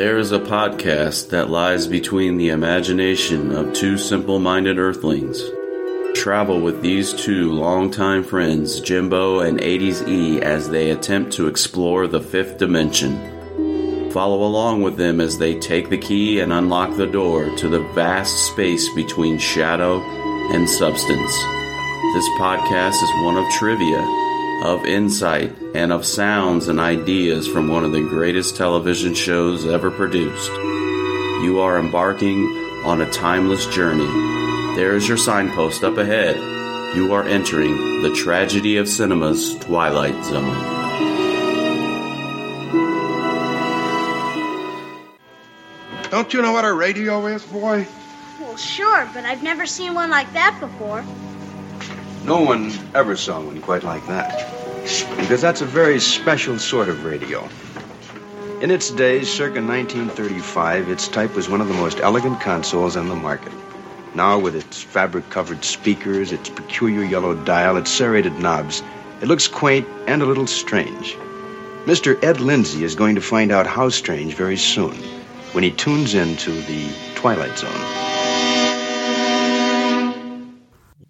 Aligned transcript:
There 0.00 0.16
is 0.16 0.32
a 0.32 0.38
podcast 0.38 1.28
that 1.28 1.50
lies 1.50 1.86
between 1.86 2.38
the 2.38 2.48
imagination 2.48 3.52
of 3.54 3.74
two 3.74 3.98
simple 3.98 4.38
minded 4.38 4.78
earthlings. 4.78 5.44
Travel 6.14 6.58
with 6.58 6.80
these 6.80 7.12
two 7.12 7.52
longtime 7.52 8.24
friends, 8.24 8.80
Jimbo 8.80 9.40
and 9.40 9.60
80s 9.60 10.08
E, 10.08 10.40
as 10.40 10.70
they 10.70 10.90
attempt 10.90 11.34
to 11.34 11.48
explore 11.48 12.06
the 12.06 12.22
fifth 12.22 12.56
dimension. 12.56 14.10
Follow 14.10 14.42
along 14.42 14.80
with 14.80 14.96
them 14.96 15.20
as 15.20 15.36
they 15.36 15.58
take 15.58 15.90
the 15.90 15.98
key 15.98 16.40
and 16.40 16.50
unlock 16.50 16.96
the 16.96 17.06
door 17.06 17.54
to 17.56 17.68
the 17.68 17.86
vast 17.92 18.46
space 18.46 18.88
between 18.94 19.36
shadow 19.36 20.00
and 20.54 20.66
substance. 20.66 21.36
This 22.14 22.28
podcast 22.38 23.02
is 23.02 23.24
one 23.26 23.36
of 23.36 23.44
trivia, 23.52 24.00
of 24.62 24.84
insight, 24.84 25.56
and 25.74 25.92
of 25.92 26.04
sounds 26.04 26.68
and 26.68 26.78
ideas 26.78 27.48
from 27.48 27.68
one 27.68 27.84
of 27.84 27.92
the 27.92 28.06
greatest 28.08 28.56
television 28.56 29.14
shows 29.14 29.66
ever 29.66 29.90
produced. 29.90 30.50
You 31.42 31.60
are 31.60 31.78
embarking 31.78 32.44
on 32.84 33.00
a 33.00 33.10
timeless 33.10 33.66
journey. 33.66 34.06
There 34.76 34.94
is 34.94 35.08
your 35.08 35.16
signpost 35.16 35.82
up 35.82 35.96
ahead. 35.96 36.36
You 36.94 37.12
are 37.14 37.24
entering 37.24 38.02
the 38.02 38.12
tragedy 38.14 38.76
of 38.76 38.88
cinema's 38.88 39.56
Twilight 39.58 40.24
Zone. 40.24 40.80
Don't 46.10 46.34
you 46.34 46.42
know 46.42 46.52
what 46.52 46.64
a 46.64 46.72
radio 46.72 47.26
is, 47.26 47.44
boy? 47.44 47.86
Well, 48.40 48.56
sure, 48.56 49.08
but 49.14 49.24
I've 49.24 49.42
never 49.42 49.64
seen 49.64 49.94
one 49.94 50.10
like 50.10 50.32
that 50.32 50.58
before. 50.58 51.04
No 52.24 52.40
one 52.42 52.72
ever 52.94 53.16
saw 53.16 53.40
one 53.40 53.60
quite 53.60 53.82
like 53.82 54.06
that. 54.06 54.50
Because 55.18 55.40
that's 55.40 55.62
a 55.62 55.66
very 55.66 55.98
special 56.00 56.58
sort 56.58 56.88
of 56.88 57.04
radio. 57.04 57.48
In 58.60 58.70
its 58.70 58.90
day, 58.90 59.24
circa 59.24 59.62
1935, 59.62 60.90
its 60.90 61.08
type 61.08 61.34
was 61.34 61.48
one 61.48 61.62
of 61.62 61.68
the 61.68 61.74
most 61.74 61.98
elegant 62.00 62.40
consoles 62.40 62.96
on 62.96 63.08
the 63.08 63.16
market. 63.16 63.52
Now, 64.14 64.38
with 64.38 64.54
its 64.54 64.82
fabric 64.82 65.30
covered 65.30 65.64
speakers, 65.64 66.30
its 66.30 66.50
peculiar 66.50 67.04
yellow 67.04 67.34
dial, 67.34 67.78
its 67.78 67.90
serrated 67.90 68.38
knobs, 68.38 68.82
it 69.22 69.28
looks 69.28 69.48
quaint 69.48 69.88
and 70.06 70.20
a 70.20 70.26
little 70.26 70.46
strange. 70.46 71.16
Mr. 71.86 72.22
Ed 72.22 72.40
Lindsay 72.40 72.84
is 72.84 72.94
going 72.94 73.14
to 73.14 73.22
find 73.22 73.50
out 73.50 73.66
how 73.66 73.88
strange 73.88 74.34
very 74.34 74.58
soon 74.58 74.94
when 75.52 75.64
he 75.64 75.70
tunes 75.70 76.14
into 76.14 76.50
the 76.62 76.88
Twilight 77.14 77.56
Zone. 77.56 78.09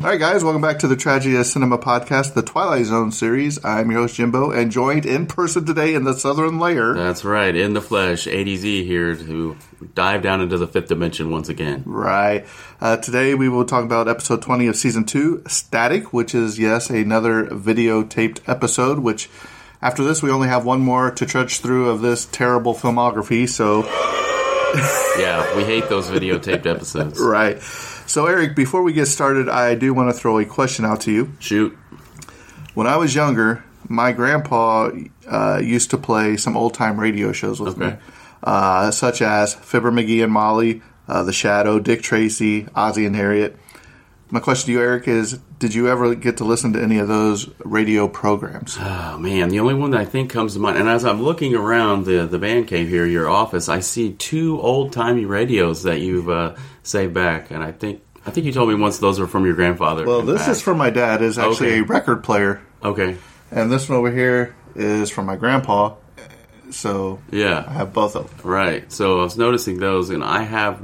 All 0.02 0.06
right, 0.06 0.18
guys, 0.18 0.42
welcome 0.42 0.62
back 0.62 0.78
to 0.78 0.88
the 0.88 0.96
Tragedy 0.96 1.36
of 1.36 1.44
Cinema 1.44 1.76
podcast, 1.76 2.32
the 2.32 2.40
Twilight 2.40 2.86
Zone 2.86 3.12
series. 3.12 3.62
I'm 3.62 3.90
your 3.90 4.00
host, 4.00 4.14
Jimbo, 4.14 4.50
and 4.50 4.72
joined 4.72 5.04
in 5.04 5.26
person 5.26 5.66
today 5.66 5.92
in 5.92 6.04
the 6.04 6.14
Southern 6.14 6.58
Layer. 6.58 6.94
That's 6.94 7.22
right, 7.22 7.54
in 7.54 7.74
the 7.74 7.82
flesh, 7.82 8.24
80Z 8.24 8.86
here 8.86 9.14
to 9.14 9.58
dive 9.94 10.22
down 10.22 10.40
into 10.40 10.56
the 10.56 10.66
fifth 10.66 10.88
dimension 10.88 11.30
once 11.30 11.50
again. 11.50 11.82
Right. 11.84 12.46
Uh, 12.80 12.96
today 12.96 13.34
we 13.34 13.50
will 13.50 13.66
talk 13.66 13.84
about 13.84 14.08
episode 14.08 14.40
20 14.40 14.68
of 14.68 14.76
season 14.76 15.04
2, 15.04 15.42
Static, 15.48 16.14
which 16.14 16.34
is, 16.34 16.58
yes, 16.58 16.88
another 16.88 17.44
videotaped 17.48 18.40
episode, 18.48 19.00
which 19.00 19.28
after 19.82 20.02
this 20.02 20.22
we 20.22 20.30
only 20.30 20.48
have 20.48 20.64
one 20.64 20.80
more 20.80 21.10
to 21.10 21.26
trudge 21.26 21.58
through 21.58 21.90
of 21.90 22.00
this 22.00 22.24
terrible 22.24 22.72
filmography, 22.72 23.46
so. 23.46 23.84
yeah, 25.20 25.54
we 25.54 25.64
hate 25.64 25.90
those 25.90 26.08
videotaped 26.08 26.64
episodes. 26.64 27.20
right. 27.22 27.60
So, 28.10 28.26
Eric, 28.26 28.56
before 28.56 28.82
we 28.82 28.92
get 28.92 29.06
started, 29.06 29.48
I 29.48 29.76
do 29.76 29.94
want 29.94 30.10
to 30.12 30.12
throw 30.12 30.40
a 30.40 30.44
question 30.44 30.84
out 30.84 31.00
to 31.02 31.12
you. 31.12 31.32
Shoot. 31.38 31.78
When 32.74 32.88
I 32.88 32.96
was 32.96 33.14
younger, 33.14 33.62
my 33.88 34.10
grandpa 34.10 34.90
uh, 35.28 35.60
used 35.62 35.90
to 35.90 35.96
play 35.96 36.36
some 36.36 36.56
old 36.56 36.74
time 36.74 36.98
radio 36.98 37.30
shows 37.30 37.60
with 37.60 37.80
Okay. 37.80 37.92
me, 37.92 37.96
uh, 38.42 38.90
such 38.90 39.22
as 39.22 39.54
Fibber 39.54 39.92
McGee 39.92 40.24
and 40.24 40.32
Molly, 40.32 40.82
uh, 41.06 41.22
The 41.22 41.32
Shadow, 41.32 41.78
Dick 41.78 42.02
Tracy, 42.02 42.66
Ozzie 42.74 43.06
and 43.06 43.14
Harriet. 43.14 43.56
My 44.28 44.40
question 44.40 44.66
to 44.66 44.72
you, 44.72 44.80
Eric, 44.80 45.06
is 45.06 45.38
Did 45.60 45.74
you 45.74 45.88
ever 45.88 46.12
get 46.16 46.38
to 46.38 46.44
listen 46.44 46.72
to 46.72 46.82
any 46.82 46.98
of 46.98 47.06
those 47.06 47.48
radio 47.64 48.08
programs? 48.08 48.76
Oh 48.80 49.18
man, 49.18 49.50
the 49.50 49.60
only 49.60 49.74
one 49.74 49.92
that 49.92 50.00
I 50.00 50.04
think 50.04 50.30
comes 50.30 50.54
to 50.54 50.58
mind, 50.58 50.78
and 50.78 50.88
as 50.88 51.04
I'm 51.04 51.22
looking 51.22 51.54
around 51.54 52.06
the 52.06 52.26
the 52.26 52.40
band 52.40 52.66
cave 52.66 52.88
here, 52.88 53.06
your 53.06 53.28
office, 53.28 53.68
I 53.68 53.78
see 53.80 54.14
two 54.14 54.60
old 54.60 54.92
timey 54.92 55.26
radios 55.26 55.84
that 55.84 56.00
you've 56.00 56.28
uh, 56.80 56.84
saved 56.84 57.14
back, 57.14 57.50
and 57.50 57.62
I 57.62 57.72
think 57.72 58.02
I 58.26 58.30
think 58.30 58.46
you 58.46 58.52
told 58.52 58.68
me 58.68 58.74
once 58.74 58.98
those 58.98 59.18
were 59.20 59.26
from 59.26 59.44
your 59.46 59.54
grandfather. 59.54 60.04
Well, 60.06 60.22
this 60.22 60.38
fact. 60.42 60.50
is 60.52 60.62
from 60.62 60.78
my 60.78 60.90
dad. 60.90 61.22
is 61.22 61.38
actually 61.38 61.68
Okay. 61.70 61.78
a 61.80 61.84
record 61.84 62.22
player, 62.24 62.60
okay. 62.82 63.16
and 63.50 63.70
this 63.72 63.88
one 63.88 63.98
over 63.98 64.10
here 64.10 64.54
is 64.74 65.10
from 65.10 65.26
my 65.26 65.36
grandpa. 65.36 65.94
So 66.70 67.18
yeah, 67.32 67.64
I 67.66 67.72
have 67.72 67.92
both 67.92 68.14
of 68.14 68.30
them. 68.30 68.48
right. 68.50 68.90
So 68.92 69.20
I 69.20 69.22
was 69.24 69.36
noticing 69.36 69.78
those, 69.80 70.10
and 70.10 70.22
I 70.22 70.42
have 70.42 70.80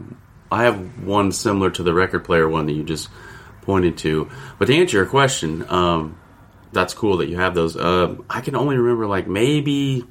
I 0.50 0.64
have 0.64 1.04
one 1.04 1.30
similar 1.32 1.70
to 1.70 1.82
the 1.82 1.94
record 1.94 2.24
player 2.24 2.48
one 2.48 2.66
that 2.66 2.72
you 2.72 2.82
just 2.82 3.08
pointed 3.62 3.96
to. 3.98 4.28
But 4.58 4.66
to 4.66 4.74
answer 4.76 4.96
your 4.96 5.06
question, 5.06 5.64
um, 5.68 6.18
that's 6.72 6.92
cool 6.94 7.18
that 7.18 7.28
you 7.28 7.36
have 7.38 7.54
those. 7.54 7.76
Um 7.76 8.24
I 8.28 8.40
can 8.40 8.56
only 8.56 8.76
remember 8.76 9.06
like 9.06 9.28
maybe. 9.28 10.04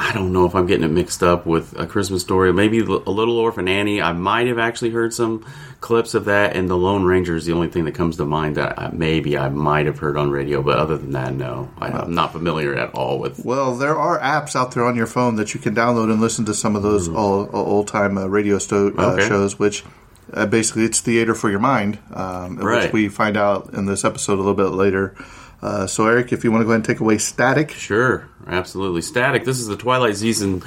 I 0.00 0.12
don't 0.14 0.32
know 0.32 0.46
if 0.46 0.54
I'm 0.54 0.66
getting 0.66 0.84
it 0.84 0.88
mixed 0.90 1.22
up 1.22 1.44
with 1.44 1.78
a 1.78 1.86
Christmas 1.86 2.22
story. 2.22 2.54
Maybe 2.54 2.78
a 2.78 2.84
Little 2.84 3.36
Orphan 3.36 3.68
Annie. 3.68 4.00
I 4.00 4.14
might 4.14 4.46
have 4.46 4.58
actually 4.58 4.90
heard 4.90 5.12
some 5.12 5.44
clips 5.82 6.14
of 6.14 6.24
that, 6.24 6.56
and 6.56 6.70
The 6.70 6.76
Lone 6.76 7.04
Ranger 7.04 7.36
is 7.36 7.44
the 7.44 7.52
only 7.52 7.68
thing 7.68 7.84
that 7.84 7.92
comes 7.92 8.16
to 8.16 8.24
mind 8.24 8.56
that 8.56 8.78
I, 8.78 8.90
maybe 8.92 9.36
I 9.36 9.50
might 9.50 9.84
have 9.84 9.98
heard 9.98 10.16
on 10.16 10.30
radio. 10.30 10.62
But 10.62 10.78
other 10.78 10.96
than 10.96 11.10
that, 11.10 11.34
no, 11.34 11.70
I'm 11.78 12.14
not 12.14 12.32
familiar 12.32 12.74
at 12.74 12.94
all 12.94 13.18
with. 13.18 13.44
Well, 13.44 13.74
there 13.76 13.94
are 13.94 14.18
apps 14.18 14.56
out 14.56 14.72
there 14.72 14.86
on 14.86 14.96
your 14.96 15.06
phone 15.06 15.36
that 15.36 15.52
you 15.52 15.60
can 15.60 15.74
download 15.74 16.10
and 16.10 16.18
listen 16.18 16.46
to 16.46 16.54
some 16.54 16.76
of 16.76 16.82
those 16.82 17.06
old, 17.06 17.50
old 17.52 17.86
time 17.88 18.16
uh, 18.16 18.26
radio 18.26 18.58
sto- 18.58 18.94
uh. 18.96 19.12
Okay. 19.12 19.28
shows, 19.28 19.58
which 19.58 19.84
uh, 20.32 20.46
basically 20.46 20.84
it's 20.84 21.00
theater 21.00 21.34
for 21.34 21.50
your 21.50 21.60
mind, 21.60 21.98
um, 22.14 22.56
which 22.56 22.90
we 22.94 23.10
find 23.10 23.36
out 23.36 23.74
in 23.74 23.84
this 23.84 24.02
episode 24.06 24.34
a 24.34 24.42
little 24.42 24.54
bit 24.54 24.70
later. 24.74 25.14
Uh, 25.60 25.86
so, 25.86 26.06
Eric, 26.06 26.32
if 26.32 26.42
you 26.42 26.50
want 26.50 26.62
to 26.62 26.64
go 26.64 26.70
ahead 26.70 26.76
and 26.76 26.84
take 26.86 27.00
away 27.00 27.18
static, 27.18 27.72
Sure, 27.72 28.29
absolutely. 28.46 29.02
Static. 29.02 29.44
This 29.44 29.58
is 29.58 29.66
the 29.66 29.76
Twilight 29.76 30.16
season, 30.16 30.62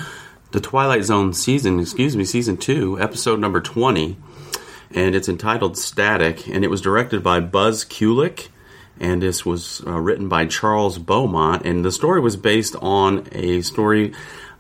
the 0.52 0.60
Twilight 0.60 1.04
Zone 1.04 1.34
season. 1.34 1.80
Excuse 1.80 2.16
me, 2.16 2.26
season 2.26 2.58
two, 2.58 3.00
episode 3.00 3.40
number 3.40 3.62
twenty, 3.62 4.18
and 4.92 5.16
it's 5.16 5.30
entitled 5.30 5.78
Static, 5.78 6.48
and 6.48 6.64
it 6.64 6.70
was 6.70 6.82
directed 6.82 7.24
by 7.24 7.40
Buzz 7.40 7.86
Kulik, 7.86 8.50
and 9.00 9.22
this 9.22 9.46
was 9.46 9.82
uh, 9.86 10.00
written 10.00 10.30
by 10.30 10.46
Charles 10.46 10.98
Beaumont, 10.98 11.66
and 11.66 11.84
the 11.84 11.92
story 11.92 12.20
was 12.20 12.36
based 12.36 12.76
on 12.82 13.28
a 13.32 13.62
story. 13.62 14.14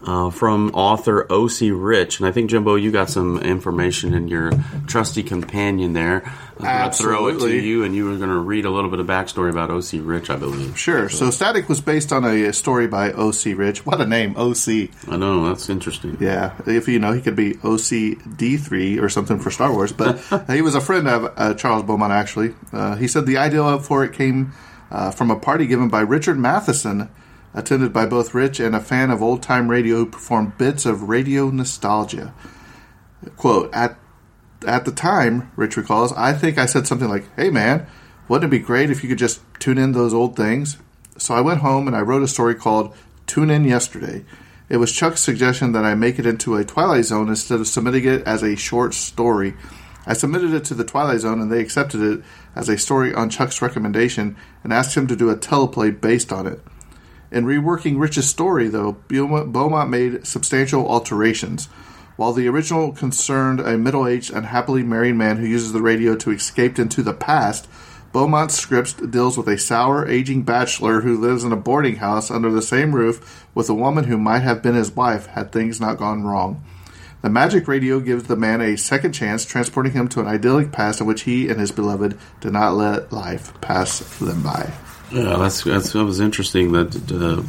Uh, 0.06 0.30
from 0.30 0.69
author 0.74 1.25
OCee 1.30 1.72
Ritch, 1.74 2.19
and 2.19 2.28
I 2.28 2.31
think 2.34 2.50
Jimbo, 2.50 2.75
you 2.75 2.91
got 2.91 3.09
some 3.09 3.38
information 3.40 4.14
in 4.14 4.28
your 4.28 4.52
trusty 4.86 5.24
companion 5.24 5.94
there. 5.94 6.30
I'm 6.59 6.91
to 6.91 6.97
throw 6.97 7.28
it 7.28 7.40
to 7.40 7.50
you, 7.50 7.84
and 7.84 7.96
you 7.96 8.09
were 8.09 8.18
going 8.18 8.30
to 8.30 8.40
read 8.40 8.66
a 8.66 8.69
little 8.69 8.90
bit 8.90 9.00
of 9.00 9.08
backstory 9.08 9.50
about 9.50 9.69
OCee 9.69 10.06
Ritch, 10.06 10.30
I 10.30 10.36
believe. 10.36 10.78
sure. 10.78 11.08
So, 11.09 11.30
static 11.30 11.69
was 11.69 11.80
based 11.81 12.12
on 12.12 12.25
a, 12.25 12.52
story 12.52 12.88
by 12.88 13.12
OCee 13.12 13.58
Ritch. 13.58 13.86
What 13.86 14.02
a 14.02 14.06
name, 14.06 14.34
O.C. 14.38 14.92
I 15.08 15.18
know 15.18 15.47
that's 15.47 15.69
interesting. 15.69 16.18
Yeah, 16.19 16.53
if 16.68 16.88
you 16.88 17.00
know, 17.00 17.13
he 17.13 17.22
could 17.22 17.36
be 17.36 17.53
OCD3 17.53 19.02
or 19.02 19.09
something 19.09 19.40
for 19.40 19.52
Star 19.52 19.72
Wars, 19.72 19.94
but 19.94 20.19
he 20.50 20.62
was 20.62 20.75
a 20.75 20.81
friend 20.81 21.08
of 21.08 21.34
uh, 21.38 21.53
Charles 21.53 21.84
Beaumont, 21.84 22.12
actually. 22.12 22.53
Uh, 22.72 22.96
he 22.96 23.08
said 23.08 23.25
the 23.25 23.38
idea 23.38 23.80
for 23.80 24.03
it 24.03 24.13
came 24.13 24.53
uh, 24.92 25.12
from 25.12 25.31
a 25.31 25.36
party 25.36 25.66
given 25.66 25.90
by 25.90 26.02
Richard 26.02 26.38
Matheson, 26.38 27.09
attended 27.53 27.94
by 27.94 28.06
both 28.06 28.34
Ritch 28.34 28.59
and 28.59 28.75
a 28.75 28.80
fan 28.80 29.12
of 29.12 29.22
old 29.22 29.44
time 29.44 29.69
radio 29.69 29.97
who 29.97 30.06
performed 30.08 30.58
bits 30.58 30.86
of 30.86 31.09
radio 31.09 31.50
nostalgia. 31.50 32.34
Quote, 33.38 33.74
at, 33.74 33.97
at 34.68 34.86
the 34.86 34.91
time, 34.91 35.52
Ritch 35.56 35.78
recalls, 35.78 36.13
I 36.13 36.34
think 36.34 36.58
I 36.58 36.66
said 36.66 36.88
something 36.88 37.09
like, 37.09 37.34
hey 37.36 37.50
man, 37.50 37.88
wouldn't 38.28 38.52
it 38.52 38.58
be 38.58 38.63
great 38.63 38.90
if 38.90 39.03
you 39.03 39.09
could 39.09 39.18
just 39.18 39.42
tune 39.59 39.78
in 39.78 39.92
those 39.92 40.13
old 40.13 40.36
things? 40.36 40.78
So 41.18 41.34
I 41.34 41.42
went 41.42 41.59
home 41.59 41.88
and 41.88 41.96
I 41.96 42.02
wrote 42.02 42.24
a 42.24 42.28
story 42.28 42.56
called 42.56 42.96
Tune 43.28 43.50
In 43.50 43.66
Yesterday. 43.66 44.25
It 44.69 44.77
was 44.77 44.92
Chuck's 44.92 45.22
suggestion 45.22 45.74
that 45.74 45.86
I 45.86 45.94
make 45.94 46.18
it 46.18 46.25
into 46.25 46.56
a 46.56 46.66
Twilight 46.66 47.06
Zone 47.06 47.30
instead 47.30 47.60
of 47.60 47.68
submitting 47.68 48.06
it 48.06 48.24
as 48.25 48.42
a 48.42 48.56
short 48.56 48.94
story. 48.94 49.54
I 50.06 50.13
submitted 50.13 50.54
it 50.54 50.66
to 50.66 50.74
the 50.74 50.83
Twilight 50.83 51.19
Zone 51.19 51.39
and 51.39 51.51
they 51.51 51.62
accepted 51.62 52.01
it 52.01 52.24
as 52.56 52.69
a 52.69 52.77
story 52.77 53.13
on 53.13 53.30
Chuck's 53.30 53.62
recommendation 53.62 54.36
and 54.63 54.74
asked 54.74 54.98
him 54.98 55.07
to 55.07 55.16
do 55.16 55.30
a 55.30 55.36
teleplay 55.36 56.00
based 56.00 56.33
on 56.33 56.48
it. 56.48 56.60
In 57.33 57.45
reworking 57.45 58.00
Ritch's 58.00 58.30
story, 58.30 58.68
though, 58.68 58.91
Beaumont 59.07 59.89
made 59.89 60.27
substantial 60.27 60.88
alterations. 60.88 61.65
While 62.15 62.31
the 62.31 62.47
original 62.47 62.91
concerned 62.91 63.59
a 63.59 63.75
middle 63.75 64.07
aged 64.07 64.31
unhappily 64.31 64.83
married 64.83 65.15
man 65.15 65.38
who 65.38 65.47
uses 65.47 65.74
the 65.74 65.81
radio 65.81 66.15
to 66.15 66.30
escape 66.30 66.77
into 66.77 67.01
the 67.01 67.12
past, 67.12 67.68
Beaumont's 68.12 68.53
script 68.53 69.09
deals 69.09 69.35
with 69.35 69.47
a 69.47 69.57
sour, 69.57 70.07
aging 70.07 70.44
bachelor 70.44 71.01
who 71.01 71.19
lives 71.19 71.44
in 71.44 71.51
a 71.51 71.57
boarding 71.57 71.95
house 71.95 72.30
under 72.30 72.51
the 72.51 72.62
same 72.62 72.94
roof 72.94 73.47
with 73.56 73.68
a 73.68 73.74
woman 73.74 74.03
who 74.03 74.19
might 74.19 74.44
have 74.44 74.62
been 74.62 74.75
his 74.75 74.95
wife 74.95 75.25
had 75.25 75.51
things 75.51 75.81
not 75.81 75.97
gone 75.97 76.21
wrong. 76.21 76.63
The 77.24 77.31
magic 77.31 77.68
radio 77.68 78.00
gives 78.00 78.25
the 78.25 78.36
man 78.36 78.62
a 78.62 78.77
second 78.77 79.13
chance, 79.13 79.44
transporting 79.44 79.94
him 79.94 80.07
to 80.09 80.19
an 80.19 80.27
idyllic 80.27 80.71
past 80.71 81.01
in 81.01 81.07
which 81.07 81.24
he 81.24 81.50
and 81.50 81.59
his 81.59 81.71
beloved 81.71 82.15
did 82.41 82.53
not 82.53 82.75
let 82.75 83.12
life 83.12 83.59
pass 83.59 84.01
them 84.19 84.44
by. 84.44 84.71
Yeah, 85.13 85.38
that's, 85.38 85.63
that's 85.63 85.94
that 85.94 86.04
was 86.04 86.19
interesting. 86.19 86.71
That 86.71 86.95
uh, 87.12 87.44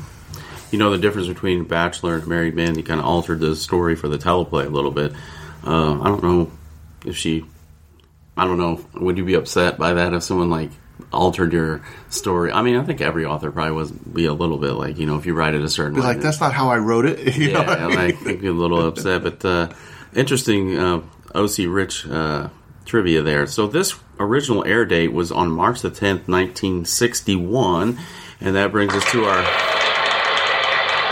you 0.71 0.79
know 0.79 0.91
the 0.91 0.99
difference 0.99 1.29
between 1.29 1.65
Bachelor 1.65 2.17
and 2.17 2.27
Married 2.27 2.55
man. 2.55 2.75
He 2.75 2.83
kind 2.83 3.01
of 3.01 3.07
altered 3.07 3.41
the 3.41 3.57
story 3.57 3.97
for 3.97 4.09
the 4.09 4.19
teleplay 4.19 4.67
a 4.67 4.71
little 4.71 4.91
bit. 4.91 5.13
Uh, 5.67 6.01
I 6.01 6.09
don't 6.09 6.23
know 6.23 6.53
if 7.05 7.17
she. 7.17 7.45
I 8.37 8.45
don't 8.47 8.59
know. 8.59 8.85
Would 8.95 9.17
you 9.17 9.25
be 9.25 9.35
upset 9.35 9.79
by 9.79 9.95
that 9.95 10.13
if 10.13 10.23
someone 10.23 10.51
like 10.51 10.71
altered 11.13 11.53
your 11.53 11.83
story? 12.11 12.51
I 12.53 12.63
mean, 12.63 12.77
I 12.77 12.83
think 12.85 13.01
every 13.01 13.25
author 13.25 13.51
probably 13.51 13.73
was 13.73 13.93
be 13.93 14.27
a 14.27 14.35
little 14.35 14.59
bit 14.59 14.73
like 14.73 14.99
you 14.99 15.07
know 15.07 15.17
if 15.17 15.25
you 15.25 15.35
write 15.35 15.55
it 15.55 15.63
a 15.63 15.69
certain 15.69 15.95
Be 15.95 16.01
way. 16.01 16.09
like, 16.09 16.21
that's 16.21 16.41
not 16.41 16.53
how 16.53 16.69
I 16.69 16.79
wrote 16.79 17.07
it. 17.07 17.35
You 17.37 17.51
yeah, 17.51 17.67
what 17.67 17.81
I 17.81 18.07
mean? 18.09 18.17
Think 18.17 18.41
be 18.43 18.49
a 18.49 18.53
little 18.53 18.87
upset, 18.87 19.23
but 19.23 19.45
uh, 19.45 19.73
interesting 20.15 20.77
uh, 20.77 21.01
OCee 21.35 21.73
Ritch 21.73 22.07
uh, 22.09 22.49
trivia 22.85 23.23
there. 23.23 23.47
So 23.47 23.67
this 23.67 23.99
original 24.19 24.65
air 24.65 24.85
date 24.85 25.13
was 25.13 25.33
on 25.33 25.51
March 25.51 25.83
the 25.83 25.91
tenth, 25.91 26.29
nineteen 26.29 26.85
sixty 26.85 27.37
one, 27.37 27.99
and 28.41 28.57
that 28.57 28.73
brings 28.73 28.95
us 28.95 29.11
to 29.13 29.25
our 29.25 29.45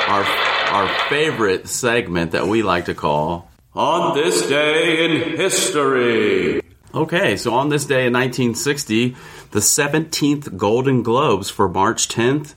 our 0.09 0.25
our 0.73 0.89
favorite 1.09 1.69
segment 1.69 2.33
that 2.33 2.47
we 2.47 2.63
like 2.63 2.87
to 2.87 2.95
call 2.95 3.51
on 3.75 4.17
this 4.17 4.47
day 4.49 5.05
in 5.05 5.37
history. 5.37 6.63
Okay, 6.95 7.37
so 7.37 7.55
on 7.55 7.71
this 7.71 7.87
day 7.87 8.07
in 8.07 8.13
1960, 8.13 9.17
the 9.53 9.61
17th 9.61 10.59
Golden 10.59 11.03
Globes 11.03 11.49
for 11.49 11.67
March 11.67 12.07
10th, 12.09 12.55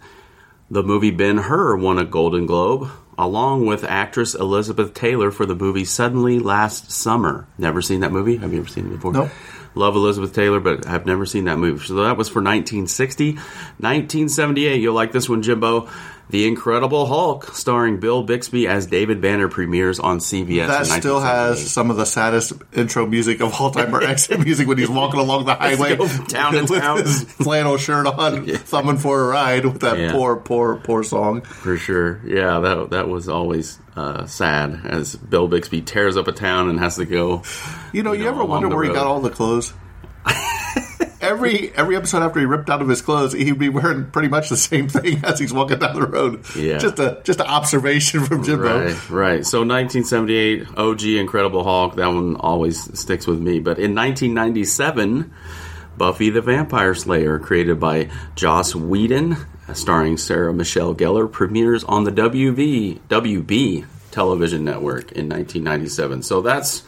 the 0.69 0.83
movie 0.83 1.11
Ben 1.11 1.37
Hur 1.37 1.77
won 1.77 1.97
a 1.97 2.03
Golden 2.03 2.45
Globe, 2.45 2.89
along 3.17 3.65
with 3.65 3.83
actress 3.83 4.35
Elizabeth 4.35 4.93
Taylor 4.93 5.31
for 5.31 5.45
the 5.45 5.55
movie 5.55 5.85
Suddenly 5.85 6.39
Last 6.39 6.91
Summer. 6.91 7.47
Never 7.57 7.81
seen 7.81 8.01
that 8.01 8.11
movie? 8.11 8.37
Have 8.37 8.53
you 8.53 8.59
ever 8.59 8.69
seen 8.69 8.87
it 8.87 8.89
before? 8.89 9.13
Nope. 9.13 9.31
Love 9.75 9.95
Elizabeth 9.95 10.33
Taylor, 10.33 10.61
but 10.61 10.87
I've 10.87 11.05
never 11.05 11.25
seen 11.25 11.45
that 11.45 11.57
movie. 11.57 11.85
So 11.85 11.95
that 11.95 12.15
was 12.17 12.29
for 12.29 12.41
1960. 12.41 13.33
1978, 13.33 14.81
you'll 14.81 14.95
like 14.95 15.11
this 15.11 15.27
one, 15.27 15.41
Jimbo. 15.41 15.89
The 16.29 16.47
Incredible 16.47 17.05
Hulk, 17.05 17.53
starring 17.55 17.99
Bill 17.99 18.23
Bixby 18.23 18.67
as 18.67 18.87
David 18.87 19.21
Banner, 19.21 19.47
premieres 19.47 19.99
on 19.99 20.17
CBS. 20.19 20.67
That 20.67 20.87
still 20.87 21.19
has 21.19 21.71
some 21.71 21.91
of 21.91 21.97
the 21.97 22.05
saddest 22.05 22.53
intro 22.73 23.05
music 23.05 23.41
of 23.41 23.53
all 23.61 23.69
time, 23.71 23.93
or 23.95 24.01
exit 24.03 24.39
music 24.43 24.67
when 24.67 24.77
he's 24.79 24.89
walking 24.89 25.19
along 25.19 25.45
the 25.45 25.53
highway 25.53 25.95
town 26.27 26.53
to 26.53 26.61
with 26.69 26.81
town. 26.81 26.97
his 26.97 27.23
flannel 27.23 27.77
shirt 27.77 28.07
on, 28.07 28.47
thumbing 28.47 28.97
for 28.97 29.21
a 29.21 29.27
ride 29.27 29.65
with 29.65 29.81
that 29.81 29.99
Yeah. 29.99 30.11
poor, 30.13 30.35
poor, 30.35 30.77
poor 30.77 31.03
song. 31.03 31.41
For 31.41 31.77
sure. 31.77 32.19
Yeah, 32.25 32.59
that 32.59 32.89
that 32.89 33.07
was 33.07 33.29
always 33.29 33.77
uh, 33.95 34.25
sad 34.25 34.81
as 34.83 35.15
Bill 35.15 35.47
Bixby 35.47 35.81
tears 35.83 36.17
up 36.17 36.27
a 36.27 36.31
town 36.31 36.69
and 36.69 36.79
has 36.79 36.95
to 36.95 37.05
go. 37.05 37.43
You 37.93 38.01
know, 38.03 38.13
you, 38.13 38.23
know, 38.23 38.29
ever 38.31 38.43
wonder 38.43 38.67
where 38.67 38.83
he 38.83 38.91
got 38.91 39.05
all 39.05 39.21
the 39.21 39.29
clothes? 39.29 39.73
Every 41.25 41.75
every 41.75 41.95
episode 41.95 42.23
after 42.23 42.39
he 42.39 42.45
ripped 42.45 42.69
out 42.69 42.81
of 42.81 42.87
his 42.87 43.01
clothes, 43.01 43.33
he'd 43.33 43.59
be 43.59 43.69
wearing 43.69 44.09
pretty 44.11 44.27
much 44.27 44.49
the 44.49 44.57
same 44.57 44.87
thing 44.87 45.23
as 45.23 45.39
he's 45.39 45.53
walking 45.53 45.79
down 45.79 45.95
the 45.95 46.07
road. 46.07 46.45
Yeah. 46.55 46.77
just 46.77 46.99
a 46.99 47.21
just 47.23 47.39
an 47.39 47.47
observation 47.47 48.23
from 48.25 48.43
Jimbo. 48.43 48.85
Right, 48.85 49.09
right. 49.09 49.45
So 49.45 49.59
1978, 49.59 50.77
OG 50.77 51.03
Incredible 51.03 51.63
Hulk, 51.63 51.95
that 51.95 52.07
one 52.07 52.35
always 52.35 52.97
sticks 52.97 53.27
with 53.27 53.39
me. 53.39 53.59
But 53.59 53.79
in 53.79 53.95
1997, 53.95 55.33
Buffy 55.97 56.29
the 56.29 56.41
Vampire 56.41 56.93
Slayer, 56.93 57.39
created 57.39 57.79
by 57.79 58.09
Joss 58.35 58.75
Whedon, 58.75 59.37
starring 59.73 60.17
Sarah 60.17 60.53
Michelle 60.53 60.93
Gellar, 60.93 61.31
premieres 61.31 61.83
on 61.83 62.03
the 62.03 62.11
WV, 62.11 62.99
WB 63.09 63.85
television 64.11 64.63
network 64.63 65.11
in 65.11 65.29
1997. 65.29 66.23
So 66.23 66.41
that's 66.41 66.83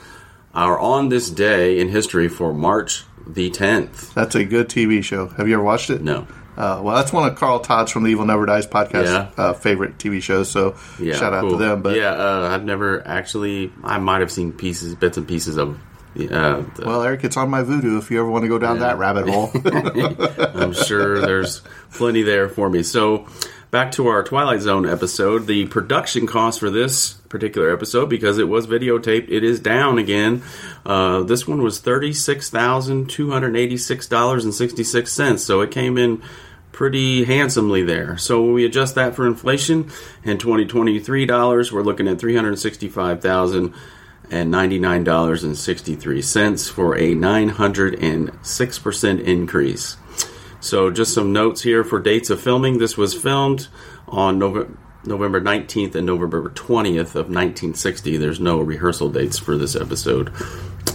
our 0.53 0.79
on 0.79 1.09
this 1.09 1.29
day 1.29 1.79
in 1.79 1.89
history 1.89 2.27
for 2.27 2.53
March 2.53 3.03
the 3.27 3.49
10th. 3.51 4.13
That's 4.13 4.35
a 4.35 4.45
good 4.45 4.69
TV 4.69 5.03
show. 5.03 5.27
Have 5.27 5.47
you 5.47 5.53
ever 5.55 5.63
watched 5.63 5.89
it? 5.89 6.01
No. 6.01 6.27
Uh, 6.55 6.81
well, 6.83 6.95
that's 6.95 7.13
one 7.13 7.29
of 7.29 7.35
Carl 7.37 7.59
Todd's 7.59 7.91
from 7.91 8.03
the 8.03 8.09
Evil 8.09 8.25
Never 8.25 8.45
Dies 8.47 8.65
podcast 8.65 9.05
Yeah. 9.05 9.29
uh, 9.37 9.53
favorite 9.53 9.99
TV 9.99 10.21
shows. 10.23 10.49
So 10.49 10.75
Yeah, 10.99 11.13
shout 11.15 11.31
out 11.33 11.41
cool. 11.41 11.51
to 11.51 11.57
them. 11.57 11.81
But 11.83 11.97
yeah, 11.97 12.11
uh, 12.13 12.49
I've 12.51 12.63
never 12.63 13.07
actually. 13.07 13.71
I 13.83 13.99
might 13.99 14.21
have 14.21 14.31
seen 14.31 14.51
pieces, 14.53 14.95
bits 14.95 15.17
and 15.17 15.27
pieces 15.27 15.57
of. 15.57 15.77
Uh, 16.19 16.63
the, 16.75 16.83
well, 16.83 17.03
Eric, 17.03 17.23
it's 17.25 17.37
on 17.37 17.47
my 17.51 17.61
Vudu 17.61 17.99
if 17.99 18.09
you 18.09 18.19
ever 18.19 18.27
want 18.27 18.41
to 18.43 18.47
go 18.49 18.57
down 18.57 18.79
that 18.79 18.97
rabbit 18.97 19.29
hole. 19.29 19.51
I'm 20.59 20.73
sure 20.73 21.21
there's 21.21 21.61
plenty 21.93 22.23
there 22.23 22.49
for 22.49 22.67
me. 22.71 22.81
So, 22.81 23.27
back 23.71 23.91
to 23.93 24.07
our 24.07 24.23
Twilight 24.23 24.61
Zone 24.61 24.87
episode. 24.87 25.47
The 25.47 25.65
production 25.67 26.27
cost 26.27 26.59
for 26.59 26.69
this 26.69 27.13
particular 27.29 27.73
episode, 27.73 28.07
because 28.09 28.37
it 28.37 28.47
was 28.47 28.67
videotaped, 28.67 29.29
it 29.29 29.43
is 29.43 29.59
down 29.59 29.97
again. 29.97 30.41
Uh, 30.85 31.23
this 31.23 31.47
one 31.47 31.61
was 31.61 31.79
thirty-six 31.79 32.49
thousand 32.49 33.09
two 33.09 33.31
hundred 33.31 33.55
eighty-six 33.55 34.07
dollars 34.07 34.45
and 34.45 34.53
sixty-six 34.53 35.11
cents. 35.11 35.43
So 35.43 35.61
it 35.61 35.71
came 35.71 35.97
in 35.97 36.21
pretty 36.71 37.23
handsomely 37.25 37.83
there. 37.83 38.17
So 38.17 38.41
when 38.41 38.53
we 38.53 38.65
adjust 38.65 38.95
that 38.95 39.15
for 39.15 39.25
inflation 39.25 39.89
in 40.23 40.37
2023 40.37 41.25
dollars, 41.25 41.71
we're 41.71 41.81
looking 41.83 42.07
at 42.07 42.19
three 42.19 42.35
hundred 42.35 42.57
sixty-five 42.59 43.21
thousand 43.21 43.73
and 44.29 44.51
ninety-nine 44.51 45.03
dollars 45.03 45.43
and 45.43 45.57
sixty-three 45.57 46.21
cents 46.21 46.69
for 46.69 46.97
a 46.97 47.13
nine 47.15 47.49
hundred 47.49 47.95
and 47.95 48.31
six 48.43 48.79
percent 48.79 49.21
increase. 49.21 49.97
So, 50.59 50.89
just 50.89 51.13
some 51.13 51.33
notes 51.33 51.61
here 51.61 51.83
for 51.83 51.99
dates 51.99 52.29
of 52.29 52.41
filming. 52.41 52.77
This 52.77 52.97
was 52.97 53.13
filmed 53.13 53.67
on 54.07 54.39
November, 54.39 54.77
November 55.05 55.41
19th 55.41 55.95
and 55.95 56.05
November 56.05 56.49
20th 56.49 57.15
of 57.15 57.29
1960. 57.29 58.17
There's 58.17 58.39
no 58.39 58.59
rehearsal 58.59 59.09
dates 59.09 59.37
for 59.37 59.57
this 59.57 59.75
episode. 59.75 60.33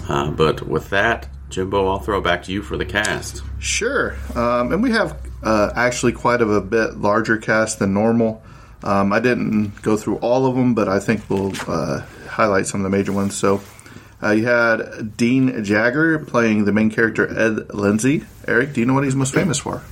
Uh, 0.08 0.30
but 0.30 0.66
with 0.66 0.90
that, 0.90 1.28
Jimbo, 1.48 1.86
I'll 1.88 2.00
throw 2.00 2.20
back 2.20 2.42
to 2.44 2.52
you 2.52 2.62
for 2.62 2.76
the 2.76 2.84
cast. 2.84 3.42
Sure. 3.58 4.16
Um, 4.34 4.72
and 4.72 4.82
we 4.82 4.90
have 4.90 5.18
uh, 5.42 5.70
actually 5.74 6.12
quite 6.12 6.40
of 6.40 6.50
a 6.50 6.60
bit 6.60 6.96
larger 6.98 7.38
cast 7.38 7.78
than 7.78 7.94
normal. 7.94 8.42
Um, 8.82 9.12
I 9.12 9.20
didn't 9.20 9.80
go 9.82 9.96
through 9.96 10.16
all 10.16 10.46
of 10.46 10.56
them, 10.56 10.74
but 10.74 10.88
I 10.88 10.98
think 10.98 11.28
we'll 11.30 11.52
uh, 11.68 12.00
highlight 12.28 12.66
some 12.66 12.80
of 12.80 12.90
the 12.90 12.96
major 12.96 13.12
ones. 13.12 13.36
So 13.36 13.62
uh, 14.22 14.30
you 14.30 14.46
had 14.46 15.16
Dean 15.16 15.64
Jagger 15.64 16.18
playing 16.18 16.64
the 16.64 16.72
main 16.72 16.90
character 16.90 17.26
Ed 17.28 17.74
Lindsay. 17.74 18.24
Eric, 18.46 18.72
do 18.72 18.80
you 18.80 18.86
know 18.86 18.94
what 18.94 19.04
he's 19.04 19.16
most 19.16 19.34
famous 19.34 19.58
for? 19.58 19.82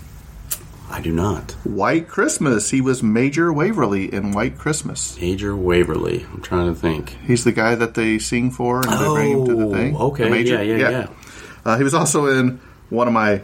I 0.90 1.00
do 1.00 1.12
not. 1.12 1.52
White 1.64 2.08
Christmas. 2.08 2.70
He 2.70 2.80
was 2.80 3.02
Major 3.02 3.52
Waverly 3.52 4.12
in 4.12 4.32
White 4.32 4.58
Christmas. 4.58 5.18
Major 5.20 5.54
Waverly. 5.54 6.26
I'm 6.32 6.42
trying 6.42 6.74
to 6.74 6.78
think. 6.78 7.10
He's 7.26 7.44
the 7.44 7.52
guy 7.52 7.76
that 7.76 7.94
they 7.94 8.18
sing 8.18 8.50
for 8.50 8.80
and 8.80 8.92
they 8.92 9.06
bring 9.06 9.38
him 9.38 9.46
to 9.46 9.54
the 9.54 9.70
thing. 9.70 9.96
Oh, 9.96 10.08
okay. 10.08 10.24
The 10.24 10.30
major? 10.30 10.64
Yeah, 10.64 10.76
yeah, 10.76 10.90
yeah. 10.90 11.06
Uh, 11.64 11.76
he 11.76 11.84
was 11.84 11.94
also 11.94 12.26
in 12.26 12.60
one 12.88 13.06
of 13.06 13.14
my 13.14 13.42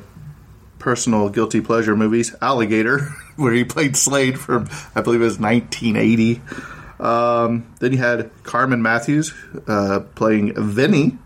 personal 0.80 1.28
guilty 1.28 1.60
pleasure 1.60 1.94
movies, 1.94 2.34
Alligator, 2.42 2.98
where 3.36 3.52
he 3.52 3.64
played 3.64 3.96
Slade 3.96 4.38
from, 4.38 4.68
I 4.94 5.00
believe 5.02 5.20
it 5.20 5.24
was 5.24 5.38
1980. 5.38 6.42
Um, 6.98 7.74
then 7.80 7.92
you 7.92 7.98
had 7.98 8.30
Carmen 8.42 8.82
Matthews 8.82 9.34
uh, 9.66 10.00
playing 10.14 10.54
Vinny. 10.56 11.18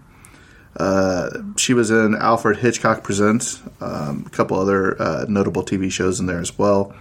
Uh, 0.77 1.31
she 1.57 1.75
was 1.75 1.91
in 1.91 2.15
Alfred 2.15 2.59
Hitchcock 2.59 3.03
Presents, 3.03 3.63
um, 3.81 4.25
a 4.27 4.31
couple 4.31 4.59
other 4.59 5.01
uh, 5.01 5.27
notable 5.29 5.65
TV 5.65 5.91
shows 5.91 6.21
in 6.21 6.27
there 6.27 6.41
as 6.41 6.57
well. 6.59 6.95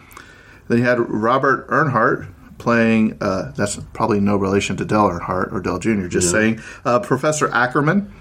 Then 0.67 0.79
you 0.79 0.83
had 0.83 0.99
Robert 0.99 1.67
Earnhardt 1.69 2.27
playing, 2.57 3.17
uh, 3.21 3.53
that's 3.55 3.77
probably 3.93 4.19
no 4.19 4.35
relation 4.35 4.75
to 4.77 4.85
Dale 4.85 5.09
Earnhardt 5.09 5.51
or 5.51 5.61
Dell 5.61 5.79
Jr., 5.79 6.07
just 6.07 6.29
saying, 6.29 6.61
uh, 6.85 6.99
Professor 6.99 7.49
Ackerman. 7.51 8.13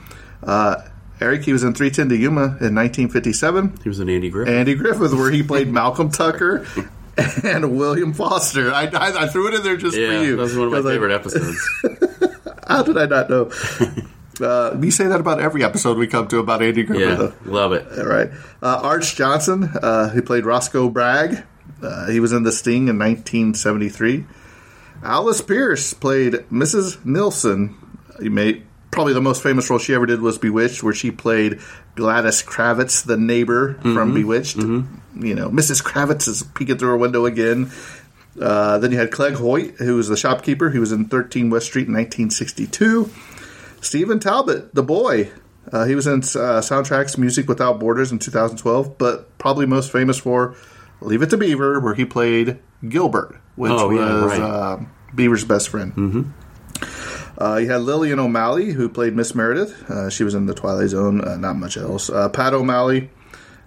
Uh, 0.43 0.83
Eric, 1.21 1.43
he 1.43 1.53
was 1.53 1.65
in 1.65 1.75
310 1.75 2.11
to 2.11 2.17
Yuma 2.17 2.43
in 2.43 2.75
1957. 2.75 3.81
He 3.83 3.89
was 3.89 3.99
in 3.99 4.09
Andy 4.09 4.31
Griffith. 4.31 4.55
Andy 4.55 4.75
Griffith, 4.77 5.13
where 5.13 5.31
he 5.31 5.43
played 5.43 5.69
Malcolm 5.73 6.11
Tucker 6.11 6.65
and 7.45 7.77
William 7.77 8.13
Foster. 8.13 8.73
I, 8.73 8.85
I, 8.87 9.25
I 9.25 9.29
threw 9.29 9.49
it 9.49 9.55
in 9.55 9.63
there 9.63 9.77
just 9.77 9.97
yeah, 9.97 10.19
for 10.19 10.25
you. 10.25 10.37
that 10.37 10.43
was 10.43 10.57
one 10.57 10.67
of 10.67 10.73
my 10.73 10.79
'cause 10.79 10.87
I- 10.87 10.93
favorite 10.93 11.13
episodes. 11.15 11.69
How 12.67 12.83
did 12.83 12.99
I 12.99 13.07
not 13.07 13.31
know? 13.31 13.51
uh, 14.47 14.77
we 14.77 14.91
say 14.91 15.07
that 15.07 15.21
about 15.21 15.41
every 15.41 15.65
episode 15.65 15.97
we 15.99 16.07
come 16.07 16.29
to 16.29 16.39
about 16.39 16.63
Andy 16.63 16.83
Griffith. 16.83 17.09
yeah, 17.09 17.15
though. 17.17 17.35
love 17.45 17.73
it. 17.73 17.87
All 17.99 18.07
right. 18.07 18.31
Uh, 18.63 18.81
Arch 18.83 19.15
Johnson, 19.17 19.65
uh, 19.83 20.11
who 20.11 20.23
played 20.23 20.45
Roscoe 20.45 20.89
Bragg. 20.91 21.45
Uh, 21.83 22.09
he 22.11 22.21
was 22.21 22.33
in 22.33 22.43
The 22.43 22.53
Sting 22.53 22.89
in 22.89 22.99
1973. 22.99 24.25
Alice 25.03 25.41
Pearce 25.41 25.95
played 25.95 26.35
Mrs. 26.53 27.05
Nielsen. 27.05 27.77
You 28.21 28.31
may 28.31 28.63
probably 28.91 29.13
the 29.13 29.21
most 29.21 29.43
famous 29.43 29.69
role 29.71 29.79
she 29.79 29.95
ever 29.95 30.07
did 30.07 30.21
was 30.21 30.39
Bewitched, 30.39 30.83
where 30.83 30.95
she 30.95 31.11
played 31.11 31.61
Gladys 31.95 32.43
Kravitz, 32.43 33.05
the 33.05 33.17
neighbor 33.17 33.75
from 33.83 34.15
Bewitched. 34.15 34.57
You 34.57 35.35
know, 35.35 35.51
Mrs. 35.51 35.83
Kravitz 35.83 36.29
is 36.29 36.43
peeking 36.43 36.79
through 36.79 36.91
her 36.91 36.97
window 36.97 37.27
again. 37.27 37.71
Uh, 38.41 38.79
then 38.79 38.93
you 38.93 38.99
had 38.99 39.11
Clegg 39.11 39.35
Hoyt, 39.35 39.75
who 39.79 39.97
was 39.97 40.09
the 40.09 40.17
shopkeeper. 40.17 40.71
He 40.71 40.79
was 40.79 40.93
in 40.93 41.07
13 41.07 41.51
West 41.51 41.67
Street 41.67 41.89
in 41.89 41.95
1962. 41.95 43.11
Stephen 43.81 44.21
Talbot, 44.21 44.75
the 44.75 44.83
boy. 44.83 45.31
Uh, 45.73 45.85
he 45.85 45.95
was 45.95 46.07
in 46.07 46.21
uh, 46.21 46.61
Soundtracks 46.63 47.19
Music 47.19 47.47
Without 47.49 47.79
Borders 47.79 48.11
in 48.13 48.19
2012, 48.19 48.97
but 48.97 49.37
probably 49.39 49.67
most 49.67 49.93
famous 49.93 50.19
for 50.19 50.55
Leave 51.01 51.21
It 51.23 51.31
to 51.31 51.37
Beaver, 51.37 51.79
where 51.81 51.95
he 51.95 52.05
played 52.05 52.59
Gilbert, 52.89 53.37
which 53.57 53.71
Oh, 53.73 53.89
was 53.89 54.39
right. 54.39 54.41
uh, 54.41 54.79
Beaver's 55.15 55.45
best 55.45 55.69
friend. 55.69 55.93
Mm-hmm. 55.95 56.23
Uh, 57.41 57.57
you 57.57 57.71
had 57.71 57.83
Lillian 57.83 58.19
O'Malley, 58.19 58.73
who 58.73 58.89
played 58.89 59.15
Miss 59.15 59.35
Meredith. 59.35 59.89
Uh, 59.89 60.11
she 60.11 60.25
was 60.25 60.35
in 60.35 60.47
The 60.47 60.55
Twilight 60.55 60.89
Zone, 60.89 61.21
uh, 61.21 61.37
not 61.37 61.55
much 61.57 61.77
else. 61.77 62.11
Uh, 62.11 62.29
Pat 62.29 62.53
O'Malley, 62.53 63.11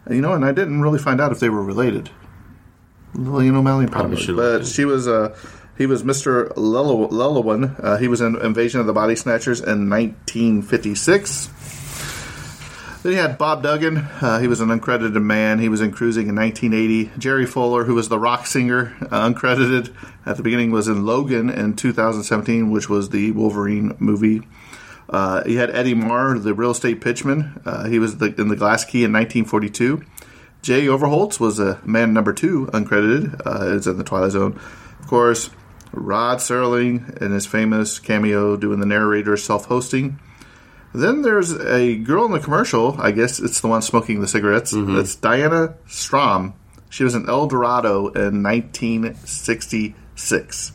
you 0.09 0.19
know, 0.19 0.33
and 0.33 0.43
I 0.43 0.51
didn't 0.51 0.81
really 0.81 0.99
find 0.99 1.21
out 1.21 1.31
if 1.31 1.39
they 1.39 1.49
were 1.49 1.63
related. 1.63 2.09
Lillian 3.13 3.55
O'Malley, 3.55 3.87
Probably 3.87 4.25
but 4.33 4.65
she 4.65 4.85
was 4.85 5.07
uh, 5.07 5.35
He 5.77 5.85
was 5.85 6.03
Mr. 6.03 6.51
Llewellyn. 6.55 7.75
Uh, 7.79 7.97
he 7.97 8.07
was 8.07 8.21
in 8.21 8.35
Invasion 8.41 8.79
of 8.79 8.85
the 8.87 8.93
Body 8.93 9.15
Snatchers 9.15 9.59
in 9.59 9.89
1956. 9.89 11.49
Then 13.03 13.13
you 13.13 13.17
had 13.17 13.39
Bob 13.39 13.63
Duggan. 13.63 13.97
Uh, 13.97 14.37
he 14.39 14.47
was 14.47 14.59
an 14.61 14.69
uncredited 14.69 15.19
man. 15.23 15.57
He 15.57 15.69
was 15.69 15.81
in 15.81 15.91
Cruising 15.91 16.27
in 16.27 16.35
1980. 16.35 17.11
Jerry 17.17 17.47
Fuller, 17.47 17.85
who 17.85 17.95
was 17.95 18.09
the 18.09 18.19
rock 18.19 18.45
singer, 18.45 18.95
uh, 19.09 19.27
uncredited 19.27 19.91
at 20.23 20.37
the 20.37 20.43
beginning, 20.43 20.69
was 20.69 20.87
in 20.87 21.03
Logan 21.03 21.49
in 21.49 21.75
2017, 21.75 22.69
which 22.69 22.89
was 22.89 23.09
the 23.09 23.31
Wolverine 23.31 23.95
movie. 23.97 24.43
Uh, 25.09 25.41
you 25.47 25.57
had 25.57 25.71
Eddie 25.71 25.95
Marr, 25.95 26.37
the 26.37 26.53
real 26.53 26.71
estate 26.71 27.01
pitchman. 27.01 27.59
Uh, 27.65 27.87
he 27.87 27.97
was 27.97 28.17
the, 28.17 28.35
in 28.39 28.49
the 28.49 28.55
Glass 28.55 28.85
Key 28.85 29.03
in 29.03 29.11
1942. 29.11 30.03
Jay 30.61 30.85
Overholtz 30.85 31.39
was 31.39 31.57
a 31.59 31.81
man 31.83 32.13
number 32.13 32.33
two, 32.33 32.67
uncredited. 32.67 33.41
Uh, 33.43 33.75
is 33.75 33.87
in 33.87 33.97
the 33.97 34.03
Twilight 34.03 34.31
Zone. 34.31 34.59
Of 34.99 35.07
course, 35.07 35.49
Rod 35.91 36.37
Serling 36.37 37.19
in 37.19 37.31
his 37.31 37.47
famous 37.47 37.97
cameo 37.97 38.55
doing 38.55 38.79
the 38.79 38.85
narrator 38.85 39.35
self-hosting. 39.37 40.19
Then 40.93 41.21
there's 41.21 41.53
a 41.53 41.95
girl 41.97 42.25
in 42.25 42.31
the 42.31 42.39
commercial. 42.39 42.99
I 42.99 43.11
guess 43.11 43.39
it's 43.39 43.61
the 43.61 43.67
one 43.67 43.81
smoking 43.81 44.19
the 44.19 44.27
cigarettes. 44.27 44.73
That's 44.95 45.15
Diana 45.15 45.75
Strom. 45.87 46.53
She 46.89 47.05
was 47.05 47.15
in 47.15 47.29
El 47.29 47.47
Dorado 47.47 48.07
in 48.09 48.43
1966. 48.43 50.71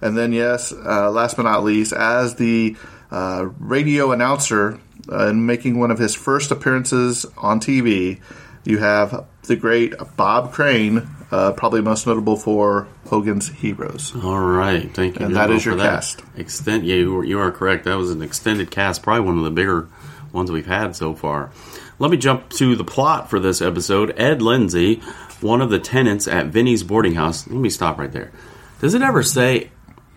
And 0.00 0.16
then, 0.16 0.32
yes, 0.32 0.72
uh, 0.72 1.10
last 1.10 1.36
but 1.36 1.42
not 1.42 1.64
least, 1.64 1.92
as 1.92 2.36
the 2.36 2.76
uh, 3.10 3.48
radio 3.58 4.12
announcer 4.12 4.78
uh, 5.10 5.26
and 5.28 5.44
making 5.46 5.80
one 5.80 5.90
of 5.90 5.98
his 5.98 6.14
first 6.14 6.52
appearances 6.52 7.26
on 7.36 7.58
TV, 7.58 8.20
you 8.64 8.78
have 8.78 9.26
the 9.42 9.56
great 9.56 9.94
Bob 10.16 10.52
Crane, 10.52 11.08
uh, 11.30 11.52
probably 11.52 11.80
most 11.82 12.06
notable 12.06 12.36
for 12.36 12.88
Hogan's 13.06 13.48
Heroes. 13.48 14.14
All 14.22 14.40
right, 14.40 14.92
thank 14.94 15.18
you. 15.18 15.26
And 15.26 15.36
that 15.36 15.50
is 15.50 15.64
your 15.64 15.74
for 15.74 15.82
that. 15.82 15.90
cast. 15.90 16.22
Extend, 16.36 16.86
yeah, 16.86 16.96
you 16.96 17.18
are, 17.18 17.24
you 17.24 17.38
are 17.38 17.50
correct. 17.50 17.84
That 17.84 17.96
was 17.96 18.10
an 18.10 18.22
extended 18.22 18.70
cast, 18.70 19.02
probably 19.02 19.26
one 19.26 19.38
of 19.38 19.44
the 19.44 19.50
bigger 19.50 19.88
ones 20.32 20.50
we've 20.50 20.66
had 20.66 20.96
so 20.96 21.14
far. 21.14 21.50
Let 21.98 22.10
me 22.10 22.16
jump 22.16 22.50
to 22.50 22.76
the 22.76 22.84
plot 22.84 23.28
for 23.28 23.40
this 23.40 23.60
episode. 23.60 24.14
Ed 24.18 24.40
Lindsay, 24.40 25.02
one 25.40 25.60
of 25.60 25.70
the 25.70 25.78
tenants 25.78 26.28
at 26.28 26.46
Vinny's 26.46 26.82
boarding 26.82 27.14
house. 27.14 27.46
Let 27.46 27.56
me 27.56 27.70
stop 27.70 27.98
right 27.98 28.12
there. 28.12 28.32
Does 28.80 28.94
it 28.94 29.02
ever 29.02 29.22
say? 29.22 29.70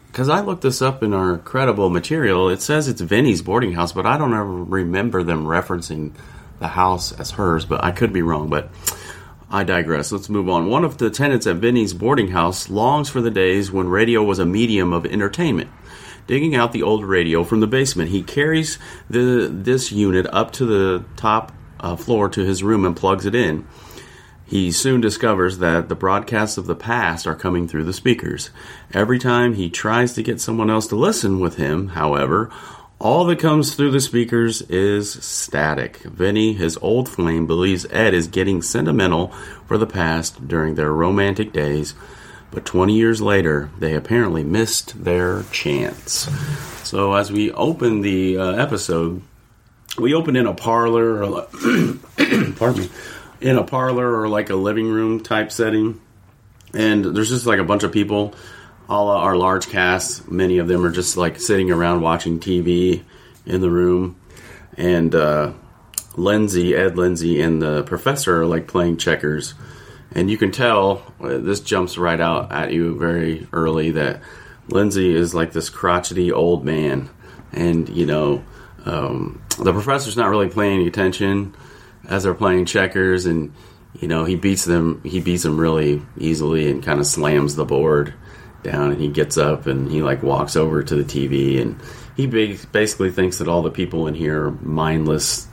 Because 0.08 0.30
I 0.30 0.42
looked 0.42 0.62
this 0.62 0.82
up 0.82 1.04
in 1.04 1.14
our 1.14 1.38
credible 1.38 1.90
material. 1.90 2.50
It 2.50 2.62
says 2.62 2.88
it's 2.88 3.02
Vinny's 3.02 3.42
boarding 3.42 3.72
house, 3.72 3.94
but 3.94 4.06
I 4.06 4.18
don't 4.18 4.34
ever 4.34 4.46
remember 4.46 5.24
them 5.24 5.46
referencing 5.46 6.14
the 6.60 6.68
house 6.68 7.12
as 7.14 7.32
hers. 7.32 7.66
But 7.66 7.84
I 7.84 7.92
could 7.92 8.14
be 8.14 8.22
wrong. 8.22 8.50
But 8.50 8.70
I 9.54 9.66
digress. 9.66 10.14
Let's 10.14 10.30
move 10.30 10.48
on. 10.48 10.70
One 10.70 10.86
of 10.86 10.98
the 10.98 11.10
tenants 11.10 11.46
at 11.46 11.58
Vinny's 11.58 11.94
boarding 11.94 12.30
house 12.30 12.70
longs 12.70 13.10
for 13.10 13.20
the 13.20 13.30
days 13.30 13.70
when 13.70 13.90
radio 13.90 14.24
was 14.24 14.40
a 14.40 14.46
medium 14.46 14.94
of 14.94 15.06
entertainment. 15.06 15.70
Digging 16.26 16.56
out 16.56 16.72
the 16.72 16.84
old 16.84 17.04
radio 17.04 17.44
from 17.44 17.60
the 17.60 17.68
basement, 17.68 18.12
he 18.12 18.24
carries 18.24 18.80
the 19.10 19.50
this 19.52 19.92
unit 19.92 20.26
up 20.32 20.52
to 20.54 20.66
the 20.66 21.04
top 21.18 21.52
uh, 21.82 21.98
floor 21.98 22.30
to 22.30 22.46
his 22.46 22.64
room 22.64 22.86
and 22.86 22.96
plugs 22.96 23.26
it 23.26 23.36
in. 23.36 23.68
He 24.46 24.72
soon 24.72 25.02
discovers 25.02 25.58
that 25.58 25.90
the 25.90 25.96
broadcasts 25.96 26.58
of 26.58 26.66
the 26.66 26.76
past 26.76 27.28
are 27.28 27.36
coming 27.36 27.68
through 27.68 27.84
the 27.84 27.94
speakers. 27.94 28.52
Every 28.94 29.20
time 29.20 29.56
he 29.56 29.70
tries 29.70 30.14
to 30.14 30.24
get 30.24 30.40
someone 30.40 30.70
else 30.70 30.88
to 30.88 30.96
listen 30.96 31.42
with 31.42 31.58
him, 31.58 31.90
however, 31.90 32.50
all 33.02 33.26
that 33.26 33.40
comes 33.40 33.74
through 33.74 33.90
the 33.90 34.00
speakers 34.00 34.62
is 34.64 35.12
static. 35.12 35.98
Vinny, 36.04 36.54
his 36.54 36.78
old 36.78 37.10
flame, 37.10 37.48
believes 37.48 37.88
Ed 37.90 38.14
is 38.14 38.28
getting 38.28 38.62
sentimental 38.62 39.30
for 39.66 39.80
the 39.80 39.88
past 39.88 40.48
during 40.48 40.76
their 40.76 40.94
romantic 40.94 41.52
days, 41.52 41.96
but 42.52 42.64
20 42.64 42.94
years 42.94 43.20
later, 43.20 43.72
they 43.80 43.96
apparently 43.96 44.44
missed 44.44 45.04
their 45.04 45.44
chance. 45.52 46.30
So, 46.84 47.14
as 47.14 47.32
we 47.32 47.52
open 47.52 48.02
the 48.02 48.38
uh, 48.38 48.52
episode, 48.52 49.24
we 49.98 50.14
open 50.14 50.36
in 50.36 50.46
a 50.46 50.54
parlor, 50.54 51.24
or 51.24 51.48
pardon 52.56 52.82
me, 52.82 52.90
in 53.42 53.58
a 53.58 53.64
parlor 53.64 54.22
or 54.22 54.30
like 54.30 54.52
a 54.52 54.56
living 54.56 54.88
room 54.88 55.24
type 55.24 55.52
setting, 55.52 56.00
and 56.72 57.04
there's 57.04 57.30
just 57.30 57.48
like 57.48 57.60
a 57.60 57.64
bunch 57.64 57.82
of 57.82 57.92
people. 57.92 58.36
All 58.92 59.08
our 59.08 59.38
large 59.38 59.70
casts, 59.70 60.28
many 60.30 60.58
of 60.58 60.68
them 60.68 60.86
are 60.86 60.92
just 60.92 61.16
like 61.16 61.40
sitting 61.40 61.72
around 61.72 62.02
watching 62.02 62.42
TV 62.42 63.02
in 63.46 63.62
the 63.62 63.70
room, 63.70 64.20
and 64.76 65.16
uh, 65.16 65.54
Lindsay, 66.18 66.76
Ed 66.76 66.98
Lindsay, 66.98 67.42
and 67.42 67.62
the 67.62 67.84
professor 67.84 68.42
are 68.42 68.46
like 68.46 68.68
playing 68.68 68.98
checkers, 68.98 69.54
and 70.12 70.30
you 70.30 70.38
can 70.38 70.52
tell 70.52 71.04
uh, 71.22 71.38
this 71.38 71.62
jumps 71.62 71.98
right 71.98 72.20
out 72.20 72.52
at 72.52 72.74
you 72.74 73.00
very 73.00 73.48
early 73.54 73.92
that 73.92 74.20
Lindsay 74.68 75.16
is 75.16 75.34
like 75.34 75.54
this 75.54 75.70
crotchety 75.70 76.34
old 76.34 76.66
man, 76.66 77.10
and 77.54 77.88
you 77.88 78.06
know 78.06 78.44
um, 78.84 79.42
the 79.58 79.72
professor's 79.72 80.18
not 80.18 80.28
really 80.28 80.50
paying 80.50 80.82
any 80.82 80.88
attention 80.90 81.56
as 82.10 82.24
they're 82.24 82.34
playing 82.34 82.66
checkers, 82.66 83.26
and 83.26 83.54
you 84.02 84.10
know 84.10 84.26
he 84.26 84.36
beats 84.36 84.66
them. 84.66 85.02
He 85.06 85.22
beats 85.22 85.44
them 85.44 85.58
really 85.58 86.02
easily 86.18 86.70
and 86.70 86.84
kind 86.84 87.00
of 87.00 87.08
slams 87.08 87.56
the 87.56 87.64
board 87.64 88.16
down, 88.64 88.92
and 88.92 89.02
he 89.02 89.08
gets 89.08 89.38
up 89.38 89.66
and 89.68 89.90
he 89.92 90.02
like 90.02 90.24
walks 90.24 90.56
over 90.56 90.84
to 90.84 90.96
the 90.96 91.04
TV, 91.04 91.62
and 91.62 91.78
he 92.16 92.28
basically 92.72 93.12
thinks 93.12 93.38
that 93.40 93.48
all 93.48 93.62
the 93.62 93.72
people 93.72 94.08
in 94.08 94.14
here 94.16 94.46
are 94.48 94.52
mindless 94.52 95.48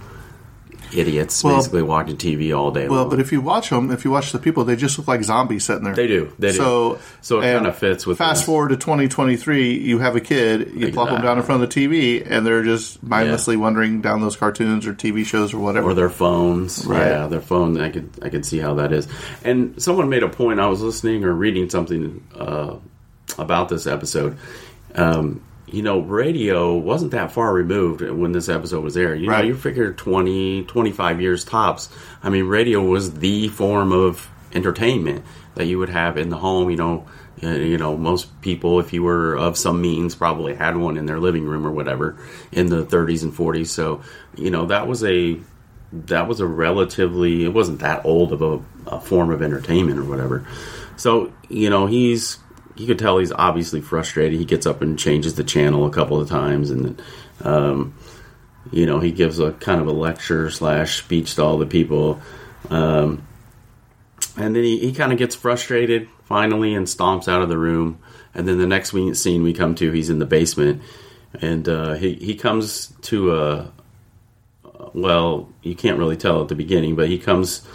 idiots, 0.91 1.45
Well- 1.45 1.57
basically 1.57 1.83
watching 1.83 2.17
TV 2.17 2.50
all 2.57 2.71
day. 2.71 2.88
Well, 2.88 3.00
long. 3.03 3.11
but 3.11 3.21
if 3.21 3.31
you 3.31 3.43
watch 3.43 3.69
them, 3.69 3.91
if 3.91 4.07
you 4.07 4.11
watch 4.11 4.33
the 4.33 4.38
people, 4.38 4.65
they 4.65 4.75
just 4.75 4.97
look 4.97 5.07
like 5.07 5.23
zombies 5.23 5.65
sitting 5.65 5.85
there. 5.85 5.95
They 5.95 6.07
do. 6.07 6.33
They 6.38 6.49
do. 6.49 6.55
So, 6.57 6.99
So 7.21 7.41
it 7.41 7.53
kinda 7.53 7.73
fits 7.75 8.07
with 8.07 8.17
Fast 8.17 8.41
the- 8.43 8.47
forward 8.47 8.69
to 8.71 8.77
2023, 8.79 9.75
you 9.79 9.99
have 9.99 10.17
a 10.17 10.21
kid, 10.21 10.73
you 10.75 10.91
plop 10.91 11.11
them 11.11 11.21
down 11.21 11.37
in 11.37 11.45
front 11.45 11.62
of 11.62 11.69
the 11.69 11.75
TV, 11.75 12.23
and 12.27 12.47
they're 12.47 12.62
just 12.65 13.03
mindlessly 13.03 13.57
wandering 13.57 14.00
down 14.00 14.23
those 14.23 14.37
cartoons 14.37 14.87
or 14.87 14.95
TV 14.95 15.25
shows 15.25 15.53
or 15.53 15.59
whatever. 15.59 15.91
or 15.91 15.95
their 15.95 16.09
phones. 16.11 16.87
Right. 16.87 17.07
Yeah, 17.07 17.27
their 17.27 17.41
phone. 17.43 17.79
I 17.79 17.91
could 17.91 18.09
I 18.23 18.31
could 18.31 18.47
see 18.47 18.59
how 18.59 18.73
that 18.75 18.91
is. 18.93 19.07
And 19.45 19.75
someone 19.83 20.09
made 20.09 20.23
a 20.23 20.29
point. 20.29 20.59
I 20.59 20.69
was 20.69 20.81
listening 20.81 21.23
or 21.23 21.33
reading 21.35 21.69
something 21.69 22.23
uh, 22.35 22.77
about 23.38 23.68
this 23.68 23.87
episode. 23.87 24.37
Um, 24.95 25.42
you 25.66 25.83
know, 25.83 26.00
radio 26.00 26.75
wasn't 26.76 27.11
that 27.12 27.30
far 27.33 27.52
removed 27.52 28.00
when 28.00 28.33
this 28.33 28.49
episode 28.49 28.83
was 28.83 28.97
aired. 28.97 29.21
You 29.21 29.28
Right. 29.28 29.42
know, 29.42 29.49
you 29.49 29.54
figure 29.54 29.92
20, 29.92 30.64
25 30.64 31.21
years 31.21 31.45
tops. 31.45 31.90
I 32.23 32.30
mean, 32.30 32.45
radio 32.47 32.83
was 32.83 33.14
the 33.14 33.49
form 33.49 33.92
of 33.92 34.28
entertainment 34.54 35.25
that 35.57 35.66
you 35.66 35.78
would 35.78 35.90
have 35.90 36.16
in 36.16 36.30
the 36.30 36.38
home. 36.38 36.71
You 36.71 36.76
know, 36.76 37.07
you 37.42 37.76
know, 37.76 37.97
most 37.99 38.40
people, 38.40 38.80
if 38.80 38.92
you 38.95 39.02
were 39.02 39.35
of 39.37 39.59
some 39.59 39.80
means, 39.83 40.14
probably 40.14 40.54
had 40.54 40.76
one 40.76 40.97
in 40.97 41.04
their 41.07 41.21
living 41.21 41.45
room 41.45 41.66
or 41.66 41.71
whatever 41.71 42.16
in 42.50 42.66
the 42.68 42.83
30s 42.85 43.23
and 43.23 43.33
40s. 43.33 43.66
So, 43.68 44.00
you 44.37 44.50
know, 44.50 44.66
that 44.66 44.88
was 44.88 45.04
a 45.04 45.38
that 45.92 46.28
was 46.28 46.40
a 46.40 46.47
relatively 46.47 47.45
it 47.45 47.52
wasn't 47.52 47.80
that 47.80 48.04
old 48.04 48.33
of 48.33 48.42
a, 48.42 48.61
a 48.87 49.00
form 49.00 49.30
of 49.30 49.42
entertainment 49.42 49.99
or 49.99 50.04
whatever. 50.04 50.47
So 50.97 51.33
you 51.49 51.68
know 51.71 51.87
he's 51.87 52.38
you 52.79 52.87
could 52.87 52.99
tell 52.99 53.19
he's 53.19 53.33
obviously 53.33 53.81
frustrated. 53.81 54.39
He 54.39 54.45
gets 54.45 54.67
up 54.67 54.83
and 54.83 54.99
changes 54.99 55.35
the 55.35 55.45
channel 55.45 55.87
a 55.87 55.91
couple 55.91 56.21
of 56.21 56.29
times, 56.29 56.71
and 56.71 57.03
um, 57.43 57.95
you 58.71 58.87
know 58.87 59.01
he 59.01 59.13
gives 59.13 59.39
a 59.39 59.53
kind 59.53 59.81
of 59.81 59.87
a 59.87 59.93
lecture 59.93 60.51
slash 60.51 61.03
speech 61.03 61.35
to 61.35 61.43
all 61.43 61.59
the 61.59 61.67
people. 61.67 62.21
Um, 62.71 63.27
and 64.37 64.55
then 64.55 64.63
he, 64.63 64.79
he 64.79 64.93
kind 64.93 65.13
of 65.13 65.19
gets 65.19 65.35
frustrated 65.35 66.09
finally 66.25 66.75
and 66.75 66.87
stomps 66.87 67.29
out 67.29 67.43
of 67.43 67.49
the 67.49 67.59
room. 67.59 67.99
And 68.35 68.47
then 68.47 68.59
the 68.59 68.67
next 68.67 68.93
scene 69.15 69.43
we 69.43 69.53
come 69.53 69.75
to, 69.77 69.91
he's 69.91 70.11
in 70.11 70.19
the 70.21 70.27
basement, 70.27 70.83
and 71.35 71.69
uh, 71.69 71.95
he 71.95 72.15
he 72.15 72.35
comes 72.35 72.93
to 73.03 73.35
a 73.35 73.73
well, 74.95 75.49
you 75.63 75.75
can't 75.75 75.99
really 75.99 76.17
tell 76.17 76.43
at 76.43 76.49
the 76.49 76.55
beginning, 76.55 76.97
but 76.97 77.09
he 77.09 77.19
comes 77.19 77.67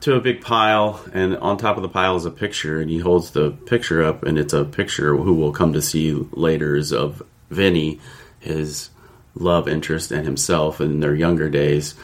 to 0.00 0.14
a 0.14 0.20
big 0.20 0.40
pile, 0.40 1.04
and 1.12 1.36
on 1.36 1.56
top 1.56 1.76
of 1.76 1.82
the 1.82 1.88
pile 1.88 2.16
is 2.16 2.24
a 2.24 2.30
picture, 2.30 2.80
and 2.80 2.90
he 2.90 2.98
holds 2.98 3.30
the 3.32 3.50
picture 3.50 4.02
up, 4.02 4.22
and 4.22 4.38
it's 4.38 4.52
a 4.52 4.64
picture 4.64 5.16
who 5.16 5.34
we'll 5.34 5.52
come 5.52 5.74
to 5.74 5.82
see 5.82 6.12
later 6.32 6.74
is 6.74 6.92
of 6.92 7.22
Vinny, 7.50 8.00
his 8.38 8.90
love 9.34 9.68
interest, 9.68 10.10
and 10.10 10.24
himself 10.24 10.80
in 10.80 11.00
their 11.00 11.14
younger 11.14 11.50
days, 11.50 11.94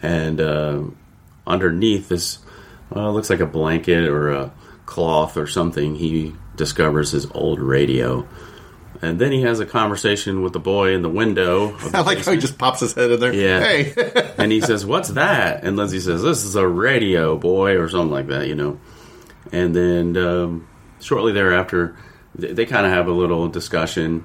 and 0.00 0.40
uh, 0.40 0.82
underneath 1.46 2.08
this, 2.08 2.38
looks 2.90 3.30
like 3.30 3.40
a 3.40 3.46
blanket 3.46 4.08
or 4.08 4.30
a 4.30 4.52
cloth 4.86 5.36
or 5.36 5.46
something. 5.46 5.94
He 5.94 6.34
discovers 6.56 7.12
his 7.12 7.26
old 7.32 7.60
radio. 7.60 8.26
And 9.02 9.18
then 9.18 9.32
he 9.32 9.42
has 9.42 9.58
a 9.58 9.66
conversation 9.66 10.42
with 10.42 10.52
the 10.52 10.60
boy 10.60 10.94
in 10.94 11.02
the 11.02 11.08
window. 11.08 11.76
the 11.76 11.98
I 11.98 12.00
like 12.02 12.24
how 12.24 12.30
he 12.30 12.38
just 12.38 12.56
pops 12.56 12.78
his 12.80 12.94
head 12.94 13.10
in 13.10 13.18
there. 13.18 13.34
Yeah. 13.34 13.60
Hey. 13.60 14.32
and 14.38 14.52
he 14.52 14.60
says, 14.60 14.86
"What's 14.86 15.10
that?" 15.10 15.64
And 15.64 15.76
Lindsay 15.76 15.98
says, 15.98 16.22
"This 16.22 16.44
is 16.44 16.54
a 16.54 16.66
radio, 16.66 17.36
boy," 17.36 17.76
or 17.78 17.88
something 17.88 18.12
like 18.12 18.28
that, 18.28 18.46
you 18.46 18.54
know. 18.54 18.78
And 19.50 19.74
then 19.74 20.16
um, 20.16 20.68
shortly 21.00 21.32
thereafter, 21.32 21.96
they, 22.36 22.52
they 22.52 22.64
kind 22.64 22.86
of 22.86 22.92
have 22.92 23.08
a 23.08 23.12
little 23.12 23.48
discussion. 23.48 24.24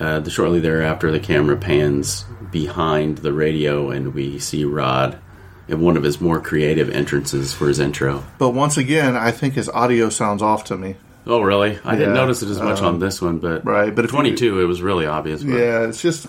Uh, 0.00 0.18
the, 0.18 0.30
shortly 0.30 0.58
thereafter, 0.58 1.12
the 1.12 1.20
camera 1.20 1.56
pans 1.56 2.24
behind 2.50 3.18
the 3.18 3.32
radio, 3.32 3.90
and 3.90 4.14
we 4.14 4.38
see 4.38 4.64
Rod 4.64 5.20
in 5.68 5.80
one 5.80 5.96
of 5.96 6.02
his 6.02 6.20
more 6.20 6.40
creative 6.40 6.90
entrances 6.90 7.52
for 7.52 7.68
his 7.68 7.78
intro. 7.78 8.24
but 8.38 8.50
once 8.50 8.76
again, 8.76 9.16
I 9.16 9.30
think 9.30 9.54
his 9.54 9.68
audio 9.68 10.08
sounds 10.08 10.42
off 10.42 10.64
to 10.64 10.76
me. 10.76 10.96
Oh, 11.26 11.40
really? 11.40 11.78
I 11.84 11.96
didn't 11.96 12.14
notice 12.14 12.42
it 12.42 12.50
as 12.50 12.60
much 12.60 12.80
um, 12.80 12.86
on 12.86 12.98
this 12.98 13.22
one, 13.22 13.38
but 13.38 13.64
right, 13.64 13.94
but 13.94 14.02
you- 14.02 14.08
22, 14.10 14.60
it 14.60 14.64
was 14.64 14.82
really 14.82 15.06
obvious. 15.06 15.42
Yeah, 15.42 15.86
it's 15.88 16.02
just 16.02 16.26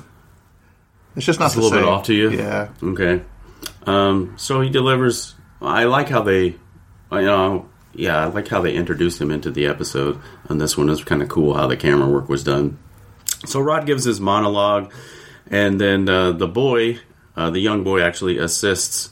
it's 1.16 1.26
just 1.26 1.40
not 1.40 1.48
It's 1.48 1.56
a 1.56 1.60
little 1.62 1.78
bit 1.78 1.88
off 1.88 2.06
to 2.06 2.14
you? 2.14 2.32
Yeah, 2.32 2.70
Okay. 2.82 3.22
Um, 3.88 4.34
so 4.38 4.62
he 4.62 4.70
delivers. 4.70 5.36
I 5.62 5.84
like 5.86 6.10
how 6.10 6.22
they, 6.22 6.46
you 6.46 6.56
know, 7.12 7.70
yeah, 7.94 8.18
I 8.18 8.26
like 8.26 8.48
how 8.48 8.62
they 8.62 8.74
introduced 8.74 9.22
him 9.22 9.32
into 9.32 9.52
the 9.52 9.68
episode. 9.68 10.20
And 10.50 10.60
this 10.60 10.78
one 10.78 10.90
is 10.90 11.04
kind 11.04 11.22
of 11.22 11.30
cool 11.30 11.54
how 11.54 11.68
the 11.68 11.78
camera 11.78 12.08
work 12.10 12.28
was 12.28 12.44
done. 12.44 12.78
So 13.46 13.60
Rod 13.60 13.86
gives 13.86 14.04
his 14.04 14.20
monologue, 14.20 14.92
and 15.52 15.80
then 15.80 16.10
uh, 16.10 16.32
the 16.32 16.48
boy, 16.48 17.00
uh, 17.36 17.52
the 17.52 17.60
young 17.60 17.84
boy, 17.84 18.02
actually 18.02 18.38
assists 18.40 19.10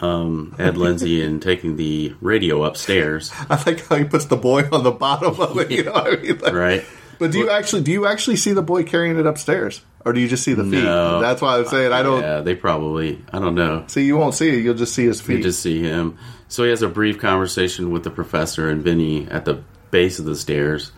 um, 0.00 0.54
Ed 0.58 0.76
Lindsay 0.76 1.22
and 1.22 1.40
taking 1.40 1.76
the 1.76 2.14
radio 2.20 2.64
upstairs. 2.64 3.30
I 3.50 3.62
like 3.66 3.86
how 3.86 3.96
he 3.96 4.04
puts 4.04 4.26
the 4.26 4.36
boy 4.36 4.68
on 4.72 4.82
the 4.84 4.90
bottom 4.92 5.40
of 5.40 5.58
it. 5.58 5.70
You 5.70 5.84
know 5.84 5.92
what 5.92 6.18
I 6.18 6.22
mean? 6.22 6.38
Like- 6.38 6.52
Right. 6.52 6.84
But 7.18 7.32
do 7.32 7.38
you 7.38 7.48
actually 7.48 7.80
do 7.82 7.92
you 7.92 8.06
actually 8.06 8.36
see 8.36 8.52
the 8.52 8.60
boy 8.60 8.84
carrying 8.84 9.18
it 9.18 9.24
upstairs, 9.24 9.80
or 10.04 10.12
do 10.12 10.20
you 10.20 10.28
just 10.28 10.44
see 10.44 10.52
the 10.52 10.64
feet? 10.64 10.84
No. 10.84 11.18
That's 11.22 11.40
why 11.40 11.56
I'm 11.56 11.64
saying 11.64 11.90
I 11.90 12.02
don't 12.02 12.20
Yeah, 12.20 12.42
they 12.42 12.54
probably. 12.54 13.24
I 13.32 13.38
don't 13.38 13.54
know. 13.54 13.84
see. 13.86 14.04
You 14.04 14.18
won't 14.18 14.34
see 14.34 14.50
it. 14.50 14.62
You'll 14.62 14.74
just 14.74 14.94
see 14.94 15.06
his 15.06 15.22
feet. 15.22 15.38
You 15.38 15.42
just 15.44 15.60
see 15.62 15.80
him. 15.80 16.18
So 16.48 16.64
he 16.64 16.68
has 16.68 16.82
a 16.82 16.88
brief 16.90 17.18
conversation 17.18 17.90
with 17.90 18.04
the 18.04 18.10
professor 18.10 18.68
and 18.68 18.82
Vinny 18.82 19.26
at 19.30 19.46
the 19.46 19.62
base 19.90 20.18
of 20.18 20.26
the 20.26 20.36
stairs, 20.36 20.92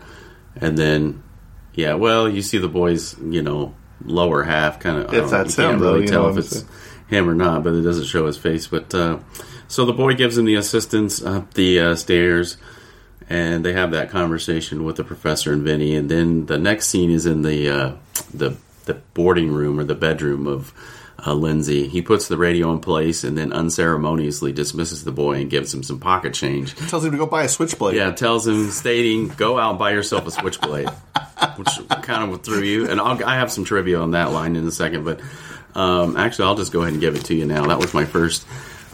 and 0.56 0.76
then, 0.76 1.22
yeah, 1.74 1.94
well, 1.94 2.28
you 2.28 2.42
see 2.42 2.58
the 2.58 2.68
boy's, 2.68 3.16
you 3.20 3.42
know, 3.42 3.76
lower 4.04 4.42
half 4.42 4.80
kind 4.80 4.98
of. 4.98 5.14
If 5.14 5.30
that's 5.30 5.54
him, 5.54 5.78
though, 5.78 5.92
really 5.92 6.06
you 6.06 6.08
tell 6.08 6.24
know 6.24 6.28
if 6.30 6.38
it's 6.38 6.48
saying. 6.50 6.68
Him 7.08 7.28
or 7.28 7.34
not, 7.34 7.64
but 7.64 7.74
it 7.74 7.82
doesn't 7.82 8.06
show 8.06 8.26
his 8.26 8.36
face. 8.36 8.66
But 8.66 8.94
uh, 8.94 9.18
so 9.66 9.84
the 9.84 9.92
boy 9.92 10.14
gives 10.14 10.38
him 10.38 10.44
the 10.44 10.54
assistance 10.54 11.22
up 11.22 11.54
the 11.54 11.80
uh, 11.80 11.94
stairs. 11.94 12.56
And 13.30 13.62
they 13.62 13.74
have 13.74 13.90
that 13.90 14.08
conversation 14.08 14.84
with 14.84 14.96
the 14.96 15.04
professor 15.04 15.52
and 15.52 15.62
Vinny, 15.62 15.94
and 15.94 16.10
then 16.10 16.46
the 16.46 16.56
next 16.56 16.86
scene 16.86 17.10
is 17.10 17.26
in 17.26 17.42
the 17.42 17.68
uh, 17.68 17.92
the 18.32 18.56
the 18.86 18.94
boarding 19.12 19.52
room 19.52 19.78
or 19.78 19.84
the 19.84 19.94
bedroom 19.94 20.46
of 20.46 20.72
uh, 21.26 21.34
Lindsay. 21.34 21.88
He 21.88 22.02
puts 22.02 22.28
the 22.28 22.36
radio 22.36 22.72
in 22.72 22.80
place 22.80 23.24
and 23.24 23.36
then 23.36 23.52
unceremoniously 23.52 24.52
dismisses 24.52 25.04
the 25.04 25.12
boy 25.12 25.34
and 25.40 25.50
gives 25.50 25.72
him 25.72 25.82
some 25.82 26.00
pocket 26.00 26.34
change. 26.34 26.74
Tells 26.88 27.04
him 27.04 27.12
to 27.12 27.18
go 27.18 27.26
buy 27.26 27.44
a 27.44 27.48
switchblade. 27.48 27.96
Yeah, 27.96 28.10
tells 28.12 28.46
him, 28.46 28.70
stating, 28.70 29.28
"Go 29.28 29.58
out 29.58 29.70
and 29.70 29.78
buy 29.78 29.92
yourself 29.92 30.26
a 30.26 30.30
switchblade," 30.30 30.88
which 31.56 31.68
kind 32.02 32.32
of 32.32 32.42
threw 32.42 32.62
you. 32.62 32.88
And 32.88 33.00
I'll, 33.00 33.22
I 33.24 33.36
have 33.36 33.52
some 33.52 33.64
trivia 33.64 34.00
on 34.00 34.12
that 34.12 34.32
line 34.32 34.56
in 34.56 34.66
a 34.66 34.72
second, 34.72 35.04
but 35.04 35.20
um, 35.74 36.16
actually, 36.16 36.46
I'll 36.46 36.56
just 36.56 36.72
go 36.72 36.80
ahead 36.82 36.92
and 36.92 37.00
give 37.00 37.14
it 37.14 37.26
to 37.26 37.34
you 37.34 37.46
now. 37.46 37.66
That 37.66 37.78
was 37.78 37.94
my 37.94 38.04
first 38.04 38.46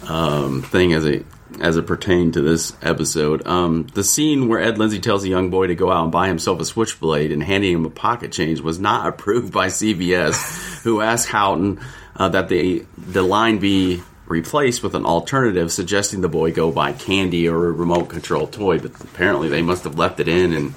um, 0.09 0.63
thing 0.63 0.93
as 0.93 1.07
a 1.07 1.25
as 1.61 1.77
it 1.77 1.87
pertained 1.87 2.35
to 2.35 2.41
this 2.41 2.75
episode. 2.83 3.47
Um, 3.47 3.87
the 3.95 4.05
scene 4.05 4.49
where 4.49 4.61
Ed 4.61 4.79
Lindsay 4.79 4.99
tells 4.99 5.25
a 5.25 5.29
young 5.29 5.51
boy 5.51 5.69
to 5.69 5.75
go 5.75 5.91
out 5.91 6.03
and 6.03 6.13
buy 6.13 6.29
himself 6.29 6.61
a 6.61 6.65
switchblade 6.65 7.33
and 7.33 7.43
handing 7.43 7.73
him 7.73 7.85
a 7.85 7.91
pocket 7.91 8.33
change 8.33 8.61
was 8.61 8.79
not 8.79 9.07
approved 9.09 9.53
by 9.53 9.69
CBS, 9.69 10.83
who 10.83 11.01
asked 11.01 11.29
Houghton 11.29 11.81
uh, 12.17 12.29
that 12.31 12.49
the 12.49 12.85
the 12.97 13.23
line 13.23 13.59
be 13.59 14.03
replaced 14.27 14.83
with 14.83 14.95
an 14.95 15.05
alternative, 15.05 15.71
suggesting 15.71 16.23
the 16.23 16.29
boy 16.29 16.51
go 16.51 16.73
buy 16.73 16.93
candy 16.93 17.49
or 17.49 17.69
a 17.69 17.73
remote 17.73 18.09
control 18.09 18.47
toy. 18.47 18.79
But 18.79 19.01
apparently, 19.03 19.49
they 19.49 19.63
must 19.63 19.85
have 19.85 19.99
left 19.99 20.21
it 20.21 20.29
in 20.29 20.53
and. 20.53 20.75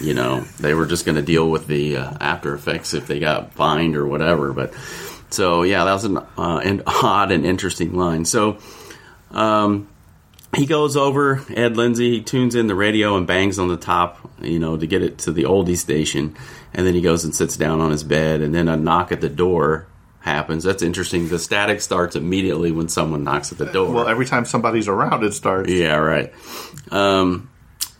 You 0.00 0.14
know, 0.14 0.40
they 0.58 0.72
were 0.72 0.86
just 0.86 1.04
going 1.04 1.16
to 1.16 1.22
deal 1.22 1.48
with 1.48 1.66
the 1.66 1.98
uh, 1.98 2.14
after 2.18 2.54
effects 2.54 2.94
if 2.94 3.06
they 3.06 3.20
got 3.20 3.52
fined 3.52 3.96
or 3.96 4.06
whatever. 4.06 4.52
But 4.52 4.72
so, 5.34 5.62
yeah, 5.62 5.84
that 5.84 5.92
was 5.92 6.04
an, 6.04 6.16
uh, 6.16 6.60
an 6.64 6.82
odd 6.86 7.32
and 7.32 7.44
interesting 7.44 7.94
line. 7.94 8.24
So, 8.24 8.58
um, 9.30 9.88
he 10.54 10.66
goes 10.66 10.96
over 10.96 11.44
Ed 11.54 11.76
Lindsay. 11.76 12.12
He 12.12 12.20
tunes 12.22 12.54
in 12.54 12.68
the 12.68 12.74
radio 12.74 13.16
and 13.16 13.26
bangs 13.26 13.58
on 13.58 13.68
the 13.68 13.76
top, 13.76 14.18
you 14.40 14.60
know, 14.60 14.76
to 14.76 14.86
get 14.86 15.02
it 15.02 15.18
to 15.18 15.32
the 15.32 15.44
oldie 15.44 15.76
station. 15.76 16.36
And 16.72 16.86
then 16.86 16.94
he 16.94 17.00
goes 17.00 17.24
and 17.24 17.34
sits 17.34 17.56
down 17.56 17.80
on 17.80 17.90
his 17.90 18.04
bed. 18.04 18.40
And 18.40 18.54
then 18.54 18.68
a 18.68 18.76
knock 18.76 19.10
at 19.10 19.20
the 19.20 19.28
door 19.28 19.88
happens. 20.20 20.62
That's 20.62 20.82
interesting. 20.82 21.28
The 21.28 21.40
static 21.40 21.80
starts 21.80 22.14
immediately 22.14 22.70
when 22.70 22.88
someone 22.88 23.24
knocks 23.24 23.50
at 23.50 23.58
the 23.58 23.66
door. 23.66 23.92
Well, 23.92 24.08
every 24.08 24.26
time 24.26 24.44
somebody's 24.44 24.86
around, 24.86 25.24
it 25.24 25.34
starts. 25.34 25.70
Yeah, 25.70 25.96
right. 25.96 26.32
Um, 26.92 27.50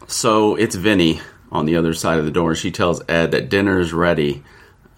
so 0.07 0.55
it's 0.55 0.77
Vinny 0.77 1.21
on 1.55 1.67
the 1.67 1.77
other 1.77 1.95
side 1.95 2.19
of 2.19 2.25
the 2.25 2.31
door, 2.33 2.55
she 2.57 2.73
tells 2.73 3.01
Ed 3.09 3.31
that 3.31 3.49
dinner 3.49 3.79
is 3.79 3.93
ready. 3.93 4.43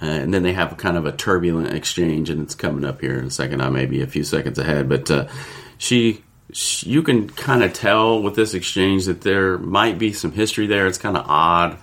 Uh, 0.00 0.06
and 0.06 0.34
then 0.34 0.42
they 0.42 0.52
have 0.52 0.76
kind 0.76 0.96
of 0.96 1.06
a 1.06 1.12
turbulent 1.12 1.74
exchange, 1.74 2.28
and 2.28 2.42
it's 2.42 2.54
coming 2.54 2.84
up 2.84 3.00
here 3.00 3.18
in 3.18 3.26
a 3.26 3.30
second. 3.30 3.62
I 3.62 3.70
may 3.70 3.86
be 3.86 4.02
a 4.02 4.06
few 4.06 4.24
seconds 4.24 4.58
ahead, 4.58 4.88
but 4.88 5.10
uh, 5.10 5.26
she, 5.78 6.22
she, 6.52 6.90
you 6.90 7.02
can 7.02 7.28
kind 7.30 7.62
of 7.62 7.72
tell 7.72 8.22
with 8.22 8.34
this 8.34 8.52
exchange 8.52 9.06
that 9.06 9.22
there 9.22 9.56
might 9.56 9.98
be 9.98 10.12
some 10.12 10.32
history 10.32 10.66
there. 10.66 10.86
It's 10.86 10.98
kind 10.98 11.16
of 11.16 11.24
odd 11.26 11.78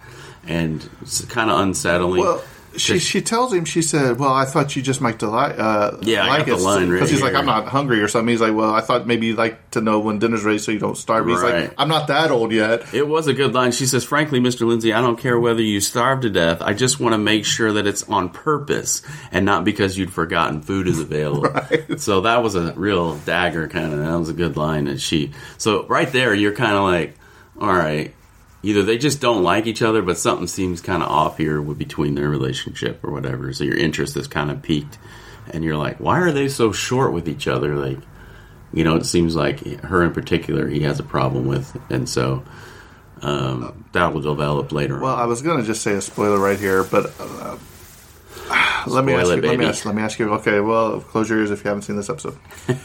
and 0.48 0.88
it's 1.02 1.24
kind 1.26 1.50
of 1.50 1.60
unsettling. 1.60 2.22
Well, 2.22 2.44
she 2.78 3.00
she 3.00 3.22
tells 3.22 3.54
him. 3.54 3.66
She 3.66 3.82
said, 3.82 4.20
"Well, 4.20 4.34
I 4.34 4.46
thought 4.46 4.76
you 4.76 4.82
just 4.82 5.02
might 5.02 5.20
delight." 5.20 5.58
Uh, 5.60 5.98
Yeah, 6.02 6.24
I 6.26 6.28
like 6.38 6.46
the 6.46 6.54
it 6.54 6.60
line 6.60 6.90
right 6.90 6.96
because 6.96 7.10
he's 7.10 7.22
like, 7.22 7.34
"I'm 7.36 7.46
not 7.46 7.68
hungry" 7.68 8.02
or 8.02 8.08
something. 8.08 8.30
He's 8.30 8.42
like, 8.42 8.54
"Well, 8.56 8.74
I 8.74 8.82
thought 8.82 9.06
maybe 9.08 9.28
you'd 9.28 9.38
like 9.38 9.72
to 9.72 9.82
know 9.82 10.00
when 10.00 10.20
dinner's 10.20 10.44
ready 10.44 10.58
so 10.60 10.72
you 10.72 10.80
don't 10.80 10.98
starve." 10.98 11.28
He's 11.28 11.40
Right. 11.42 11.64
like, 11.66 11.74
"I'm 11.78 11.88
not 11.90 12.08
that 12.08 12.32
old 12.32 12.52
yet." 12.52 12.94
It 12.94 13.08
was 13.08 13.28
a 13.28 13.34
good 13.34 13.54
line. 13.54 13.72
She 13.72 13.86
says, 13.86 14.04
Frankly, 14.04 14.40
Mr. 14.40 14.66
Lindsay, 14.68 14.94
I 14.94 15.02
don't 15.02 15.18
care 15.20 15.40
whether 15.40 15.62
you 15.62 15.80
starve 15.82 16.22
to 16.22 16.30
death. 16.30 16.62
I 16.62 16.74
just 16.74 17.00
want 17.00 17.14
to 17.14 17.18
make 17.20 17.46
sure 17.46 17.74
that 17.74 17.86
it's 17.88 18.04
on 18.10 18.30
purpose 18.30 19.02
and 19.32 19.46
not 19.46 19.64
because 19.66 19.98
you'd 19.98 20.12
forgotten 20.14 20.62
food 20.62 20.88
is 20.88 21.00
available. 21.00 21.44
Right. 21.54 22.00
So 22.02 22.22
that 22.22 22.42
was 22.44 22.56
a 22.56 22.74
real 22.74 23.16
dagger 23.20 23.68
kind 23.68 23.94
of. 23.94 24.00
That 24.00 24.18
was 24.20 24.30
a 24.30 24.34
good 24.34 24.58
line. 24.58 24.88
And 24.88 25.00
she, 25.00 25.32
so 25.58 25.86
right 25.88 26.12
there, 26.12 26.34
you're 26.34 26.54
kind 26.56 26.74
of 26.76 26.84
like, 26.84 27.16
all 27.60 27.74
right, 27.74 28.14
either 28.64 28.82
they 28.82 28.98
just 28.98 29.22
don't 29.22 29.44
like 29.44 29.68
each 29.68 29.82
other, 29.82 30.02
but 30.02 30.18
something 30.18 30.48
seems 30.48 30.82
kind 30.82 31.04
of 31.04 31.10
off 31.10 31.38
here 31.38 31.62
between 31.62 32.16
their 32.16 32.30
relationship 32.30 33.04
or 33.04 33.12
whatever. 33.12 33.54
So 33.54 33.64
your 33.66 33.78
interest 33.78 34.18
is 34.18 34.28
kind 34.28 34.50
of 34.50 34.62
peaked. 34.62 34.98
And 35.52 35.64
you're 35.64 35.78
like, 35.78 36.00
why 36.00 36.20
are 36.20 36.32
they 36.32 36.48
so 36.48 36.72
short 36.72 37.12
with 37.12 37.28
each 37.28 37.48
other? 37.48 37.76
Like, 37.76 38.00
you 38.74 38.84
know, 38.86 38.96
it 38.96 39.06
seems 39.06 39.36
like 39.36 39.60
her 39.82 40.04
in 40.04 40.14
particular, 40.14 40.68
he 40.68 40.80
has 40.82 41.00
a 41.00 41.04
problem 41.04 41.46
with. 41.46 41.78
And 41.92 42.08
so 42.08 42.44
um, 43.22 43.86
that 43.92 44.14
will 44.14 44.22
develop 44.22 44.72
later 44.72 45.00
Well, 45.00 45.14
on. 45.14 45.20
I 45.20 45.26
was 45.26 45.42
going 45.42 45.60
to 45.60 45.66
just 45.66 45.82
say 45.82 45.94
a 45.94 46.02
spoiler 46.02 46.40
right 46.40 46.58
here, 46.60 46.84
but 46.84 47.14
uh, 47.20 47.58
let 48.88 49.06
me 49.06 49.14
ask 49.14 49.30
you. 49.30 49.42
Let 49.42 49.58
me 49.60 49.66
ask. 49.66 49.86
Let 49.86 49.96
me 49.96 50.02
ask 50.02 50.20
you. 50.20 50.34
Okay, 50.36 50.60
well, 50.60 51.00
close 51.02 51.30
your 51.30 51.40
ears 51.40 51.52
if 51.52 51.64
you 51.64 51.68
haven't 51.70 51.84
seen 51.84 51.96
this 51.96 52.10
episode. 52.10 52.38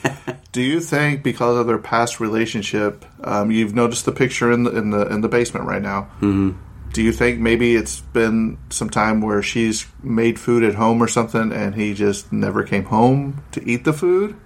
Do 0.53 0.62
you 0.62 0.81
think 0.81 1.23
because 1.23 1.57
of 1.59 1.66
their 1.66 1.79
past 1.79 2.21
relationship, 2.21 3.05
um, 3.23 3.51
you've 3.51 3.75
noticed 3.75 4.05
the 4.07 4.12
picture 4.12 4.51
in 4.51 4.64
the 4.64 4.71
in 4.77 4.90
the 4.90 5.07
in 5.09 5.21
the 5.21 5.29
basement 5.29 5.66
right 5.66 5.83
now? 5.83 6.03
Mm-hmm. 6.21 6.51
Do 6.92 7.03
you 7.03 7.12
think 7.12 7.38
maybe 7.38 7.77
it's 7.77 8.01
been 8.01 8.57
some 8.71 8.88
time 8.88 9.21
where 9.21 9.42
she's 9.42 9.87
made 10.03 10.38
food 10.40 10.62
at 10.62 10.75
home 10.75 11.03
or 11.03 11.07
something, 11.09 11.53
and 11.53 11.75
he 11.75 11.92
just 11.94 12.33
never 12.33 12.62
came 12.64 12.85
home 12.85 13.42
to 13.53 13.62
eat 13.68 13.85
the 13.85 13.92
food? 13.92 14.37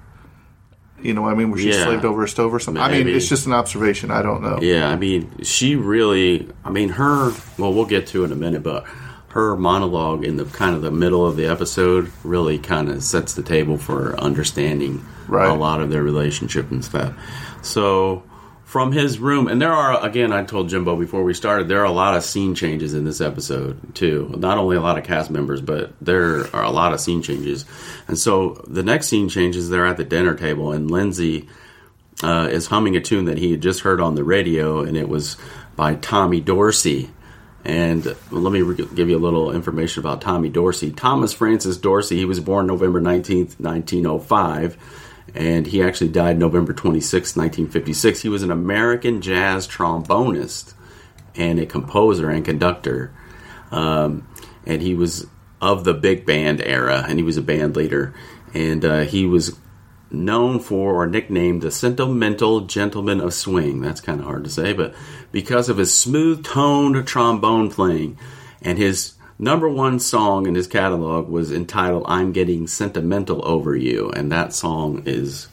You 1.00 1.14
know 1.14 1.22
what 1.22 1.32
I 1.32 1.36
mean? 1.36 1.50
Where 1.50 1.58
she 1.60 1.70
Yeah. 1.70 1.84
slaved 1.84 2.04
over 2.04 2.24
a 2.24 2.28
stove 2.28 2.52
or 2.54 2.58
something. 2.60 2.82
I 2.82 2.90
mean, 2.90 3.08
it's 3.08 3.28
just 3.28 3.46
an 3.46 3.52
observation. 3.52 4.10
I 4.10 4.22
don't 4.22 4.42
know. 4.42 4.58
Yeah, 4.60 4.88
I 4.88 4.96
mean, 4.96 5.30
she 5.42 5.76
really. 5.76 6.48
I 6.64 6.70
mean, 6.70 6.90
her. 6.90 7.32
Well, 7.58 7.72
we'll 7.74 7.86
get 7.86 8.08
to 8.08 8.22
it 8.22 8.26
in 8.26 8.32
a 8.32 8.36
minute, 8.36 8.62
but 8.62 8.84
her 9.32 9.56
monologue 9.56 10.24
in 10.24 10.36
the 10.36 10.44
kind 10.44 10.74
of 10.76 10.82
the 10.82 10.90
middle 10.90 11.26
of 11.26 11.36
the 11.36 11.46
episode 11.46 12.10
really 12.24 12.58
kind 12.58 12.88
of 12.88 13.02
sets 13.02 13.34
the 13.34 13.42
table 13.42 13.76
for 13.78 14.18
understanding 14.20 15.04
Right. 15.28 15.48
a 15.48 15.54
lot 15.54 15.80
of 15.80 15.90
their 15.90 16.02
relationship 16.02 16.70
and 16.70 16.84
stuff. 16.84 17.14
So. 17.62 18.22
From 18.64 18.90
his 18.90 19.18
room, 19.18 19.48
and 19.48 19.60
there 19.60 19.70
are 19.70 20.02
again. 20.02 20.32
I 20.32 20.44
told 20.44 20.70
Jimbo 20.70 20.96
before 20.96 21.22
we 21.24 21.34
started. 21.34 21.68
There 21.68 21.80
are 21.82 21.84
a 21.84 21.90
lot 21.92 22.16
of 22.16 22.24
scene 22.24 22.54
changes 22.54 22.94
in 22.94 23.04
this 23.04 23.20
episode 23.20 23.94
too. 23.94 24.34
Not 24.38 24.56
only 24.56 24.76
a 24.76 24.80
lot 24.80 24.96
of 24.96 25.04
cast 25.04 25.30
members, 25.30 25.60
but 25.60 25.92
there 26.00 26.46
are 26.56 26.62
a 26.64 26.70
lot 26.70 26.94
of 26.94 27.00
scene 27.00 27.20
changes. 27.20 27.66
And 28.08 28.18
so 28.18 28.64
the 28.66 28.82
next 28.82 29.08
scene 29.08 29.28
changes. 29.28 29.68
They're 29.68 29.84
at 29.86 29.98
the 29.98 30.04
dinner 30.04 30.34
table, 30.34 30.72
and 30.72 30.90
Lindsay 30.90 31.50
uh, 32.22 32.48
is 32.50 32.66
humming 32.68 32.96
a 32.96 33.02
tune 33.02 33.26
that 33.26 33.36
he 33.36 33.50
had 33.50 33.60
just 33.60 33.80
heard 33.80 34.00
on 34.00 34.14
the 34.14 34.24
radio, 34.24 34.80
and 34.80 34.96
it 34.96 35.06
was 35.10 35.36
by 35.76 35.94
Tommy 35.96 36.40
Dorsey. 36.40 37.10
And 37.64 38.04
let 38.30 38.52
me 38.52 38.62
re- 38.62 38.88
give 38.94 39.08
you 39.08 39.16
a 39.16 39.20
little 39.20 39.52
information 39.52 40.00
about 40.00 40.20
Tommy 40.20 40.48
Dorsey. 40.48 40.90
Thomas 40.90 41.32
Francis 41.32 41.76
Dorsey, 41.76 42.16
he 42.16 42.24
was 42.24 42.40
born 42.40 42.66
November 42.66 43.00
19th, 43.00 43.60
1905, 43.60 44.76
and 45.34 45.66
he 45.66 45.82
actually 45.82 46.10
died 46.10 46.38
November 46.38 46.74
26th, 46.74 47.36
1956. 47.36 48.20
He 48.20 48.28
was 48.28 48.42
an 48.42 48.50
American 48.50 49.22
jazz 49.22 49.68
trombonist 49.68 50.74
and 51.36 51.58
a 51.60 51.66
composer 51.66 52.28
and 52.30 52.44
conductor. 52.44 53.12
Um, 53.70 54.26
and 54.66 54.82
he 54.82 54.94
was 54.94 55.26
of 55.60 55.84
the 55.84 55.94
big 55.94 56.26
band 56.26 56.60
era, 56.60 57.04
and 57.08 57.18
he 57.18 57.22
was 57.22 57.36
a 57.36 57.42
band 57.42 57.76
leader. 57.76 58.12
And 58.52 58.84
uh, 58.84 59.00
he 59.02 59.24
was 59.24 59.56
known 60.12 60.60
for 60.60 60.94
or 60.94 61.06
nicknamed 61.06 61.62
the 61.62 61.70
sentimental 61.70 62.60
gentleman 62.62 63.20
of 63.20 63.32
swing. 63.34 63.80
That's 63.80 64.00
kind 64.00 64.20
of 64.20 64.26
hard 64.26 64.44
to 64.44 64.50
say, 64.50 64.72
but 64.72 64.94
because 65.32 65.68
of 65.68 65.78
his 65.78 65.94
smooth 65.94 66.44
toned 66.44 67.06
trombone 67.06 67.70
playing, 67.70 68.18
and 68.60 68.78
his 68.78 69.14
number 69.38 69.68
one 69.68 69.98
song 69.98 70.46
in 70.46 70.54
his 70.54 70.66
catalog 70.66 71.28
was 71.28 71.50
entitled 71.50 72.04
"I'm 72.06 72.32
Getting 72.32 72.66
Sentimental 72.66 73.46
Over 73.46 73.74
You," 73.74 74.10
and 74.10 74.30
that 74.30 74.52
song 74.52 75.02
is 75.06 75.48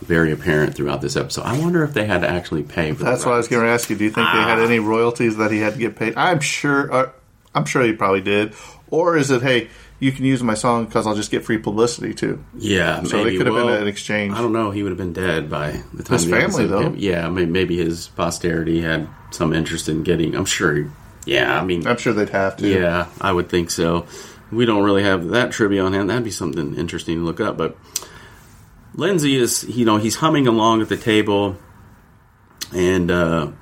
very 0.00 0.32
apparent 0.32 0.74
throughout 0.74 1.00
this 1.00 1.14
episode. 1.16 1.42
I 1.42 1.58
wonder 1.60 1.84
if 1.84 1.94
they 1.94 2.06
had 2.06 2.22
to 2.22 2.28
actually 2.28 2.64
pay 2.64 2.92
for 2.92 3.04
that. 3.04 3.10
That's 3.10 3.24
what 3.24 3.34
I 3.34 3.36
was 3.36 3.46
going 3.46 3.62
to 3.64 3.70
ask 3.70 3.88
you. 3.88 3.94
Do 3.96 4.02
you 4.04 4.10
think 4.10 4.26
they 4.32 4.40
had 4.40 4.58
Ah. 4.58 4.64
any 4.64 4.80
royalties 4.80 5.36
that 5.36 5.52
he 5.52 5.58
had 5.60 5.74
to 5.74 5.78
get 5.78 5.94
paid? 5.94 6.14
I'm 6.16 6.40
sure. 6.40 6.92
Uh, 6.92 7.06
I'm 7.54 7.64
sure 7.66 7.82
he 7.82 7.92
probably 7.92 8.20
did. 8.22 8.54
Or 8.90 9.16
is 9.16 9.30
it, 9.30 9.42
hey, 9.42 9.68
you 10.02 10.10
can 10.12 10.24
use 10.24 10.42
my 10.42 10.54
song 10.54 10.84
because 10.86 11.06
I'll 11.06 11.14
just 11.14 11.30
get 11.30 11.44
free 11.44 11.58
publicity 11.58 12.12
too? 12.12 12.42
Yeah, 12.58 13.02
So 13.04 13.18
maybe. 13.18 13.34
it 13.34 13.38
could 13.38 13.46
have 13.46 13.54
Well, 13.54 13.66
been 13.68 13.82
an 13.82 13.88
exchange. 13.88 14.34
I 14.34 14.38
don't 14.42 14.52
know. 14.52 14.70
He 14.72 14.82
would 14.82 14.90
have 14.90 14.98
been 14.98 15.12
dead 15.12 15.48
by 15.48 15.80
the 15.94 16.02
time 16.02 16.14
His 16.14 16.26
the 16.26 16.32
family, 16.32 16.66
though. 16.66 16.82
came. 16.82 16.96
Yeah, 16.98 17.28
may- 17.28 17.46
maybe 17.46 17.76
his 17.76 18.08
posterity 18.08 18.80
had 18.80 19.06
some 19.30 19.52
interest 19.52 19.88
in 19.88 20.02
getting. 20.02 20.34
I'm 20.34 20.44
sure. 20.44 20.86
Yeah, 21.24 21.58
I 21.60 21.64
mean, 21.64 21.86
I'm 21.86 21.98
sure 21.98 22.12
they'd 22.12 22.30
have 22.30 22.56
to. 22.56 22.68
yeah, 22.68 23.06
I 23.20 23.32
would 23.32 23.48
think 23.48 23.70
so. 23.70 24.06
We 24.50 24.66
don't 24.66 24.82
really 24.82 25.04
have 25.04 25.28
that 25.28 25.52
trivia 25.52 25.84
on 25.84 25.92
hand. 25.92 26.10
That'd 26.10 26.24
be 26.24 26.30
something 26.32 26.74
interesting 26.74 27.18
to 27.18 27.24
look 27.24 27.40
up. 27.40 27.56
But 27.56 27.76
Lindsay 28.96 29.36
is, 29.36 29.62
you 29.64 29.84
know, 29.84 29.96
he's 29.98 30.16
humming 30.16 30.46
along 30.48 30.82
at 30.82 30.88
the 30.88 30.96
table, 30.96 31.56
and 32.74 33.08
uh, 33.10 33.52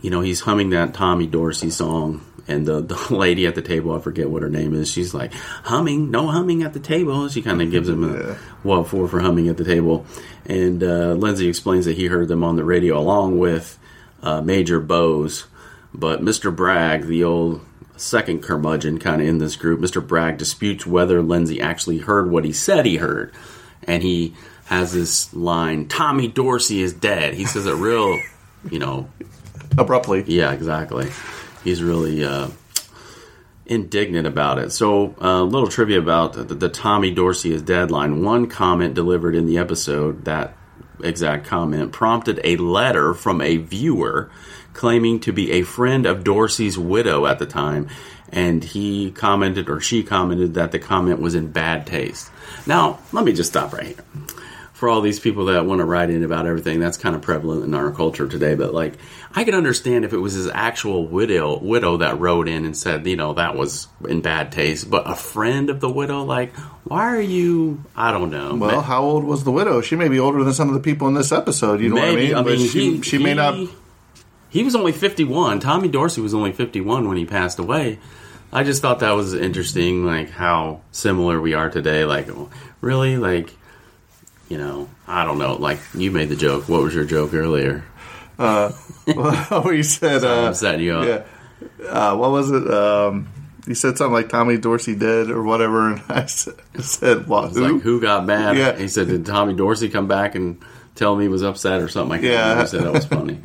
you 0.00 0.08
know, 0.10 0.22
he's 0.22 0.40
humming 0.40 0.70
that 0.70 0.94
Tommy 0.94 1.26
Dorsey 1.26 1.68
song. 1.70 2.22
And 2.50 2.66
the, 2.66 2.80
the 2.80 2.96
lady 3.14 3.46
at 3.46 3.54
the 3.54 3.62
table, 3.62 3.94
I 3.94 4.00
forget 4.00 4.28
what 4.28 4.42
her 4.42 4.50
name 4.50 4.74
is, 4.74 4.90
she's 4.90 5.14
like, 5.14 5.32
humming, 5.32 6.10
no 6.10 6.26
humming 6.26 6.62
at 6.62 6.72
the 6.72 6.80
table. 6.80 7.28
She 7.28 7.42
kind 7.42 7.62
of 7.62 7.70
gives 7.70 7.88
him 7.88 8.02
a 8.04 8.12
Yeah. 8.28 8.34
what 8.62 8.88
for 8.88 9.06
for 9.08 9.20
humming 9.20 9.48
at 9.48 9.56
the 9.56 9.64
table. 9.64 10.04
And 10.46 10.82
uh, 10.82 11.12
Lindsay 11.12 11.48
explains 11.48 11.84
that 11.84 11.96
he 11.96 12.06
heard 12.06 12.28
them 12.28 12.42
on 12.44 12.56
the 12.56 12.64
radio 12.64 12.98
along 12.98 13.38
with 13.38 13.78
uh, 14.22 14.40
Major 14.42 14.80
Bowes. 14.80 15.46
But 15.94 16.20
Mr. 16.22 16.54
Bragg, 16.54 17.06
the 17.06 17.24
old 17.24 17.60
second 17.96 18.42
curmudgeon 18.42 18.98
kind 18.98 19.20
of 19.20 19.28
in 19.28 19.38
this 19.38 19.56
group, 19.56 19.78
Mr. 19.80 20.04
Bragg 20.06 20.38
disputes 20.38 20.86
whether 20.86 21.20
Lindsay 21.22 21.60
actually 21.60 21.98
heard 21.98 22.30
what 22.30 22.44
he 22.44 22.52
said 22.52 22.86
he 22.86 22.96
heard. 22.96 23.32
And 23.84 24.02
he 24.02 24.34
has 24.66 24.92
this 24.92 25.32
line, 25.34 25.88
Tommy 25.88 26.28
Dorsey 26.28 26.80
is 26.82 26.92
dead. 26.92 27.34
He 27.34 27.44
says 27.44 27.66
it 27.66 27.74
real, 27.74 28.18
you 28.70 28.78
know, 28.78 29.08
Abruptly. 29.78 30.24
yeah, 30.26 30.52
exactly. 30.52 31.10
He's 31.64 31.82
really 31.82 32.24
uh, 32.24 32.48
indignant 33.66 34.26
about 34.26 34.58
it. 34.58 34.72
So, 34.72 35.14
a 35.18 35.42
little 35.42 35.68
trivia 35.68 35.98
about 35.98 36.32
the, 36.32 36.44
the 36.44 36.68
Tommy 36.68 37.10
Dorsey 37.10 37.52
is. 37.52 37.62
One 37.62 38.46
comment 38.48 38.94
delivered 38.94 39.34
in 39.34 39.46
the 39.46 39.58
episode, 39.58 40.24
that 40.24 40.56
exact 41.02 41.46
comment, 41.46 41.92
prompted 41.92 42.40
a 42.44 42.56
letter 42.56 43.14
from 43.14 43.40
a 43.40 43.56
viewer 43.58 44.30
claiming 44.72 45.20
to 45.20 45.32
be 45.32 45.52
a 45.52 45.62
friend 45.62 46.06
of 46.06 46.24
Dorsey's 46.24 46.78
widow 46.78 47.26
at 47.26 47.38
the 47.38 47.46
time. 47.46 47.88
And 48.32 48.62
he 48.62 49.10
commented, 49.10 49.68
or 49.68 49.80
she 49.80 50.04
commented, 50.04 50.54
that 50.54 50.70
the 50.70 50.78
comment 50.78 51.20
was 51.20 51.34
in 51.34 51.50
bad 51.50 51.86
taste. 51.86 52.30
Now, 52.66 53.00
let 53.12 53.24
me 53.24 53.32
just 53.32 53.50
stop 53.50 53.72
right 53.72 53.86
here 53.86 54.04
for 54.80 54.88
all 54.88 55.02
these 55.02 55.20
people 55.20 55.44
that 55.44 55.66
want 55.66 55.80
to 55.80 55.84
write 55.84 56.08
in 56.08 56.24
about 56.24 56.46
everything, 56.46 56.80
that's 56.80 56.96
kind 56.96 57.14
of 57.14 57.20
prevalent 57.20 57.62
in 57.62 57.74
our 57.74 57.90
culture 57.90 58.26
today. 58.26 58.54
But 58.54 58.72
like, 58.72 58.94
I 59.32 59.44
could 59.44 59.54
understand 59.54 60.04
if 60.04 60.12
it 60.12 60.18
was 60.18 60.32
his 60.32 60.48
actual 60.48 61.06
widow 61.06 61.56
widow 61.60 61.98
that 61.98 62.18
wrote 62.18 62.48
in 62.48 62.64
and 62.64 62.76
said, 62.76 63.06
you 63.06 63.16
know, 63.16 63.34
that 63.34 63.54
was 63.54 63.86
in 64.08 64.22
bad 64.22 64.50
taste. 64.50 64.90
But 64.90 65.08
a 65.08 65.14
friend 65.14 65.70
of 65.70 65.78
the 65.78 65.88
widow, 65.88 66.24
like, 66.24 66.54
why 66.84 67.02
are 67.14 67.20
you? 67.20 67.84
I 67.94 68.10
don't 68.10 68.30
know. 68.30 68.56
Well, 68.56 68.76
Ma- 68.76 68.82
how 68.82 69.02
old 69.02 69.22
was 69.22 69.44
the 69.44 69.52
widow? 69.52 69.82
She 69.82 69.94
may 69.94 70.08
be 70.08 70.18
older 70.18 70.42
than 70.42 70.52
some 70.52 70.66
of 70.68 70.74
the 70.74 70.80
people 70.80 71.06
in 71.06 71.14
this 71.14 71.30
episode. 71.30 71.80
You 71.80 71.90
know 71.90 71.94
maybe. 71.94 72.34
what 72.34 72.40
I 72.40 72.48
mean? 72.50 72.58
but 72.58 72.70
she, 72.70 72.96
he, 72.96 73.02
she 73.02 73.18
may 73.18 73.30
he- 73.30 73.34
not. 73.36 73.68
He 74.48 74.64
was 74.64 74.74
only 74.74 74.90
fifty-one. 74.90 75.60
Tommy 75.60 75.86
Dorsey 75.86 76.20
was 76.20 76.34
only 76.34 76.50
fifty-one 76.50 77.06
when 77.06 77.16
he 77.16 77.24
passed 77.24 77.60
away. 77.60 78.00
I 78.52 78.64
just 78.64 78.82
thought 78.82 78.98
that 78.98 79.12
was 79.12 79.32
interesting, 79.32 80.04
like 80.04 80.30
how 80.30 80.80
similar 80.90 81.40
we 81.40 81.54
are 81.54 81.70
today. 81.70 82.04
Like, 82.04 82.28
really, 82.80 83.16
like. 83.16 83.54
You 84.48 84.58
know, 84.58 84.88
I 85.06 85.24
don't 85.24 85.38
know. 85.38 85.54
Like 85.54 85.78
you 85.94 86.10
made 86.10 86.28
the 86.28 86.34
joke. 86.34 86.68
What 86.68 86.82
was 86.82 86.92
your 86.92 87.04
joke 87.04 87.32
earlier? 87.34 87.84
where 89.62 89.74
you 89.74 89.82
said, 89.82 90.24
uh, 90.24 90.46
I'm 90.46 90.54
setting 90.54 90.80
you 90.84 90.94
up. 90.94 91.06
yeah, 91.80 91.86
uh, 91.88 92.16
what 92.16 92.30
was 92.30 92.50
it? 92.50 92.68
Um, 92.72 93.28
you 93.66 93.74
said 93.74 93.98
something 93.98 94.12
like 94.14 94.28
Tommy 94.30 94.56
Dorsey 94.56 94.94
dead 94.94 95.30
or 95.30 95.42
whatever, 95.42 95.92
and 95.92 96.02
I 96.08 96.24
said, 96.26 97.26
what? 97.26 97.48
It's 97.50 97.56
like 97.58 97.82
who 97.82 98.00
got 98.00 98.24
mad? 98.24 98.56
Yeah. 98.56 98.76
He 98.76 98.88
said, 98.88 99.08
"Did 99.08 99.26
Tommy 99.26 99.54
Dorsey 99.54 99.88
come 99.90 100.08
back 100.08 100.34
and 100.34 100.62
tell 100.94 101.14
me 101.14 101.24
he 101.24 101.28
was 101.28 101.42
upset 101.42 101.80
or 101.82 101.88
something?" 101.88 102.20
Can't 102.20 102.32
Yeah. 102.32 102.40
remember. 102.50 102.62
He 102.62 102.68
said 102.68 102.82
that 102.84 102.92
was 102.92 103.04
funny. 103.04 103.38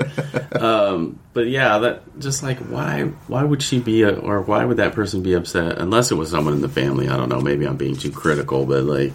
um, 0.66 1.20
but 1.34 1.48
yeah, 1.48 1.80
that 1.80 2.20
just 2.20 2.42
like 2.44 2.60
why 2.60 3.04
why 3.28 3.44
would 3.44 3.62
she 3.62 3.80
be 3.80 4.04
a, 4.04 4.16
or 4.18 4.42
why 4.42 4.64
would 4.64 4.78
that 4.78 4.94
person 4.94 5.22
be 5.22 5.34
upset 5.34 5.78
unless 5.80 6.12
it 6.12 6.16
was 6.16 6.30
someone 6.30 6.54
in 6.54 6.62
the 6.62 6.70
family? 6.70 7.10
I 7.10 7.18
don't 7.18 7.30
know. 7.30 7.42
Maybe 7.42 7.66
I'm 7.68 7.76
being 7.78 7.98
too 7.98 8.12
critical, 8.12 8.66
but 8.66 8.84
like 8.84 9.12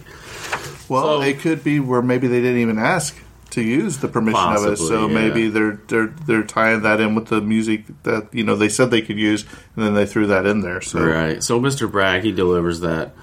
Well, 0.87 1.19
So- 1.19 1.21
it 1.21 1.39
could 1.39 1.63
be 1.63 1.79
where 1.79 2.01
maybe 2.03 2.27
they 2.27 2.41
didn't 2.41 2.61
even 2.61 2.77
ask 2.77 3.17
to 3.51 3.61
use 3.61 3.97
the 3.97 4.07
permission 4.07 4.41
of 4.41 4.65
it, 4.65 4.77
so 4.77 5.07
yeah. 5.07 5.13
maybe 5.13 5.49
they're 5.49 5.79
they're 5.87 6.07
they're 6.07 6.43
tying 6.43 6.81
that 6.81 6.99
in 6.99 7.15
with 7.15 7.27
the 7.27 7.41
music 7.41 7.85
that 8.03 8.33
you 8.33 8.43
know 8.43 8.55
they 8.55 8.69
said 8.69 8.91
they 8.91 9.01
could 9.01 9.19
use, 9.19 9.45
and 9.75 9.85
then 9.85 9.93
they 9.93 10.05
threw 10.05 10.27
that 10.27 10.45
in 10.45 10.61
there. 10.61 10.81
So 10.81 11.05
right. 11.05 11.43
So 11.43 11.59
Mr. 11.59 11.89
Bragg 11.89 12.23
he 12.23 12.31
delivers 12.31 12.79
that 12.81 13.13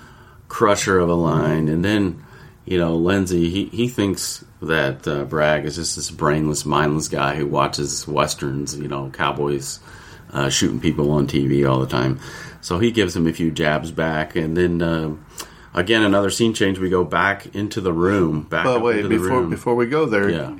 crusher 0.48 0.98
of 0.98 1.08
a 1.08 1.14
line, 1.14 1.68
and 1.68 1.84
then 1.84 2.24
you 2.64 2.78
know 2.78 2.94
Lindsay 2.94 3.50
he 3.50 3.66
he 3.66 3.88
thinks 3.88 4.44
that 4.60 5.06
uh, 5.06 5.24
Bragg 5.24 5.64
is 5.64 5.76
just 5.76 5.96
this 5.96 6.10
brainless, 6.10 6.64
mindless 6.64 7.08
guy 7.08 7.36
who 7.36 7.46
watches 7.46 8.06
westerns, 8.08 8.76
you 8.76 8.88
know, 8.88 9.10
cowboys 9.10 9.80
uh, 10.32 10.48
shooting 10.50 10.80
people 10.80 11.10
on 11.12 11.26
TV 11.26 11.68
all 11.68 11.80
the 11.80 11.86
time. 11.86 12.20
So 12.60 12.78
he 12.78 12.90
gives 12.90 13.14
him 13.14 13.26
a 13.26 13.32
few 13.32 13.50
jabs 13.50 13.92
back, 13.92 14.36
and 14.36 14.56
then 14.56 14.82
uh, 14.82 15.14
again 15.78 16.02
another 16.02 16.30
scene 16.30 16.54
change. 16.54 16.78
We 16.78 16.90
go 16.90 17.04
back 17.04 17.54
into 17.54 17.80
the 17.80 17.92
room. 17.92 18.42
Back 18.42 18.64
But 18.64 18.82
wait, 18.82 19.02
the 19.02 19.08
before 19.08 19.42
before 19.44 19.74
we 19.74 19.86
go 19.86 20.06
there, 20.06 20.28
Yeah. 20.30 20.56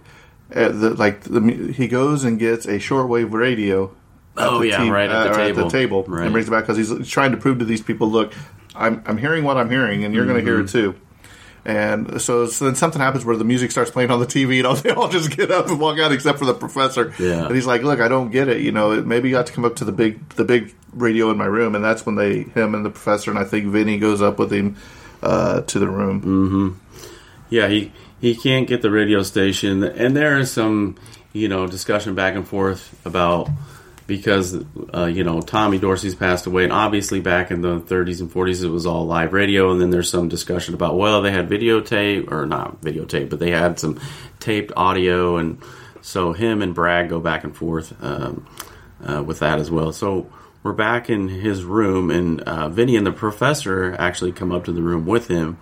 uh, 0.55 0.69
the, 0.69 0.91
like 0.95 1.23
the, 1.23 1.73
he 1.77 1.89
goes 1.89 2.25
and 2.25 2.39
gets 2.39 2.67
a 2.67 2.79
shortwave 2.79 3.33
radio. 3.33 3.95
at 4.37 4.47
Oh, 4.49 4.59
the 4.61 4.69
yeah, 4.69 4.89
right 4.89 5.11
at 5.11 5.25
the 5.25 5.31
uh, 5.31 5.37
table. 5.37 5.71
table, 5.71 6.05
Right. 6.07 6.23
and 6.25 6.33
brings 6.33 6.49
it 6.49 6.51
back 6.53 6.65
because 6.67 6.77
he's 6.77 7.09
trying 7.09 7.33
to 7.33 7.37
prove 7.39 7.59
to 7.59 7.65
these 7.65 7.83
people, 7.83 8.09
look, 8.11 8.33
I'm 8.77 9.03
I'm 9.07 9.19
hearing 9.19 9.45
what 9.45 9.57
I'm 9.57 9.69
hearing, 9.71 10.05
and 10.05 10.15
you're 10.15 10.27
going 10.27 10.39
to 10.39 10.45
hear 10.45 10.59
Mm-hmm. 10.59 10.79
it 10.79 10.81
too. 10.93 10.95
And 11.65 12.23
so, 12.23 12.47
so 12.47 12.65
then 12.65 12.77
something 12.77 13.01
happens 13.03 13.25
where 13.27 13.37
the 13.37 13.45
music 13.45 13.71
starts 13.73 13.91
playing 13.91 14.11
on 14.11 14.21
the 14.21 14.27
TV, 14.27 14.59
and 14.59 14.67
all, 14.67 14.77
they 14.77 14.91
all 14.91 15.09
just 15.09 15.37
get 15.37 15.51
up 15.51 15.67
and 15.69 15.79
walk 15.79 15.99
out, 15.99 16.13
except 16.13 16.39
for 16.39 16.47
the 16.47 16.55
professor. 16.55 17.13
Yeah. 17.19 17.45
And 17.47 17.55
he's 17.55 17.67
like, 17.67 17.83
"Look, 17.83 18.01
I 18.01 18.09
don't 18.09 18.31
get 18.31 18.49
it. 18.49 18.61
You 18.63 18.73
know, 18.73 19.03
maybe 19.03 19.29
you 19.29 19.35
got 19.35 19.47
to 19.49 19.53
come 19.53 19.65
up 19.67 19.77
to 19.77 19.85
the 19.85 19.93
big 19.93 20.27
the 20.31 20.45
big 20.45 20.75
radio 20.95 21.31
in 21.31 21.37
my 21.37 21.45
room." 21.45 21.75
And 21.75 21.85
that's 21.85 22.07
when 22.07 22.15
they 22.15 22.45
him 22.45 22.75
and 22.75 22.87
the 22.87 22.91
professor 22.91 23.31
and 23.31 23.39
I 23.39 23.45
think 23.45 23.67
Vinny 23.67 23.99
goes 23.99 24.23
up 24.23 24.39
with 24.39 24.51
him 24.53 24.77
uh, 25.23 25.63
to 25.63 25.79
the 25.79 25.89
room. 25.89 26.23
Mm. 26.23 27.03
Yeah, 27.51 27.69
he 27.69 27.93
he 28.21 28.35
can't 28.35 28.67
get 28.67 28.83
the 28.83 28.91
radio 28.91 29.23
station, 29.23 29.83
and 29.83 30.17
there 30.17 30.39
is 30.39 30.51
some 30.51 30.97
you 31.33 31.49
know 31.49 31.67
discussion 31.67 32.15
back 32.15 32.35
and 32.35 32.47
forth 32.47 32.99
about 33.07 33.49
because 34.07 34.57
uh, 34.95 35.05
you 35.05 35.23
know 35.23 35.41
Tommy 35.41 35.79
Dorsey's 35.79 36.15
passed 36.15 36.47
away, 36.47 36.65
and 36.65 36.73
obviously 36.73 37.21
back 37.21 37.51
in 37.51 37.61
the 37.61 37.81
30s 37.81 38.21
and 38.21 38.31
40s 38.31 38.65
it 38.65 38.69
was 38.69 38.87
all 38.87 39.07
live 39.07 39.33
radio, 39.33 39.71
and 39.71 39.81
then 39.81 39.91
there's 39.91 40.11
some 40.11 40.29
discussion 40.29 40.75
about 40.75 40.97
well 40.97 41.23
they 41.23 41.31
had 41.31 41.49
videotape 41.49 42.31
or 42.33 42.47
not 42.47 42.81
videotape, 42.81 43.31
but 43.31 43.39
they 43.39 43.51
had 43.51 43.79
some 43.79 44.01
taped 44.41 44.73
audio, 44.77 45.37
and 45.37 45.63
so 46.01 46.33
him 46.33 46.63
and 46.63 46.75
Bragg 46.75 47.09
go 47.09 47.21
back 47.21 47.45
and 47.45 47.57
forth 47.57 47.95
um, 48.03 48.47
uh, 49.05 49.23
with 49.23 49.39
that 49.41 49.61
as 49.61 49.71
well. 49.71 49.93
So. 49.93 50.31
We're 50.63 50.73
back 50.73 51.09
in 51.09 51.29
his 51.29 51.65
room, 51.65 52.11
and 52.11 52.41
uh, 52.43 52.69
Vinny 52.69 52.97
and 52.97 53.07
the 53.07 53.13
professor 53.13 53.95
actually 53.99 54.33
come 54.33 54.53
up 54.53 54.65
to 54.65 54.73
the 54.73 54.83
room 54.83 55.07
with 55.07 55.29
him 55.29 55.59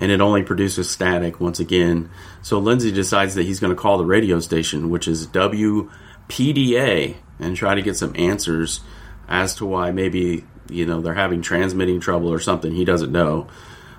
and 0.00 0.10
it 0.10 0.20
only 0.20 0.42
produces 0.42 0.90
static 0.90 1.40
once 1.40 1.60
again. 1.60 2.10
So 2.42 2.58
Lindsay 2.58 2.90
decides 2.90 3.34
that 3.34 3.44
he's 3.44 3.60
going 3.60 3.74
to 3.74 3.80
call 3.80 3.98
the 3.98 4.06
radio 4.06 4.40
station, 4.40 4.90
which 4.90 5.06
is 5.06 5.26
WPDA, 5.28 7.16
and 7.38 7.56
try 7.56 7.74
to 7.74 7.82
get 7.82 7.96
some 7.96 8.14
answers 8.16 8.80
as 9.28 9.54
to 9.56 9.66
why 9.66 9.90
maybe 9.92 10.44
you 10.68 10.86
know 10.86 11.00
they're 11.00 11.14
having 11.14 11.42
transmitting 11.42 12.00
trouble 12.00 12.32
or 12.32 12.40
something. 12.40 12.72
He 12.72 12.84
doesn't 12.84 13.12
know. 13.12 13.48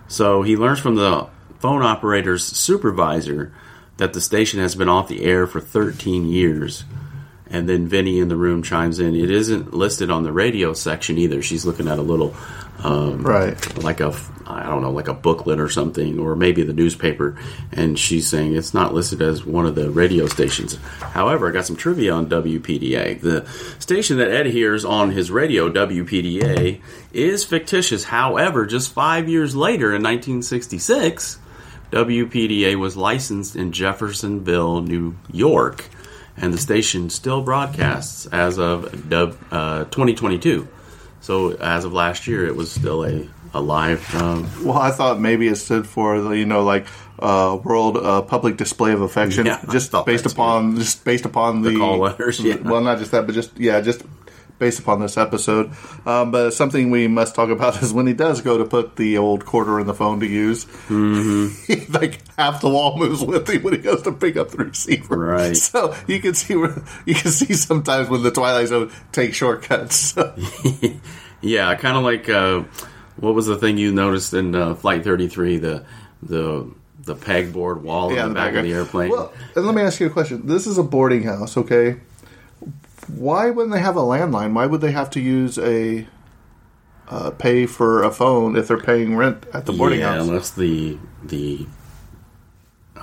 So 0.08 0.42
he 0.42 0.58
learns 0.58 0.80
from 0.80 0.96
the 0.96 1.30
phone 1.60 1.84
operator's 1.84 2.44
supervisor 2.44 3.54
that 3.98 4.14
the 4.14 4.22
station 4.22 4.60
has 4.60 4.76
been 4.76 4.90
off 4.90 5.08
the 5.08 5.24
air 5.24 5.46
for 5.46 5.62
13 5.62 6.26
years. 6.26 6.84
And 7.52 7.68
then 7.68 7.88
Vinny 7.88 8.20
in 8.20 8.30
the 8.30 8.36
room 8.38 8.64
chimes 8.64 9.00
in. 9.00 9.14
It 9.16 9.30
isn't 9.30 9.74
listed 9.74 10.10
on 10.10 10.24
the 10.24 10.32
radio 10.32 10.74
section 10.74 11.18
either. 11.18 11.42
She's 11.42 11.66
looking 11.66 11.88
at 11.88 12.00
a 12.00 12.02
little 12.02 12.34
um, 12.84 13.22
Right. 13.24 13.84
like 13.84 14.00
a 14.00 14.16
I 14.48 14.64
don't 14.64 14.82
know, 14.82 14.92
like 14.92 15.08
a 15.08 15.14
booklet 15.14 15.60
or 15.62 15.70
something, 15.70 16.20
or 16.20 16.36
maybe 16.36 16.64
the 16.64 16.74
newspaper, 16.74 17.38
and 17.72 17.98
she's 17.98 18.28
saying 18.28 18.54
it's 18.56 18.74
not 18.74 18.94
listed 18.94 19.22
as 19.22 19.46
one 19.46 19.66
of 19.66 19.76
the 19.76 19.90
radio 19.90 20.28
stations. 20.28 20.78
However, 21.00 21.48
I 21.48 21.52
got 21.54 21.66
some 21.66 21.78
trivia 21.78 22.12
on 22.14 22.28
WPDA. 22.28 23.22
The 23.22 23.46
station 23.80 24.18
that 24.18 24.30
Ed 24.30 24.48
hears 24.48 24.84
on 24.84 25.12
his 25.12 25.32
radio, 25.32 25.70
WPDA, 25.70 26.82
is 27.14 27.46
fictitious. 27.46 28.04
However, 28.06 28.66
just 28.66 28.92
five 28.94 29.30
years 29.30 29.56
later, 29.56 29.96
in 29.96 30.02
1966, 30.04 31.38
WPDA 31.92 32.76
was 32.76 32.98
licensed 32.98 33.56
in 33.56 33.72
Jeffersonville, 33.72 34.82
New 34.82 35.16
York, 35.32 35.86
and 36.38 36.54
the 36.54 36.58
station 36.58 37.10
still 37.10 37.42
broadcasts 37.42 38.26
as 38.28 38.58
of 38.58 38.86
uh, 39.14 39.86
2022. 39.86 40.68
So 41.22 41.52
as 41.52 41.86
of 41.86 41.94
last 41.94 42.28
year, 42.28 42.48
it 42.48 42.56
was 42.56 42.72
still 42.72 43.06
a 43.06 43.28
a 43.54 43.62
live. 43.62 44.16
Um, 44.16 44.50
Well, 44.64 44.78
I 44.78 44.92
thought 44.92 45.20
maybe 45.20 45.48
it 45.48 45.56
stood 45.56 45.88
for 45.88 46.22
the, 46.22 46.32
you 46.32 46.46
know 46.46 46.64
like 46.64 46.88
uh, 47.20 47.60
World 47.64 47.98
uh, 47.98 48.22
Public 48.22 48.58
Display 48.58 48.94
of 48.94 49.02
Affection, 49.02 49.46
Yeah, 49.46 49.64
just 49.72 49.94
based 50.06 50.26
upon 50.26 50.78
just 50.78 51.04
based 51.04 51.26
upon 51.26 51.62
the, 51.62 51.78
call 51.78 52.00
letters, 52.00 52.40
yeah. 52.44 52.56
Well, 52.56 52.82
not 52.82 52.98
just 53.00 53.12
that, 53.12 53.26
but 53.26 53.36
just 53.36 53.58
yeah, 53.58 53.82
just 53.82 54.04
based 54.62 54.80
upon 54.80 55.02
this 55.02 55.18
episode. 55.18 55.72
Um, 56.06 56.32
but 56.32 56.52
something 56.52 56.92
we 56.92 57.08
must 57.10 57.36
talk 57.36 57.50
about 57.50 57.82
is 57.84 57.92
when 57.92 58.08
he 58.08 58.14
does 58.14 58.42
go 58.42 58.60
to 58.60 58.64
put 58.64 58.96
the 58.96 59.18
old 59.18 59.44
quarter 59.44 59.80
in 59.82 59.88
the 59.88 59.94
phone 59.94 60.22
to 60.22 60.28
use, 60.28 60.66
mm-hmm. 60.88 61.92
like 61.94 62.22
half 62.38 62.62
the 62.62 62.70
wall 62.70 62.98
moves 62.98 63.22
with 63.22 63.50
him 63.50 63.64
when 63.64 63.74
he 63.74 63.80
goes 63.80 64.04
to 64.04 64.12
pick 64.12 64.38
up 64.38 64.52
the 64.52 64.58
receiver. 64.64 65.18
Right. 65.18 65.58
So 65.72 65.96
you 66.06 66.20
can 66.20 66.34
see 66.34 66.56
where 66.56 66.84
you 67.06 67.16
can 67.16 67.32
see 67.32 67.54
sometimes 67.54 68.10
when 68.10 68.24
the 68.24 68.32
Twilight 68.32 68.68
Zone 68.68 68.92
takes 69.12 69.38
shortcuts. 69.38 70.16
yeah, 71.42 71.74
kind 71.76 71.98
of 71.98 72.04
like 72.04 72.30
uh, 72.30 72.64
what 73.16 73.34
was 73.34 73.48
the 73.48 73.58
thing 73.58 73.78
you 73.78 73.92
noticed 73.92 74.34
in 74.34 74.54
uh, 74.54 74.76
Flight 74.76 75.04
33? 75.04 75.58
The 75.58 75.86
the 76.22 76.70
the 77.04 77.16
pegboard 77.16 77.82
wall 77.82 78.10
in 78.12 78.30
the, 78.30 78.36
back 78.36 78.54
of 78.56 78.64
the 78.64 78.74
airplane. 78.74 79.10
Well, 79.10 79.34
and 79.56 79.66
let 79.66 79.74
me 79.74 79.82
ask 79.82 80.00
you 80.00 80.08
a 80.08 80.10
question. 80.10 80.46
This 80.46 80.68
is 80.68 80.78
a 80.78 80.84
boarding 80.84 81.24
house, 81.24 81.58
okay? 81.58 81.98
Why 83.16 83.50
wouldn't 83.50 83.74
they 83.74 83.82
have 83.82 83.98
a 83.98 84.02
landline? 84.02 84.54
Why 84.54 84.66
would 84.66 84.82
they 84.82 84.92
have 84.92 85.10
to 85.12 85.20
use 85.20 85.58
a 85.58 86.08
uh, 87.10 87.32
pay 87.32 87.66
for 87.66 88.04
a 88.04 88.12
phone 88.12 88.56
if 88.56 88.68
they're 88.68 88.78
paying 88.80 89.16
rent 89.18 89.46
at 89.54 89.66
the 89.66 89.74
boarding 89.74 90.00
yeah, 90.00 90.16
house? 90.16 90.28
unless 90.28 90.50
the 90.52 90.98
the 91.24 91.66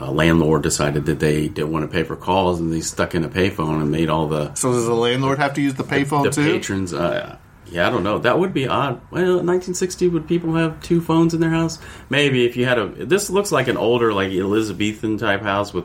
uh, 0.01 0.11
landlord 0.11 0.63
decided 0.63 1.07
that 1.07 1.19
they 1.21 1.49
didn't 1.49 1.73
want 1.73 1.85
to 1.85 1.89
pay 1.89 2.05
for 2.05 2.17
calls 2.17 2.61
and 2.61 2.73
they 2.73 2.81
stuck 2.81 3.15
in 3.15 3.25
a 3.25 3.29
payphone 3.29 3.81
and 3.81 3.91
made 3.91 4.09
all 4.09 4.27
the 4.29 4.55
So 4.55 4.73
does 4.73 4.87
the 4.87 4.95
landlord 4.95 5.39
have 5.39 5.55
to 5.55 5.61
use 5.63 5.75
the 5.75 5.85
payphone 5.85 6.25
the 6.25 6.31
too? 6.31 6.53
patrons. 6.53 6.95
Uh, 6.95 7.37
yeah, 7.67 7.87
I 7.87 7.91
don't 7.91 8.03
know. 8.03 8.19
That 8.19 8.39
would 8.39 8.55
be 8.55 8.67
odd. 8.67 9.01
Well, 9.11 9.23
in 9.41 9.47
1960, 9.47 10.09
would 10.09 10.27
people 10.27 10.55
have 10.55 10.81
two 10.83 11.03
phones 11.03 11.35
in 11.35 11.41
their 11.41 11.51
house? 11.51 11.79
Maybe 12.09 12.47
if 12.47 12.57
you 12.57 12.65
had 12.65 12.79
a. 12.79 12.87
This 12.89 13.29
looks 13.29 13.53
like 13.53 13.69
an 13.69 13.77
older, 13.77 14.13
like 14.15 14.31
Elizabethan 14.33 15.19
type 15.19 15.43
house 15.43 15.75
with, 15.75 15.85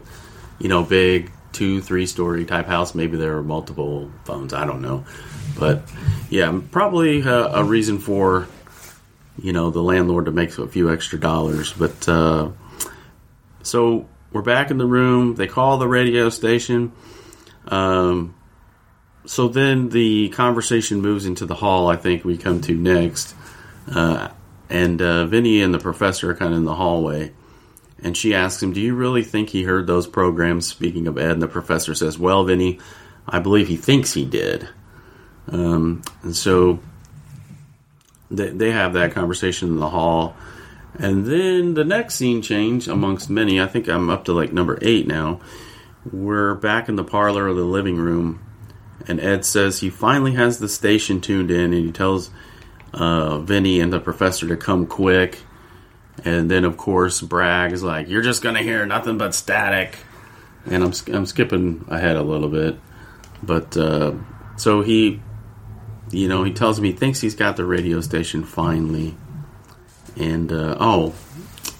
you 0.59 0.69
know, 0.69 0.83
big 0.83 1.29
two, 1.53 1.81
three 1.81 2.05
story 2.05 2.45
type 2.45 2.67
house. 2.67 2.93
Maybe 2.93 3.17
there 3.17 3.37
are 3.37 3.43
multiple 3.43 4.11
phones. 4.25 4.53
I 4.53 4.65
don't 4.65 4.81
know, 4.81 5.05
but 5.57 5.83
yeah, 6.29 6.61
probably 6.71 7.21
a, 7.21 7.45
a 7.45 7.63
reason 7.63 7.99
for, 7.99 8.47
you 9.41 9.53
know, 9.53 9.69
the 9.69 9.81
landlord 9.81 10.25
to 10.25 10.31
make 10.31 10.57
a 10.57 10.67
few 10.67 10.91
extra 10.91 11.19
dollars. 11.19 11.71
But 11.71 12.09
uh, 12.09 12.49
so 13.61 14.07
we're 14.31 14.41
back 14.41 14.71
in 14.71 14.77
the 14.77 14.85
room. 14.85 15.35
They 15.35 15.47
call 15.47 15.77
the 15.77 15.87
radio 15.87 16.29
station. 16.29 16.91
Um, 17.67 18.35
so 19.25 19.47
then 19.47 19.89
the 19.89 20.29
conversation 20.29 21.01
moves 21.01 21.25
into 21.25 21.45
the 21.45 21.55
hall. 21.55 21.87
I 21.87 21.95
think 21.95 22.25
we 22.25 22.37
come 22.37 22.59
to 22.61 22.75
next, 22.75 23.35
uh, 23.89 24.29
and 24.69 25.01
uh, 25.01 25.25
Vinny 25.27 25.61
and 25.61 25.73
the 25.73 25.79
professor 25.79 26.31
are 26.31 26.35
kind 26.35 26.51
of 26.51 26.57
in 26.57 26.65
the 26.65 26.75
hallway, 26.75 27.31
and 28.03 28.15
she 28.15 28.33
asks 28.33 28.61
him, 28.61 28.73
"Do 28.73 28.81
you 28.81 28.95
really 28.95 29.23
think 29.23 29.49
he 29.49 29.63
heard 29.63 29.87
those 29.87 30.07
programs?" 30.07 30.67
Speaking 30.67 31.07
of 31.07 31.17
Ed, 31.17 31.31
and 31.31 31.41
the 31.41 31.47
professor 31.47 31.95
says, 31.95 32.19
"Well, 32.19 32.43
Vinny, 32.43 32.79
I 33.27 33.39
believe 33.39 33.67
he 33.67 33.77
thinks 33.77 34.13
he 34.13 34.25
did." 34.25 34.67
Um, 35.51 36.01
and 36.21 36.35
so 36.35 36.79
they, 38.29 38.49
they 38.49 38.71
have 38.71 38.93
that 38.93 39.13
conversation 39.13 39.69
in 39.69 39.77
the 39.77 39.89
hall. 39.89 40.35
And 40.95 41.25
then 41.25 41.73
the 41.73 41.83
next 41.83 42.15
scene 42.15 42.41
change, 42.41 42.87
amongst 42.87 43.29
many, 43.29 43.59
I 43.59 43.67
think 43.67 43.87
I'm 43.87 44.09
up 44.09 44.25
to 44.25 44.33
like 44.33 44.53
number 44.53 44.77
eight 44.81 45.07
now. 45.07 45.41
We're 46.11 46.55
back 46.55 46.89
in 46.89 46.95
the 46.95 47.03
parlor 47.03 47.47
of 47.47 47.55
the 47.55 47.63
living 47.63 47.97
room, 47.97 48.41
and 49.07 49.19
Ed 49.19 49.45
says 49.45 49.79
he 49.79 49.89
finally 49.89 50.33
has 50.33 50.59
the 50.59 50.69
station 50.69 51.21
tuned 51.21 51.49
in, 51.49 51.73
and 51.73 51.85
he 51.85 51.91
tells 51.91 52.29
uh, 52.93 53.39
Vinny 53.39 53.79
and 53.79 53.91
the 53.91 53.99
professor 53.99 54.47
to 54.47 54.57
come 54.57 54.85
quick. 54.85 55.39
And 56.23 56.49
then, 56.49 56.63
of 56.63 56.77
course, 56.77 57.21
Bragg 57.21 57.71
is 57.71 57.83
like, 57.83 58.07
"You're 58.07 58.21
just 58.21 58.41
gonna 58.41 58.61
hear 58.61 58.85
nothing 58.85 59.17
but 59.17 59.33
static." 59.33 59.97
And 60.65 60.83
I'm 60.83 60.93
I'm 61.13 61.25
skipping 61.25 61.85
ahead 61.89 62.15
a 62.15 62.21
little 62.21 62.49
bit, 62.49 62.79
but 63.41 63.75
uh, 63.75 64.13
so 64.55 64.81
he, 64.81 65.21
you 66.11 66.27
know, 66.27 66.43
he 66.43 66.53
tells 66.53 66.79
me 66.79 66.91
he 66.91 66.97
thinks 66.97 67.19
he's 67.19 67.35
got 67.35 67.57
the 67.57 67.65
radio 67.65 68.01
station 68.01 68.43
finally. 68.43 69.15
And 70.15 70.51
uh, 70.51 70.77
oh, 70.79 71.13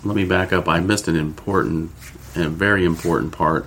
let 0.04 0.16
me 0.16 0.26
back 0.26 0.54
up. 0.54 0.68
I 0.68 0.80
missed 0.80 1.08
an 1.08 1.16
important, 1.16 1.92
a 2.36 2.50
very 2.50 2.86
important 2.86 3.32
part. 3.32 3.66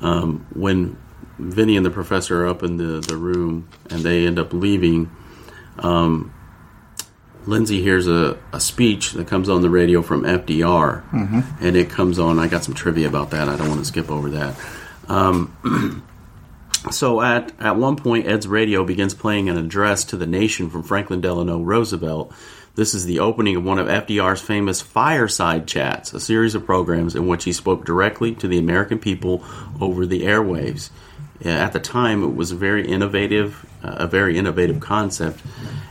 Um, 0.00 0.46
when 0.54 0.96
Vinny 1.38 1.76
and 1.76 1.84
the 1.84 1.90
professor 1.90 2.44
are 2.44 2.48
up 2.48 2.62
in 2.62 2.76
the, 2.76 3.00
the 3.00 3.16
room 3.16 3.68
and 3.90 4.00
they 4.00 4.26
end 4.26 4.38
up 4.38 4.52
leaving, 4.52 5.10
um, 5.78 6.33
Lindsay 7.46 7.82
hears 7.82 8.06
a, 8.08 8.38
a 8.52 8.60
speech 8.60 9.12
that 9.12 9.26
comes 9.26 9.48
on 9.48 9.62
the 9.62 9.70
radio 9.70 10.02
from 10.02 10.22
FDR. 10.22 11.02
And 11.60 11.76
it 11.76 11.90
comes 11.90 12.18
on, 12.18 12.38
I 12.38 12.48
got 12.48 12.64
some 12.64 12.74
trivia 12.74 13.08
about 13.08 13.30
that. 13.30 13.48
I 13.48 13.56
don't 13.56 13.68
want 13.68 13.80
to 13.80 13.86
skip 13.86 14.10
over 14.10 14.30
that. 14.30 14.56
Um, 15.08 16.04
so 16.90 17.20
at, 17.20 17.52
at 17.60 17.76
one 17.76 17.96
point, 17.96 18.26
Ed's 18.26 18.48
radio 18.48 18.84
begins 18.84 19.14
playing 19.14 19.48
an 19.48 19.56
address 19.56 20.04
to 20.04 20.16
the 20.16 20.26
nation 20.26 20.70
from 20.70 20.82
Franklin 20.82 21.20
Delano 21.20 21.60
Roosevelt. 21.60 22.32
This 22.76 22.94
is 22.94 23.04
the 23.04 23.20
opening 23.20 23.56
of 23.56 23.64
one 23.64 23.78
of 23.78 23.86
FDR's 23.86 24.40
famous 24.40 24.80
fireside 24.80 25.68
chats, 25.68 26.12
a 26.12 26.18
series 26.18 26.56
of 26.56 26.66
programs 26.66 27.14
in 27.14 27.28
which 27.28 27.44
he 27.44 27.52
spoke 27.52 27.84
directly 27.84 28.34
to 28.36 28.48
the 28.48 28.58
American 28.58 28.98
people 28.98 29.44
over 29.80 30.06
the 30.06 30.22
airwaves. 30.22 30.90
At 31.44 31.72
the 31.72 31.80
time, 31.80 32.24
it 32.24 32.34
was 32.34 32.52
very 32.52 32.86
innovative, 32.86 33.64
a 33.84 34.06
very 34.06 34.38
innovative 34.38 34.80
concept, 34.80 35.40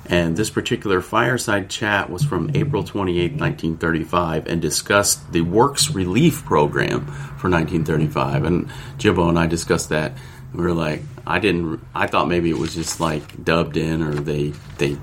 and 0.06 0.36
this 0.36 0.50
particular 0.50 1.02
fireside 1.02 1.70
chat 1.70 2.10
was 2.10 2.24
from 2.24 2.52
April 2.56 2.84
28, 2.84 3.32
1935, 3.32 4.48
and 4.48 4.62
discussed 4.62 5.32
the 5.32 5.42
Works 5.42 5.92
Relief 5.92 6.44
Program 6.44 7.06
for 7.06 7.50
1935. 7.50 8.44
And 8.44 8.70
Jibbo 8.98 9.30
and 9.30 9.40
I 9.40 9.48
discussed 9.48 9.90
that. 9.90 10.14
We 10.54 10.64
were 10.64 10.74
like, 10.74 11.02
I 11.26 11.40
didn't, 11.40 11.80
I 11.96 12.08
thought 12.08 12.28
maybe 12.28 12.50
it 12.50 12.58
was 12.58 12.76
just 12.76 13.00
like 13.00 13.44
dubbed 13.44 13.78
in, 13.78 14.04
or 14.04 14.14
they, 14.14 14.54
they, 14.78 14.98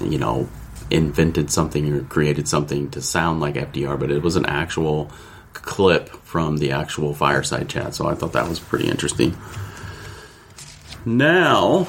you 0.00 0.18
know, 0.18 0.48
invented 0.90 1.50
something 1.50 1.92
or 1.92 2.02
created 2.04 2.48
something 2.48 2.90
to 2.90 3.02
sound 3.02 3.40
like 3.40 3.54
FDR, 3.54 3.98
but 3.98 4.10
it 4.10 4.22
was 4.22 4.36
an 4.36 4.46
actual 4.46 5.10
clip 5.52 6.08
from 6.24 6.56
the 6.56 6.72
actual 6.72 7.14
fireside 7.14 7.68
chat. 7.68 7.94
So 7.94 8.06
I 8.06 8.14
thought 8.14 8.32
that 8.32 8.48
was 8.48 8.58
pretty 8.58 8.88
interesting. 8.88 9.36
Now, 11.04 11.88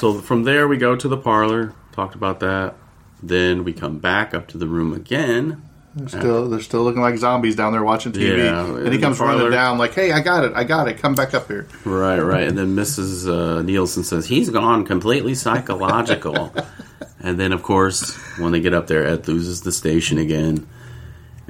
so 0.00 0.14
from 0.14 0.44
there 0.44 0.66
we 0.66 0.78
go 0.78 0.96
to 0.96 1.08
the 1.08 1.18
parlor. 1.18 1.74
Talked 1.92 2.14
about 2.14 2.40
that. 2.40 2.74
Then 3.22 3.64
we 3.64 3.74
come 3.74 3.98
back 3.98 4.32
up 4.32 4.48
to 4.48 4.58
the 4.58 4.66
room 4.66 4.94
again. 4.94 5.62
They're 5.94 6.08
still, 6.08 6.48
they're 6.48 6.60
still 6.60 6.84
looking 6.84 7.02
like 7.02 7.18
zombies 7.18 7.54
down 7.54 7.72
there 7.72 7.82
watching 7.82 8.12
TV. 8.12 8.38
Yeah, 8.38 8.64
and 8.64 8.92
he 8.92 8.98
comes 8.98 9.20
running 9.20 9.50
down 9.50 9.76
like, 9.76 9.92
"Hey, 9.92 10.12
I 10.12 10.20
got 10.20 10.44
it! 10.44 10.52
I 10.54 10.64
got 10.64 10.88
it! 10.88 10.98
Come 10.98 11.14
back 11.14 11.34
up 11.34 11.48
here." 11.48 11.68
Right, 11.84 12.18
right. 12.18 12.48
And 12.48 12.56
then 12.56 12.76
Mrs. 12.76 13.28
Uh, 13.28 13.60
Nielsen 13.60 14.04
says 14.04 14.24
he's 14.24 14.48
gone 14.48 14.86
completely 14.86 15.34
psychological. 15.34 16.54
and 17.20 17.38
then, 17.38 17.52
of 17.52 17.62
course, 17.62 18.14
when 18.38 18.52
they 18.52 18.60
get 18.60 18.72
up 18.72 18.86
there, 18.86 19.04
Ed 19.04 19.28
loses 19.28 19.62
the 19.62 19.72
station 19.72 20.16
again. 20.16 20.66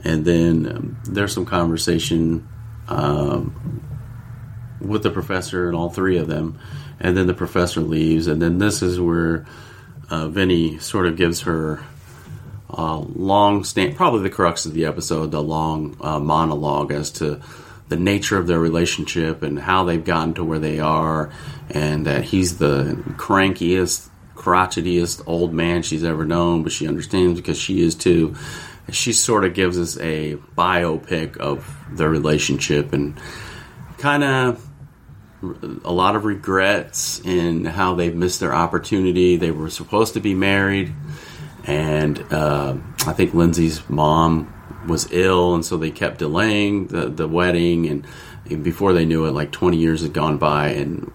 And 0.02 0.24
then 0.24 0.66
um, 0.66 0.96
there's 1.04 1.34
some 1.34 1.44
conversation 1.44 2.48
um, 2.88 3.82
with 4.80 5.02
the 5.02 5.10
professor 5.10 5.68
and 5.68 5.76
all 5.76 5.90
three 5.90 6.16
of 6.16 6.26
them. 6.26 6.58
And 7.00 7.16
then 7.16 7.26
the 7.26 7.34
professor 7.34 7.80
leaves. 7.80 8.26
And 8.26 8.40
then 8.42 8.58
this 8.58 8.82
is 8.82 9.00
where 9.00 9.46
uh, 10.10 10.28
Vinny 10.28 10.78
sort 10.78 11.06
of 11.06 11.16
gives 11.16 11.42
her 11.42 11.82
uh, 12.68 12.98
long 12.98 13.64
stand, 13.64 13.96
probably 13.96 14.22
the 14.22 14.30
crux 14.30 14.66
of 14.66 14.74
the 14.74 14.84
episode, 14.84 15.30
the 15.30 15.42
long 15.42 15.96
uh, 16.00 16.20
monologue 16.20 16.92
as 16.92 17.10
to 17.12 17.40
the 17.88 17.96
nature 17.96 18.38
of 18.38 18.46
their 18.46 18.60
relationship 18.60 19.42
and 19.42 19.58
how 19.58 19.84
they've 19.84 20.04
gotten 20.04 20.34
to 20.34 20.44
where 20.44 20.60
they 20.60 20.78
are, 20.78 21.32
and 21.70 22.06
that 22.06 22.22
he's 22.22 22.58
the 22.58 23.02
crankiest, 23.16 24.08
crotchetiest 24.36 25.22
old 25.26 25.52
man 25.52 25.82
she's 25.82 26.04
ever 26.04 26.24
known, 26.24 26.62
but 26.62 26.70
she 26.70 26.86
understands 26.86 27.40
because 27.40 27.58
she 27.58 27.80
is 27.82 27.94
too. 27.96 28.36
She 28.92 29.12
sort 29.12 29.44
of 29.44 29.54
gives 29.54 29.78
us 29.78 29.98
a 29.98 30.36
biopic 30.56 31.36
of 31.38 31.68
their 31.90 32.08
relationship 32.08 32.92
and 32.92 33.18
kind 33.98 34.22
of 34.22 34.69
a 35.42 35.92
lot 35.92 36.16
of 36.16 36.24
regrets 36.24 37.20
in 37.20 37.64
how 37.64 37.94
they've 37.94 38.14
missed 38.14 38.40
their 38.40 38.54
opportunity. 38.54 39.36
They 39.36 39.50
were 39.50 39.70
supposed 39.70 40.14
to 40.14 40.20
be 40.20 40.34
married, 40.34 40.92
and 41.64 42.20
uh, 42.32 42.76
I 43.06 43.12
think 43.12 43.34
Lindsay's 43.34 43.88
mom 43.88 44.54
was 44.86 45.10
ill, 45.12 45.54
and 45.54 45.64
so 45.64 45.76
they 45.76 45.90
kept 45.90 46.18
delaying 46.18 46.88
the, 46.88 47.08
the 47.08 47.28
wedding. 47.28 47.86
And, 47.86 48.06
and 48.50 48.62
before 48.64 48.92
they 48.92 49.04
knew 49.04 49.26
it, 49.26 49.32
like 49.32 49.52
20 49.52 49.76
years 49.76 50.02
had 50.02 50.12
gone 50.12 50.38
by, 50.38 50.68
and 50.68 51.10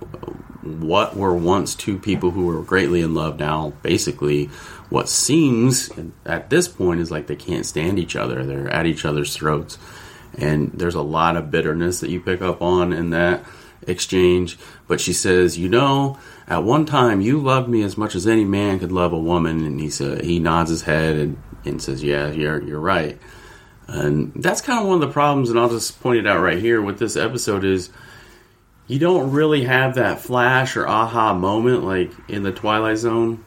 what 0.65 1.15
were 1.15 1.33
once 1.33 1.75
two 1.75 1.97
people 1.97 2.31
who 2.31 2.47
were 2.47 2.63
greatly 2.63 3.01
in 3.01 3.13
love 3.13 3.37
now 3.37 3.71
basically 3.83 4.47
what 4.89 5.07
seems 5.07 5.91
at 6.25 6.49
this 6.49 6.67
point 6.67 6.99
is 6.99 7.11
like 7.11 7.27
they 7.27 7.35
can't 7.35 7.67
stand 7.67 7.99
each 7.99 8.15
other 8.15 8.43
they're 8.43 8.67
at 8.69 8.87
each 8.87 9.05
other's 9.05 9.35
throats 9.35 9.77
and 10.39 10.71
there's 10.73 10.95
a 10.95 11.01
lot 11.01 11.37
of 11.37 11.51
bitterness 11.51 11.99
that 11.99 12.09
you 12.09 12.19
pick 12.19 12.41
up 12.41 12.63
on 12.63 12.91
in 12.93 13.11
that 13.11 13.45
exchange 13.87 14.57
but 14.87 14.99
she 14.99 15.13
says 15.13 15.57
you 15.57 15.69
know 15.69 16.17
at 16.47 16.63
one 16.63 16.85
time 16.85 17.21
you 17.21 17.39
loved 17.39 17.67
me 17.67 17.81
as 17.81 17.97
much 17.97 18.13
as 18.13 18.27
any 18.27 18.45
man 18.45 18.79
could 18.79 18.91
love 18.91 19.13
a 19.13 19.19
woman, 19.19 19.65
and 19.65 19.79
he 19.79 19.89
said 19.89 20.23
he 20.23 20.39
nods 20.39 20.69
his 20.69 20.83
head 20.83 21.15
and, 21.15 21.41
and 21.65 21.81
says, 21.81 22.03
"Yeah, 22.03 22.31
you're 22.31 22.61
you're 22.61 22.79
right." 22.79 23.17
And 23.87 24.31
that's 24.35 24.61
kind 24.61 24.79
of 24.79 24.87
one 24.87 25.01
of 25.01 25.07
the 25.07 25.13
problems, 25.13 25.49
and 25.49 25.59
I'll 25.59 25.69
just 25.69 25.99
point 26.01 26.19
it 26.19 26.27
out 26.27 26.41
right 26.41 26.59
here 26.59 26.81
with 26.81 26.99
this 26.99 27.15
episode 27.15 27.63
is 27.63 27.89
you 28.87 28.99
don't 28.99 29.31
really 29.31 29.63
have 29.63 29.95
that 29.95 30.19
flash 30.19 30.77
or 30.77 30.87
aha 30.87 31.33
moment 31.33 31.83
like 31.83 32.11
in 32.27 32.43
the 32.43 32.51
Twilight 32.51 32.97
Zone 32.97 33.43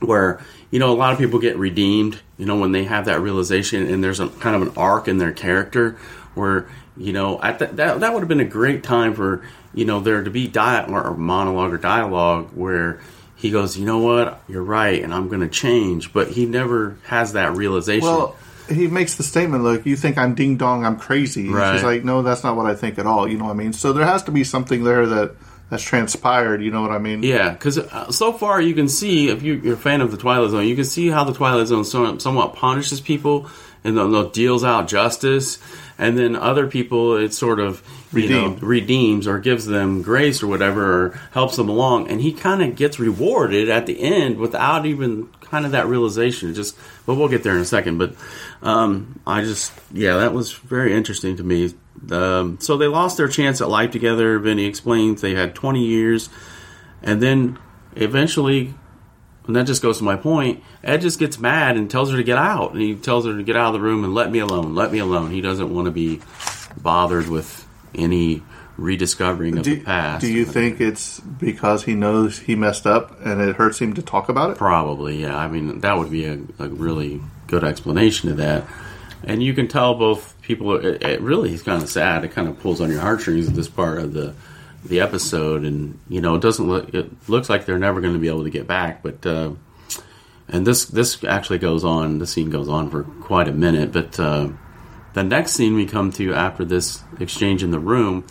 where 0.00 0.40
you 0.70 0.78
know 0.78 0.92
a 0.92 0.94
lot 0.94 1.12
of 1.12 1.18
people 1.18 1.40
get 1.40 1.56
redeemed 1.56 2.20
you 2.36 2.44
know 2.44 2.56
when 2.56 2.72
they 2.72 2.84
have 2.84 3.06
that 3.06 3.20
realization 3.20 3.86
and 3.88 4.04
there's 4.04 4.20
a 4.20 4.28
kind 4.28 4.54
of 4.54 4.62
an 4.62 4.72
arc 4.76 5.08
in 5.08 5.18
their 5.18 5.32
character 5.32 5.92
where 6.34 6.68
you 6.98 7.12
know 7.12 7.40
at 7.40 7.58
the, 7.58 7.66
that 7.66 8.00
that 8.00 8.12
would 8.12 8.20
have 8.20 8.28
been 8.28 8.40
a 8.40 8.44
great 8.44 8.82
time 8.82 9.14
for 9.14 9.42
you 9.72 9.84
know 9.84 10.00
there 10.00 10.22
to 10.22 10.30
be 10.30 10.46
dialogue 10.48 11.06
or 11.06 11.16
monologue 11.16 11.72
or 11.72 11.78
dialogue 11.78 12.50
where 12.54 13.00
he 13.36 13.50
goes 13.50 13.78
you 13.78 13.86
know 13.86 13.98
what 13.98 14.42
you're 14.48 14.62
right 14.62 15.02
and 15.02 15.14
I'm 15.14 15.28
going 15.28 15.40
to 15.40 15.48
change 15.48 16.12
but 16.12 16.28
he 16.28 16.46
never 16.46 16.98
has 17.04 17.32
that 17.34 17.56
realization 17.56 18.06
Well, 18.06 18.36
he 18.68 18.86
makes 18.86 19.14
the 19.14 19.22
statement, 19.22 19.64
"Look, 19.64 19.86
you 19.86 19.96
think 19.96 20.18
I'm 20.18 20.34
ding 20.34 20.56
dong, 20.56 20.84
I'm 20.84 20.98
crazy." 20.98 21.48
Right. 21.48 21.74
She's 21.74 21.82
like, 21.82 22.04
"No, 22.04 22.22
that's 22.22 22.44
not 22.44 22.56
what 22.56 22.66
I 22.66 22.74
think 22.74 22.98
at 22.98 23.06
all." 23.06 23.26
You 23.26 23.38
know 23.38 23.46
what 23.46 23.52
I 23.52 23.54
mean? 23.54 23.72
So 23.72 23.92
there 23.92 24.04
has 24.04 24.24
to 24.24 24.30
be 24.30 24.44
something 24.44 24.84
there 24.84 25.06
that 25.06 25.34
that's 25.70 25.82
transpired. 25.82 26.62
You 26.62 26.70
know 26.70 26.82
what 26.82 26.90
I 26.90 26.98
mean? 26.98 27.22
Yeah, 27.22 27.50
because 27.50 27.78
uh, 27.78 28.10
so 28.10 28.32
far 28.32 28.60
you 28.60 28.74
can 28.74 28.88
see 28.88 29.28
if 29.28 29.42
you, 29.42 29.54
you're 29.54 29.74
a 29.74 29.78
fan 29.78 30.00
of 30.00 30.10
the 30.10 30.16
Twilight 30.16 30.50
Zone, 30.50 30.66
you 30.66 30.76
can 30.76 30.84
see 30.84 31.08
how 31.08 31.24
the 31.24 31.32
Twilight 31.32 31.66
Zone 31.66 31.84
so, 31.84 32.18
somewhat 32.18 32.54
punishes 32.54 33.00
people 33.00 33.48
and 33.88 33.98
then 33.98 34.12
they'll 34.12 34.30
deals 34.30 34.64
out 34.64 34.88
justice, 34.88 35.58
and 35.98 36.16
then 36.16 36.36
other 36.36 36.66
people 36.66 37.16
it 37.16 37.32
sort 37.32 37.58
of 37.60 37.82
you 38.12 38.28
know 38.28 38.56
redeems 38.60 39.26
or 39.26 39.38
gives 39.38 39.66
them 39.66 40.02
grace 40.02 40.42
or 40.42 40.46
whatever 40.46 41.06
or 41.06 41.20
helps 41.32 41.56
them 41.56 41.68
along, 41.68 42.08
and 42.08 42.20
he 42.20 42.32
kind 42.32 42.62
of 42.62 42.76
gets 42.76 42.98
rewarded 42.98 43.68
at 43.68 43.86
the 43.86 44.00
end 44.00 44.38
without 44.38 44.86
even 44.86 45.28
kind 45.50 45.64
of 45.64 45.72
that 45.72 45.86
realization. 45.86 46.50
It 46.50 46.54
Just, 46.54 46.76
but 47.06 47.14
we'll 47.14 47.28
get 47.28 47.42
there 47.42 47.54
in 47.54 47.60
a 47.60 47.66
second. 47.66 47.98
But 47.98 48.14
um, 48.62 49.20
I 49.26 49.42
just 49.42 49.72
yeah, 49.92 50.18
that 50.18 50.32
was 50.32 50.52
very 50.52 50.94
interesting 50.94 51.36
to 51.36 51.44
me. 51.44 51.74
Um, 52.10 52.58
so 52.60 52.76
they 52.76 52.86
lost 52.86 53.16
their 53.16 53.28
chance 53.28 53.60
at 53.60 53.68
life 53.68 53.90
together. 53.90 54.38
Vinny 54.38 54.66
explains 54.66 55.20
they 55.20 55.34
had 55.34 55.54
20 55.54 55.84
years, 55.84 56.28
and 57.02 57.22
then 57.22 57.58
eventually, 57.96 58.74
and 59.48 59.56
that 59.56 59.66
just 59.66 59.82
goes 59.82 59.98
to 59.98 60.04
my 60.04 60.14
point. 60.14 60.62
Ed 60.84 61.00
just 61.00 61.18
gets 61.18 61.38
mad 61.38 61.76
and 61.76 61.90
tells 61.90 62.10
her 62.10 62.16
to 62.18 62.22
get 62.22 62.38
out, 62.38 62.72
and 62.72 62.80
he 62.80 62.94
tells 62.94 63.24
her 63.26 63.34
to 63.34 63.42
get 63.42 63.56
out 63.56 63.68
of 63.68 63.72
the 63.72 63.80
room 63.80 64.04
and 64.04 64.14
let 64.14 64.30
me 64.30 64.38
alone. 64.38 64.76
Let 64.76 64.92
me 64.92 64.98
alone. 64.98 65.30
He 65.32 65.40
doesn't 65.40 65.74
want 65.74 65.86
to 65.86 65.90
be 65.90 66.20
bothered 66.76 67.28
with 67.28 67.66
any 67.94 68.42
rediscovering 68.76 69.58
of 69.58 69.64
Do, 69.64 69.76
the 69.76 69.82
past. 69.82 70.20
do 70.20 70.32
you 70.32 70.44
think 70.44 70.80
it's 70.80 71.18
because 71.18 71.82
he 71.82 71.94
knows 71.94 72.38
he 72.38 72.54
messed 72.54 72.86
up 72.86 73.18
and 73.24 73.40
it 73.40 73.56
hurts 73.56 73.80
him 73.80 73.94
to 73.94 74.02
talk 74.02 74.28
about 74.28 74.50
it? 74.50 74.58
Probably, 74.58 75.22
yeah. 75.22 75.36
I 75.36 75.48
mean, 75.48 75.80
that 75.80 75.98
would 75.98 76.10
be 76.10 76.26
a, 76.26 76.38
a 76.58 76.68
really 76.68 77.20
good 77.48 77.64
explanation 77.64 78.28
to 78.28 78.34
that. 78.36 78.64
And 79.24 79.42
you 79.42 79.52
can 79.54 79.66
tell 79.66 79.94
both 79.94 80.40
people. 80.42 80.76
It, 80.76 81.02
it 81.02 81.20
really 81.20 81.52
is 81.52 81.62
kind 81.62 81.82
of 81.82 81.88
sad. 81.88 82.24
It 82.24 82.28
kind 82.28 82.46
of 82.48 82.60
pulls 82.60 82.80
on 82.80 82.88
your 82.90 83.00
heartstrings 83.00 83.48
at 83.48 83.54
this 83.54 83.68
part 83.68 83.98
of 83.98 84.12
the 84.12 84.34
the 84.84 85.00
episode, 85.00 85.64
and 85.64 85.98
you 86.08 86.20
know, 86.20 86.34
it 86.36 86.42
doesn't 86.42 86.66
look. 86.66 86.94
It 86.94 87.28
looks 87.28 87.48
like 87.48 87.66
they're 87.66 87.78
never 87.78 88.00
going 88.00 88.14
to 88.14 88.20
be 88.20 88.28
able 88.28 88.44
to 88.44 88.50
get 88.50 88.66
back. 88.66 89.02
But 89.02 89.24
uh, 89.26 89.52
and 90.48 90.66
this 90.66 90.86
this 90.86 91.22
actually 91.24 91.58
goes 91.58 91.84
on. 91.84 92.18
The 92.18 92.26
scene 92.26 92.50
goes 92.50 92.68
on 92.68 92.90
for 92.90 93.04
quite 93.04 93.48
a 93.48 93.52
minute. 93.52 93.92
But 93.92 94.18
uh, 94.18 94.48
the 95.14 95.24
next 95.24 95.52
scene 95.52 95.74
we 95.74 95.86
come 95.86 96.12
to 96.12 96.34
after 96.34 96.64
this 96.64 97.02
exchange 97.20 97.62
in 97.62 97.70
the 97.70 97.78
room, 97.78 98.26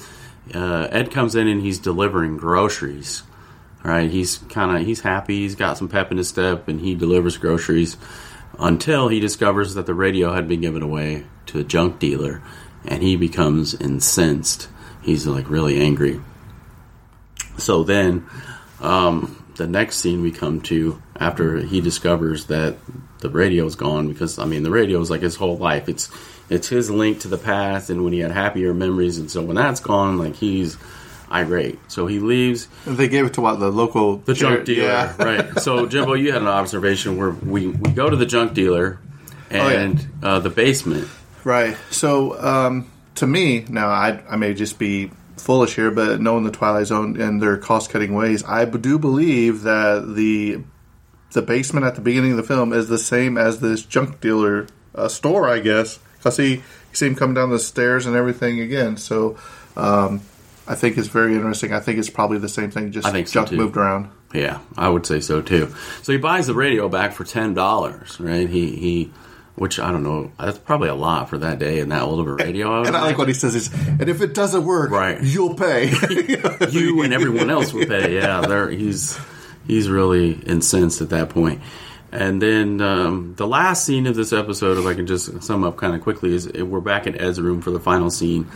uh, 0.53 0.88
Ed 0.91 1.12
comes 1.12 1.36
in 1.36 1.47
and 1.47 1.62
he's 1.62 1.79
delivering 1.79 2.38
groceries. 2.38 3.23
All 3.83 3.91
right, 3.91 4.10
he's 4.10 4.38
kind 4.49 4.75
of 4.75 4.86
he's 4.86 5.01
happy. 5.01 5.39
He's 5.39 5.55
got 5.55 5.77
some 5.77 5.88
pep 5.88 6.12
in 6.12 6.17
his 6.17 6.27
step, 6.27 6.67
and 6.67 6.81
he 6.81 6.95
delivers 6.95 7.38
groceries 7.38 7.97
until 8.60 9.07
he 9.07 9.19
discovers 9.19 9.75
that 9.75 9.86
the 9.86 9.93
radio 9.93 10.33
had 10.33 10.47
been 10.47 10.62
given 10.62 10.81
away 10.81 11.25
to 11.47 11.60
a 11.60 11.63
junk 11.63 11.99
dealer, 11.99 12.41
and 12.86 13.03
he 13.03 13.15
becomes 13.15 13.73
incensed. 13.75 14.67
He's 15.03 15.27
like 15.27 15.49
really 15.49 15.79
angry. 15.79 16.19
So 17.57 17.83
then, 17.83 18.25
um, 18.81 19.43
the 19.55 19.67
next 19.67 19.97
scene 19.97 20.21
we 20.21 20.31
come 20.31 20.61
to 20.61 21.01
after 21.19 21.57
he 21.57 21.81
discovers 21.81 22.45
that 22.45 22.77
the 23.19 23.29
radio 23.29 23.65
is 23.65 23.75
gone 23.75 24.07
because 24.07 24.37
I 24.37 24.45
mean 24.45 24.61
the 24.63 24.69
radio 24.69 24.99
is 25.01 25.09
like 25.09 25.21
his 25.21 25.35
whole 25.35 25.57
life. 25.57 25.89
It's 25.89 26.09
it's 26.49 26.67
his 26.67 26.89
link 26.91 27.21
to 27.21 27.27
the 27.27 27.37
past 27.39 27.89
and 27.89 28.03
when 28.03 28.13
he 28.13 28.19
had 28.19 28.31
happier 28.31 28.73
memories, 28.73 29.17
and 29.17 29.29
so 29.31 29.41
when 29.43 29.55
that's 29.55 29.79
gone, 29.79 30.17
like 30.19 30.35
he's 30.35 30.77
irate. 31.31 31.79
So 31.91 32.05
he 32.07 32.19
leaves 32.19 32.67
They 32.85 33.07
gave 33.07 33.25
it 33.25 33.33
to 33.33 33.41
what 33.41 33.59
the 33.59 33.69
local 33.71 34.17
the 34.17 34.33
junk 34.35 34.65
dealer, 34.65 34.87
Yeah. 34.87 35.15
right? 35.23 35.59
So 35.59 35.87
Jimbo, 35.87 36.13
you 36.13 36.31
had 36.31 36.41
an 36.43 36.47
observation 36.47 37.17
where 37.17 37.31
we 37.31 37.67
we 37.67 37.89
go 37.91 38.09
to 38.09 38.15
the 38.15 38.25
junk 38.27 38.53
dealer 38.53 38.99
Oh, 39.49 39.55
yeah. 39.55 39.79
and 39.79 40.07
uh, 40.21 40.39
the 40.39 40.49
basement. 40.49 41.07
Right. 41.45 41.77
So, 41.89 42.37
um, 42.43 42.91
to 43.15 43.25
me, 43.25 43.65
now 43.69 43.87
I, 43.87 44.21
I 44.29 44.35
may 44.35 44.53
just 44.53 44.77
be 44.77 45.09
foolish 45.38 45.76
here, 45.76 45.91
but 45.91 46.19
knowing 46.21 46.43
the 46.43 46.52
Twilight 46.52 46.88
Zone 46.88 47.19
and 47.19 47.41
their 47.41 47.58
cost 47.58 47.89
cutting 47.89 48.13
ways, 48.13 48.43
I 48.43 48.65
do 48.65 49.00
believe 49.00 49.63
that 49.63 50.13
the 50.15 50.63
the 51.34 51.41
basement 51.41 51.86
at 51.86 51.95
the 51.95 52.02
beginning 52.02 52.32
of 52.32 52.38
the 52.38 52.43
film 52.43 52.73
is 52.73 52.88
the 52.88 52.97
same 52.97 53.38
as 53.38 53.60
this 53.60 53.84
junk 53.84 54.21
dealer 54.21 54.67
uh, 54.95 55.08
store, 55.08 55.47
I 55.47 55.60
guess. 55.60 56.00
Because 56.17 56.38
he, 56.38 56.56
you 56.56 56.63
see 56.93 57.08
him 57.08 57.15
come 57.15 57.34
down 57.34 57.52
the 57.52 57.60
stairs 57.60 58.06
and 58.06 58.15
everything 58.15 58.60
again. 58.60 58.97
So, 58.97 59.38
um, 59.76 60.21
I 60.67 60.76
think 60.76 60.97
it's 60.97 61.08
very 61.08 61.36
interesting. 61.36 61.73
I 61.73 61.80
think 61.80 62.00
it's 62.00 62.10
probably 62.10 62.39
the 62.39 62.50
same 62.50 62.71
thing, 62.71 62.91
just 62.91 63.08
I 63.08 63.12
think 63.12 63.30
junk 63.30 63.50
too. 63.50 63.58
moved 63.58 63.78
around. 63.78 64.10
Yeah, 64.34 64.60
I 64.78 64.89
would 64.89 65.06
say 65.06 65.21
so 65.21 65.41
too. 65.41 65.73
So 66.02 66.12
he 66.12 66.17
buys 66.17 66.47
the 66.47 66.54
radio 66.54 66.89
back 66.89 67.13
for 67.13 67.23
ten 67.23 67.54
dollars, 67.54 68.19
right? 68.19 68.50
He 68.50 68.76
he, 68.76 69.12
which 69.57 69.79
I 69.79 69.91
don't 69.91 70.03
know, 70.03 70.31
that's 70.39 70.57
probably 70.59 70.89
a 70.89 70.95
lot 70.95 71.29
for 71.29 71.37
that 71.39 71.59
day 71.59 71.79
and 71.79 71.91
that 71.91 72.03
old 72.03 72.19
of 72.19 72.27
a 72.27 72.33
radio. 72.33 72.83
And 72.83 72.95
I 72.95 73.01
like 73.01 73.17
what 73.17 73.27
he 73.27 73.33
says 73.33 73.55
is, 73.55 73.73
and 73.73 74.07
if 74.07 74.21
it 74.21 74.33
doesn't 74.33 74.63
work, 74.63 74.91
Right. 74.91 75.21
you'll 75.21 75.55
pay. 75.55 75.89
you 76.71 77.01
and 77.01 77.13
everyone 77.13 77.49
else 77.49 77.73
will 77.73 77.85
pay. 77.85 78.15
Yeah, 78.15 78.41
there 78.41 78.69
he's 78.69 79.19
he's 79.65 79.89
really 79.89 80.33
incensed 80.33 81.01
at 81.01 81.09
that 81.09 81.29
point. 81.29 81.61
And 82.11 82.41
then 82.41 82.79
um, 82.79 83.33
the 83.35 83.45
last 83.47 83.83
scene 83.85 84.07
of 84.07 84.15
this 84.15 84.31
episode, 84.31 84.77
if 84.77 84.85
I 84.85 84.93
can 84.93 85.07
just 85.07 85.43
sum 85.43 85.63
up 85.65 85.75
kind 85.75 85.93
of 85.93 86.01
quickly, 86.01 86.33
is 86.33 86.47
we're 86.53 86.79
back 86.79 87.05
in 87.05 87.19
Ed's 87.19 87.41
room 87.41 87.61
for 87.61 87.71
the 87.71 87.81
final 87.81 88.09
scene, 88.09 88.47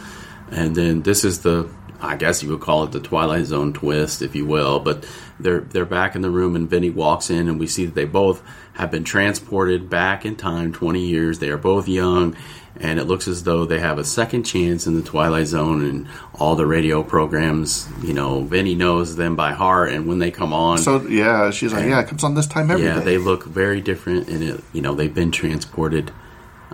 and 0.51 0.73
then 0.75 1.01
this 1.01 1.25
is 1.25 1.41
the 1.41 1.69
I 2.01 2.15
guess 2.15 2.41
you 2.41 2.49
would 2.49 2.61
call 2.61 2.83
it 2.83 2.91
the 2.91 2.99
Twilight 2.99 3.45
Zone 3.45 3.73
twist, 3.73 4.21
if 4.21 4.35
you 4.35 4.45
will. 4.45 4.79
But 4.79 5.07
they're 5.39 5.61
they're 5.61 5.85
back 5.85 6.15
in 6.15 6.21
the 6.21 6.29
room, 6.31 6.55
and 6.55 6.69
Vinny 6.69 6.89
walks 6.89 7.29
in, 7.29 7.47
and 7.47 7.59
we 7.59 7.67
see 7.67 7.85
that 7.85 7.95
they 7.95 8.05
both 8.05 8.41
have 8.73 8.89
been 8.91 9.03
transported 9.03 9.89
back 9.89 10.25
in 10.25 10.35
time, 10.35 10.73
twenty 10.73 11.05
years. 11.05 11.39
They 11.39 11.49
are 11.49 11.57
both 11.57 11.87
young, 11.87 12.35
and 12.79 12.99
it 12.99 13.03
looks 13.05 13.27
as 13.27 13.43
though 13.43 13.65
they 13.65 13.79
have 13.79 13.99
a 13.99 14.03
second 14.03 14.43
chance 14.43 14.87
in 14.87 14.95
the 14.95 15.03
Twilight 15.03 15.47
Zone, 15.47 15.85
and 15.85 16.07
all 16.33 16.55
the 16.55 16.65
radio 16.65 17.03
programs. 17.03 17.87
You 18.01 18.13
know, 18.13 18.41
Vinny 18.41 18.73
knows 18.75 19.15
them 19.15 19.35
by 19.35 19.51
heart, 19.53 19.91
and 19.91 20.07
when 20.07 20.19
they 20.19 20.31
come 20.31 20.53
on, 20.53 20.79
so 20.79 21.01
yeah, 21.07 21.51
she's 21.51 21.71
like, 21.73 21.85
yeah, 21.85 21.99
it 22.01 22.07
comes 22.07 22.23
on 22.23 22.33
this 22.33 22.47
time 22.47 22.71
every 22.71 22.83
day. 22.83 22.93
yeah, 22.95 22.99
they 22.99 23.17
look 23.19 23.45
very 23.45 23.79
different, 23.81 24.27
and 24.27 24.41
it, 24.43 24.63
you 24.73 24.81
know 24.81 24.95
they've 24.95 25.13
been 25.13 25.31
transported 25.31 26.11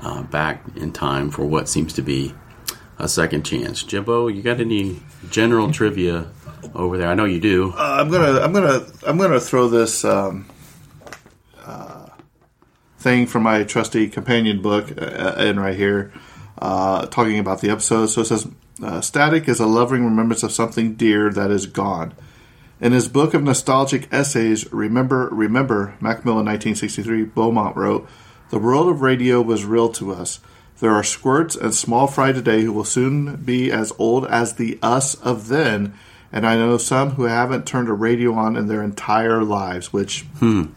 uh, 0.01 0.23
back 0.23 0.63
in 0.75 0.91
time 0.93 1.29
for 1.31 1.43
what 1.45 1.67
seems 1.67 1.91
to 1.93 2.01
be 2.01 2.33
a 2.99 3.07
second 3.07 3.43
chance. 3.43 3.83
Jimbo, 3.83 4.27
you 4.27 4.41
got 4.41 4.59
any 4.59 4.99
general 5.29 5.71
trivia 5.71 6.27
over 6.73 6.97
there? 6.97 7.07
I 7.07 7.13
know 7.13 7.25
you 7.25 7.39
do. 7.39 7.71
Uh, 7.71 7.97
I'm 7.99 8.09
gonna, 8.09 8.39
I'm 8.39 8.53
gonna, 8.53 8.85
I'm 9.05 9.17
gonna 9.17 9.39
throw 9.39 9.67
this 9.67 10.03
um, 10.03 10.47
uh, 11.63 12.07
thing 12.99 13.27
from 13.27 13.43
my 13.43 13.63
trusty 13.63 14.09
companion 14.09 14.61
book 14.61 14.91
uh, 14.99 15.35
in 15.39 15.59
right 15.59 15.75
here, 15.75 16.11
uh, 16.57 17.05
talking 17.07 17.39
about 17.39 17.61
the 17.61 17.69
episode. 17.69 18.07
So 18.07 18.21
it 18.21 18.25
says, 18.25 18.47
uh, 18.81 19.01
"Static 19.01 19.47
is 19.47 19.59
a 19.59 19.67
loving 19.67 20.03
remembrance 20.03 20.43
of 20.43 20.51
something 20.51 20.95
dear 20.95 21.29
that 21.31 21.51
is 21.51 21.65
gone." 21.65 22.13
In 22.79 22.91
his 22.91 23.07
book 23.07 23.33
of 23.33 23.41
nostalgic 23.41 24.07
essays, 24.13 24.71
Remember, 24.71 25.29
Remember, 25.31 25.95
Macmillan 25.99 26.45
1963, 26.45 27.23
Beaumont 27.23 27.75
wrote, 27.75 28.07
The 28.51 28.59
world 28.59 28.87
of 28.87 29.01
radio 29.01 29.41
was 29.41 29.65
real 29.65 29.89
to 29.93 30.13
us. 30.13 30.39
There 30.79 30.93
are 30.93 31.03
squirts 31.03 31.55
and 31.55 31.73
small 31.73 32.07
fry 32.07 32.31
today 32.31 32.61
who 32.61 32.71
will 32.71 32.83
soon 32.83 33.37
be 33.37 33.71
as 33.71 33.91
old 33.97 34.27
as 34.27 34.53
the 34.53 34.77
us 34.81 35.15
of 35.15 35.47
then, 35.47 35.93
and 36.31 36.45
I 36.45 36.55
know 36.55 36.77
some 36.77 37.11
who 37.11 37.23
haven't 37.23 37.65
turned 37.65 37.89
a 37.89 37.93
radio 37.93 38.33
on 38.33 38.55
in 38.55 38.67
their 38.67 38.83
entire 38.83 39.43
lives, 39.43 39.91
which 39.91 40.25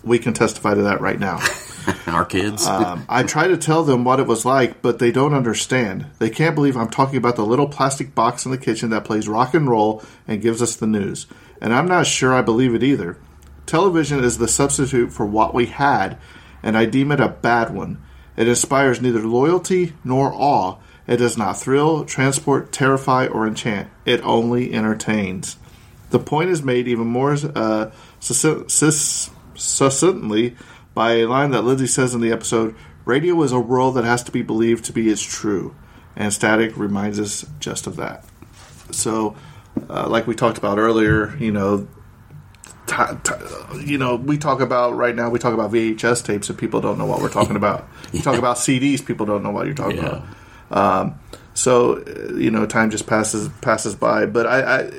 we 0.03 0.19
can 0.19 0.33
testify 0.33 0.75
to 0.75 0.83
that 0.83 1.01
right 1.01 1.19
now. 1.19 1.41
Our 2.07 2.25
kids. 2.25 2.67
Um, 2.67 3.05
I 3.09 3.23
try 3.25 3.49
to 3.49 3.57
tell 3.57 3.85
them 3.85 4.05
what 4.05 4.21
it 4.21 4.27
was 4.27 4.45
like, 4.45 4.81
but 4.81 4.99
they 4.99 5.11
don't 5.11 5.35
understand. 5.35 6.07
They 6.19 6.31
can't 6.31 6.55
believe 6.55 6.77
I'm 6.77 6.91
talking 6.91 7.17
about 7.17 7.37
the 7.37 7.45
little 7.45 7.69
plastic 7.69 8.15
box 8.15 8.45
in 8.45 8.53
the 8.53 8.59
kitchen 8.59 8.91
that 8.91 9.05
plays 9.05 9.29
rock 9.29 9.55
and 9.55 9.69
roll 9.69 10.03
and 10.29 10.43
gives 10.43 10.63
us 10.63 10.77
the 10.77 10.87
news. 10.87 11.27
And 11.61 11.75
I'm 11.75 11.89
not 11.89 12.07
sure 12.07 12.33
I 12.33 12.43
believe 12.43 12.75
it 12.75 12.83
either. 12.83 13.19
Television 13.67 14.23
is 14.23 14.39
the 14.39 14.49
substitute 14.49 15.13
for 15.13 15.27
what 15.27 15.55
we 15.55 15.67
had, 15.67 16.19
and 16.63 16.77
I 16.77 16.87
deem 16.87 17.13
it 17.13 17.21
a 17.21 17.29
bad 17.29 17.75
one. 17.75 18.03
It 18.41 18.49
inspires 18.49 19.03
neither 19.03 19.21
loyalty 19.21 19.93
nor 20.03 20.33
awe. 20.33 20.77
It 21.07 21.19
does 21.19 21.37
not 21.37 21.61
thrill, 21.61 22.07
transport, 22.07 22.73
terrify, 22.73 23.27
or 23.27 23.47
enchant. 23.47 23.91
It 24.07 24.23
only 24.25 24.73
entertains. 24.73 25.59
The 26.09 26.21
point 26.21 26.49
is 26.49 26.63
made 26.63 26.89
even 26.89 27.07
more 27.07 27.37
uh, 27.55 27.91
succinctly 28.19 28.97
by 30.95 31.13
a 31.13 31.27
line 31.27 31.51
that 31.51 31.65
Lindsay 31.65 31.87
says 31.87 32.15
in 32.15 32.23
the 32.23 32.33
episode 32.33 32.75
Radio 33.05 33.43
is 33.43 33.53
a 33.53 33.61
world 33.61 33.97
that 33.97 34.05
has 34.05 34.23
to 34.23 34.33
be 34.33 34.41
believed 34.41 34.87
to 34.87 34.93
be 34.95 35.11
as 35.11 35.21
true, 35.21 35.75
and 36.17 36.33
Static 36.33 36.79
reminds 36.79 37.21
us 37.21 37.45
just 37.59 37.87
of 37.87 37.97
that. 37.97 38.25
So, 38.91 39.37
uh, 39.91 40.09
like 40.09 40.27
we 40.27 40.35
talked 40.35 40.57
about 40.57 40.79
earlier, 40.79 41.37
you 41.37 41.53
know, 41.53 41.87
ti 42.91 42.97
ti 43.25 43.35
you 43.91 43.97
know, 43.99 44.17
we 44.17 44.37
talk 44.37 44.61
about 44.61 44.97
right 44.97 45.15
now. 45.15 45.31
We 45.31 45.39
talk 45.39 45.55
about 45.55 45.71
VHS 45.73 46.25
tapes, 46.25 46.49
and 46.51 46.59
people 46.59 46.81
don't 46.81 46.99
know 46.99 47.07
what 47.07 47.21
we're 47.23 47.31
talking 47.41 47.57
about. 47.57 47.89
You 48.13 48.21
talk 48.23 48.39
about 48.39 48.57
CDs, 48.57 49.05
people 49.07 49.25
don't 49.25 49.43
know 49.45 49.51
what 49.53 49.67
you're 49.67 49.75
talking 49.75 49.99
Yeah. 49.99 50.23
about. 50.71 51.03
Um, 51.05 51.21
so, 51.55 52.03
uh, 52.03 52.35
you 52.35 52.51
know, 52.51 52.67
time 52.67 52.91
just 52.91 53.07
passes 53.07 53.49
passes 53.61 53.95
by. 53.95 54.27
But 54.27 54.47
I, 54.47 54.59
I, 54.81 54.91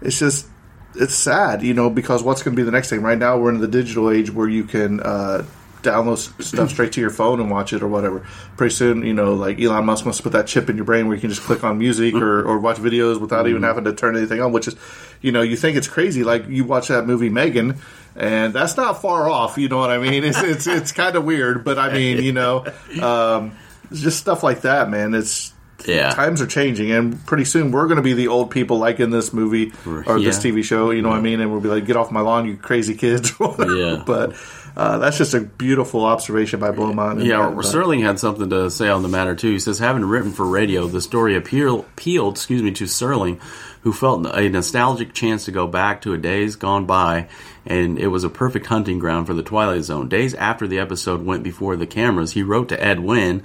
it's 0.00 0.18
just 0.18 0.46
it's 0.94 1.14
sad, 1.14 1.62
you 1.62 1.74
know, 1.74 1.90
because 1.90 2.22
what's 2.22 2.42
going 2.42 2.54
to 2.56 2.60
be 2.60 2.64
the 2.64 2.70
next 2.72 2.88
thing? 2.90 3.02
Right 3.02 3.18
now, 3.18 3.36
we're 3.38 3.50
in 3.50 3.60
the 3.60 3.68
digital 3.68 4.10
age 4.10 4.30
where 4.32 4.48
you 4.48 4.64
can 4.64 5.00
uh, 5.00 5.44
download 5.82 6.18
stuff 6.42 6.70
straight 6.70 6.92
to 6.92 7.00
your 7.00 7.10
phone 7.10 7.40
and 7.40 7.50
watch 7.50 7.72
it 7.72 7.82
or 7.82 7.88
whatever. 7.88 8.26
Pretty 8.56 8.74
soon, 8.74 9.04
you 9.04 9.14
know, 9.14 9.34
like 9.34 9.60
Elon 9.60 9.84
Musk 9.84 10.04
wants 10.04 10.18
to 10.18 10.22
put 10.22 10.32
that 10.32 10.46
chip 10.46 10.68
in 10.70 10.76
your 10.76 10.84
brain 10.84 11.06
where 11.06 11.14
you 11.14 11.20
can 11.20 11.30
just 11.30 11.42
click 11.42 11.62
on 11.64 11.78
music 11.78 12.14
or, 12.14 12.42
or 12.44 12.58
watch 12.58 12.78
videos 12.78 13.20
without 13.20 13.46
even 13.48 13.62
having 13.62 13.84
to 13.84 13.92
turn 13.92 14.16
anything 14.16 14.40
on. 14.40 14.52
Which 14.52 14.68
is, 14.68 14.76
you 15.22 15.32
know, 15.32 15.42
you 15.42 15.56
think 15.56 15.76
it's 15.76 15.88
crazy. 15.88 16.24
Like 16.24 16.48
you 16.48 16.64
watch 16.64 16.88
that 16.88 17.06
movie 17.06 17.28
Megan, 17.30 17.76
and 18.14 18.52
that's 18.52 18.76
not 18.76 19.00
far 19.02 19.28
off. 19.28 19.58
You 19.58 19.68
know 19.68 19.78
what 19.78 19.90
I 19.90 19.98
mean? 19.98 20.24
It's 20.24 20.42
it's 20.42 20.66
it's 20.66 20.92
kind 20.92 21.16
of 21.16 21.24
weird, 21.24 21.64
but 21.64 21.78
I 21.78 21.92
mean, 21.92 22.22
you 22.22 22.32
know, 22.32 22.64
um, 23.02 23.52
just 23.92 24.18
stuff 24.18 24.42
like 24.42 24.62
that, 24.62 24.90
man. 24.90 25.14
It's 25.14 25.52
Yeah. 25.84 26.10
times 26.10 26.40
are 26.42 26.46
changing, 26.46 26.90
and 26.90 27.24
pretty 27.26 27.44
soon 27.44 27.70
we're 27.70 27.84
going 27.86 27.96
to 27.98 28.02
be 28.02 28.14
the 28.14 28.28
old 28.28 28.50
people 28.50 28.78
like 28.78 28.98
in 28.98 29.10
this 29.10 29.32
movie 29.32 29.72
or 29.86 30.18
this 30.18 30.38
TV 30.38 30.64
show. 30.64 30.90
You 30.90 31.02
know 31.02 31.10
what 31.10 31.18
I 31.18 31.20
mean? 31.20 31.40
And 31.40 31.52
we'll 31.52 31.60
be 31.60 31.68
like, 31.68 31.84
"Get 31.86 31.96
off 31.96 32.10
my 32.10 32.20
lawn, 32.20 32.46
you 32.46 32.56
crazy 32.56 32.94
kids!" 32.94 33.32
Yeah. 33.58 34.02
But 34.04 34.34
uh, 34.76 34.98
that's 34.98 35.16
just 35.16 35.32
a 35.32 35.40
beautiful 35.40 36.04
observation 36.04 36.60
by 36.60 36.70
Beaumont. 36.70 37.18
and 37.18 37.26
Yeah, 37.26 37.50
Serling 37.56 38.02
had 38.02 38.18
something 38.18 38.50
to 38.50 38.70
say 38.70 38.88
on 38.90 39.02
the 39.02 39.08
matter 39.08 39.34
too. 39.34 39.52
He 39.52 39.58
says, 39.58 39.78
having 39.78 40.04
written 40.04 40.32
for 40.32 40.46
radio, 40.46 40.86
the 40.86 41.00
story 41.00 41.34
appeal, 41.34 41.80
appealed, 41.80 42.34
excuse 42.34 42.62
me, 42.62 42.72
to 42.72 42.84
Serling, 42.84 43.40
who 43.80 43.92
felt 43.92 44.26
a 44.26 44.48
nostalgic 44.50 45.14
chance 45.14 45.46
to 45.46 45.50
go 45.50 45.66
back 45.66 46.02
to 46.02 46.12
a 46.12 46.18
days 46.18 46.56
gone 46.56 46.84
by, 46.84 47.28
and 47.64 47.98
it 47.98 48.08
was 48.08 48.22
a 48.22 48.28
perfect 48.28 48.66
hunting 48.66 48.98
ground 48.98 49.26
for 49.26 49.32
the 49.32 49.42
Twilight 49.42 49.82
Zone. 49.84 50.10
Days 50.10 50.34
after 50.34 50.66
the 50.66 50.78
episode 50.78 51.24
went 51.24 51.42
before 51.42 51.76
the 51.76 51.86
cameras, 51.86 52.32
he 52.32 52.42
wrote 52.42 52.68
to 52.68 52.82
Ed 52.82 53.00
Wynn. 53.00 53.42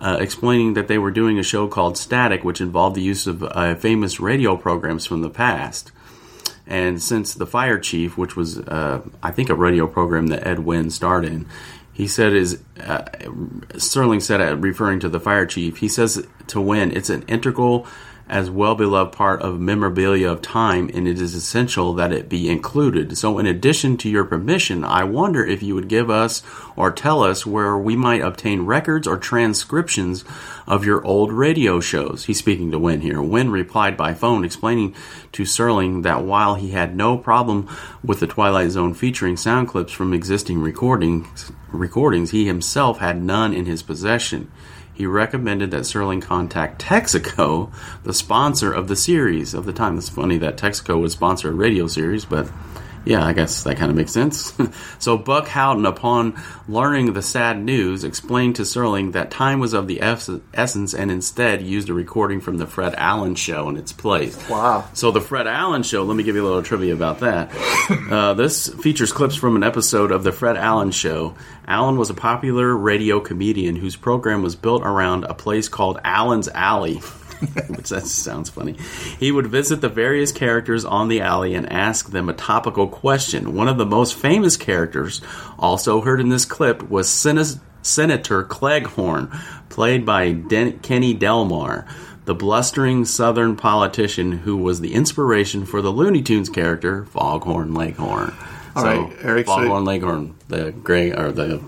Uh, 0.00 0.16
explaining 0.18 0.74
that 0.74 0.88
they 0.88 0.98
were 0.98 1.12
doing 1.12 1.38
a 1.38 1.44
show 1.44 1.68
called 1.68 1.96
Static, 1.96 2.42
which 2.42 2.60
involved 2.60 2.96
the 2.96 3.02
use 3.02 3.28
of 3.28 3.44
uh, 3.44 3.76
famous 3.76 4.18
radio 4.18 4.56
programs 4.56 5.06
from 5.06 5.20
the 5.20 5.30
past. 5.30 5.92
And 6.66 7.02
since 7.02 7.34
the 7.34 7.46
fire 7.46 7.78
chief, 7.78 8.16
which 8.16 8.36
was 8.36 8.58
uh, 8.58 9.02
I 9.22 9.30
think 9.30 9.50
a 9.50 9.54
radio 9.54 9.86
program 9.86 10.28
that 10.28 10.46
Ed 10.46 10.60
Wynn 10.60 10.90
starred 10.90 11.24
in, 11.24 11.46
he 11.92 12.06
said 12.06 12.32
is 12.32 12.62
uh, 12.80 13.02
Serling 13.74 14.22
said 14.22 14.40
uh, 14.40 14.56
referring 14.56 15.00
to 15.00 15.08
the 15.08 15.20
fire 15.20 15.46
chief. 15.46 15.78
He 15.78 15.88
says 15.88 16.26
to 16.48 16.60
Wynn, 16.60 16.92
it's 16.92 17.10
an 17.10 17.22
integral 17.28 17.86
as 18.28 18.50
well 18.50 18.74
beloved 18.74 19.12
part 19.12 19.42
of 19.42 19.60
memorabilia 19.60 20.30
of 20.30 20.40
time, 20.40 20.90
and 20.94 21.06
it 21.06 21.20
is 21.20 21.34
essential 21.34 21.92
that 21.94 22.12
it 22.12 22.28
be 22.28 22.48
included. 22.48 23.16
So, 23.18 23.38
in 23.38 23.46
addition 23.46 23.96
to 23.98 24.08
your 24.08 24.24
permission, 24.24 24.84
I 24.84 25.04
wonder 25.04 25.44
if 25.44 25.62
you 25.62 25.74
would 25.74 25.88
give 25.88 26.08
us 26.08 26.42
or 26.76 26.90
tell 26.90 27.22
us 27.22 27.44
where 27.44 27.76
we 27.76 27.96
might 27.96 28.22
obtain 28.22 28.62
records 28.62 29.06
or 29.06 29.18
transcriptions 29.18 30.24
of 30.66 30.84
your 30.84 31.04
old 31.04 31.32
radio 31.32 31.80
shows. 31.80 32.24
He's 32.24 32.38
speaking 32.38 32.70
to 32.70 32.78
Wynn 32.78 33.00
here. 33.00 33.20
Wynn 33.20 33.50
replied 33.50 33.96
by 33.96 34.14
phone, 34.14 34.44
explaining 34.44 34.94
to 35.32 35.42
Serling 35.42 36.02
that 36.04 36.24
while 36.24 36.54
he 36.54 36.70
had 36.70 36.96
no 36.96 37.18
problem 37.18 37.68
with 38.02 38.20
the 38.20 38.26
Twilight 38.26 38.70
Zone 38.70 38.94
featuring 38.94 39.36
sound 39.36 39.68
clips 39.68 39.92
from 39.92 40.14
existing 40.14 40.60
recordings, 40.60 41.52
recordings, 41.70 42.30
he 42.30 42.46
himself 42.46 42.98
had 42.98 43.22
none 43.22 43.52
in 43.52 43.66
his 43.66 43.82
possession. 43.82 44.50
He 44.94 45.06
recommended 45.06 45.70
that 45.70 45.82
Serling 45.82 46.22
contact 46.22 46.82
Texaco, 46.82 47.72
the 48.02 48.12
sponsor 48.12 48.72
of 48.72 48.88
the 48.88 48.96
series 48.96 49.54
of 49.54 49.64
the 49.64 49.72
time. 49.72 49.96
It's 49.96 50.08
funny 50.08 50.38
that 50.38 50.58
Texaco 50.58 51.00
would 51.00 51.12
sponsor 51.12 51.48
a 51.48 51.52
radio 51.52 51.86
series, 51.86 52.24
but 52.24 52.50
yeah, 53.04 53.24
I 53.24 53.32
guess 53.32 53.64
that 53.64 53.76
kind 53.76 53.90
of 53.90 53.96
makes 53.96 54.12
sense. 54.12 54.52
so 54.98 55.18
Buck 55.18 55.48
Houghton, 55.48 55.86
upon 55.86 56.40
learning 56.68 57.12
the 57.12 57.22
sad 57.22 57.58
news, 57.62 58.04
explained 58.04 58.56
to 58.56 58.62
Serling 58.62 59.12
that 59.12 59.30
time 59.30 59.60
was 59.60 59.72
of 59.72 59.88
the 59.88 60.00
ess- 60.00 60.30
essence 60.54 60.94
and 60.94 61.10
instead 61.10 61.62
used 61.62 61.88
a 61.88 61.94
recording 61.94 62.40
from 62.40 62.58
the 62.58 62.66
Fred 62.66 62.94
Allen 62.96 63.34
show 63.34 63.68
in 63.68 63.76
its 63.76 63.92
place. 63.92 64.36
Wow. 64.48 64.88
So 64.94 65.10
the 65.10 65.20
Fred 65.20 65.46
Allen 65.46 65.82
show, 65.82 66.04
let 66.04 66.16
me 66.16 66.22
give 66.22 66.36
you 66.36 66.42
a 66.42 66.46
little 66.46 66.62
trivia 66.62 66.94
about 66.94 67.20
that. 67.20 67.50
Uh, 68.12 68.34
this 68.34 68.68
features 68.68 69.12
clips 69.12 69.34
from 69.34 69.56
an 69.56 69.62
episode 69.62 70.12
of 70.12 70.22
the 70.22 70.32
Fred 70.32 70.56
Allen 70.56 70.90
show. 70.90 71.34
Allen 71.66 71.96
was 71.96 72.10
a 72.10 72.14
popular 72.14 72.76
radio 72.76 73.20
comedian 73.20 73.76
whose 73.76 73.96
program 73.96 74.42
was 74.42 74.56
built 74.56 74.82
around 74.82 75.24
a 75.24 75.34
place 75.34 75.68
called 75.68 75.98
Allen's 76.04 76.48
Alley. 76.48 77.00
Which 77.68 77.88
that 77.88 78.06
sounds 78.06 78.50
funny. 78.50 78.76
He 79.18 79.32
would 79.32 79.46
visit 79.46 79.80
the 79.80 79.88
various 79.88 80.32
characters 80.32 80.84
on 80.84 81.08
the 81.08 81.20
alley 81.20 81.54
and 81.54 81.70
ask 81.70 82.10
them 82.10 82.28
a 82.28 82.34
topical 82.34 82.86
question. 82.86 83.54
One 83.54 83.68
of 83.68 83.78
the 83.78 83.86
most 83.86 84.14
famous 84.14 84.56
characters, 84.56 85.20
also 85.58 86.00
heard 86.00 86.20
in 86.20 86.28
this 86.28 86.44
clip, 86.44 86.88
was 86.88 87.08
Sen- 87.08 87.60
Senator 87.82 88.44
Claghorn, 88.44 89.30
played 89.68 90.06
by 90.06 90.32
Den- 90.32 90.78
Kenny 90.80 91.14
Delmar, 91.14 91.86
the 92.24 92.34
blustering 92.34 93.04
Southern 93.04 93.56
politician 93.56 94.32
who 94.32 94.56
was 94.56 94.80
the 94.80 94.94
inspiration 94.94 95.66
for 95.66 95.82
the 95.82 95.90
Looney 95.90 96.22
Tunes 96.22 96.48
character 96.48 97.04
Foghorn 97.06 97.74
Leghorn. 97.74 98.32
All 98.76 98.82
so, 98.82 98.88
right, 98.88 99.16
Eric, 99.22 99.46
so- 99.46 99.56
Foghorn 99.56 99.84
Leghorn, 99.84 100.34
the 100.48 100.70
gray 100.70 101.12
or 101.12 101.32
the 101.32 101.60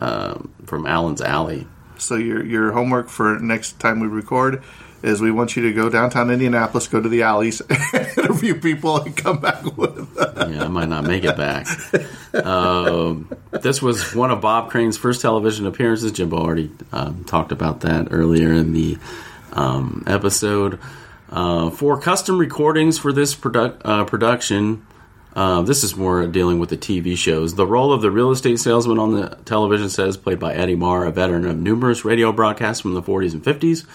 um, 0.00 0.52
from 0.66 0.86
Allen's 0.86 1.20
Alley. 1.20 1.66
So 2.02 2.16
your 2.16 2.44
your 2.44 2.72
homework 2.72 3.08
for 3.08 3.38
next 3.38 3.78
time 3.78 4.00
we 4.00 4.08
record 4.08 4.62
is 5.02 5.20
we 5.20 5.32
want 5.32 5.56
you 5.56 5.62
to 5.62 5.72
go 5.72 5.88
downtown 5.88 6.30
Indianapolis, 6.30 6.86
go 6.86 7.00
to 7.00 7.08
the 7.08 7.22
alleys, 7.22 7.60
interview 8.16 8.60
people, 8.60 8.98
and 9.00 9.16
come 9.16 9.40
back 9.40 9.64
with. 9.76 10.16
yeah, 10.16 10.64
I 10.64 10.68
might 10.68 10.88
not 10.88 11.04
make 11.04 11.24
it 11.24 11.36
back. 11.36 11.66
Um, 12.34 13.28
this 13.50 13.82
was 13.82 14.14
one 14.14 14.30
of 14.30 14.40
Bob 14.40 14.70
Crane's 14.70 14.96
first 14.96 15.20
television 15.20 15.66
appearances. 15.66 16.12
Jimbo 16.12 16.36
already 16.36 16.70
um, 16.92 17.24
talked 17.24 17.52
about 17.52 17.80
that 17.80 18.08
earlier 18.10 18.52
in 18.52 18.72
the 18.72 18.96
um, 19.52 20.04
episode. 20.06 20.78
Uh, 21.30 21.70
for 21.70 21.98
custom 22.00 22.38
recordings 22.38 22.98
for 22.98 23.12
this 23.12 23.34
produc- 23.34 23.80
uh, 23.84 24.04
production, 24.04 24.86
uh, 25.34 25.62
this 25.62 25.82
is 25.82 25.96
more 25.96 26.26
dealing 26.26 26.58
with 26.58 26.68
the 26.68 26.76
TV 26.76 27.16
shows. 27.16 27.54
The 27.54 27.66
role 27.66 27.92
of 27.92 28.02
the 28.02 28.10
real 28.10 28.30
estate 28.30 28.58
salesman 28.60 28.98
on 28.98 29.14
the 29.14 29.38
television 29.44 29.88
set 29.88 30.08
is 30.08 30.16
played 30.16 30.38
by 30.38 30.54
Eddie 30.54 30.76
Marr, 30.76 31.06
a 31.06 31.10
veteran 31.10 31.46
of 31.46 31.56
numerous 31.56 32.04
radio 32.04 32.32
broadcasts 32.32 32.82
from 32.82 32.94
the 32.94 33.02
40s 33.02 33.32
and 33.32 33.42
50s. 33.42 33.86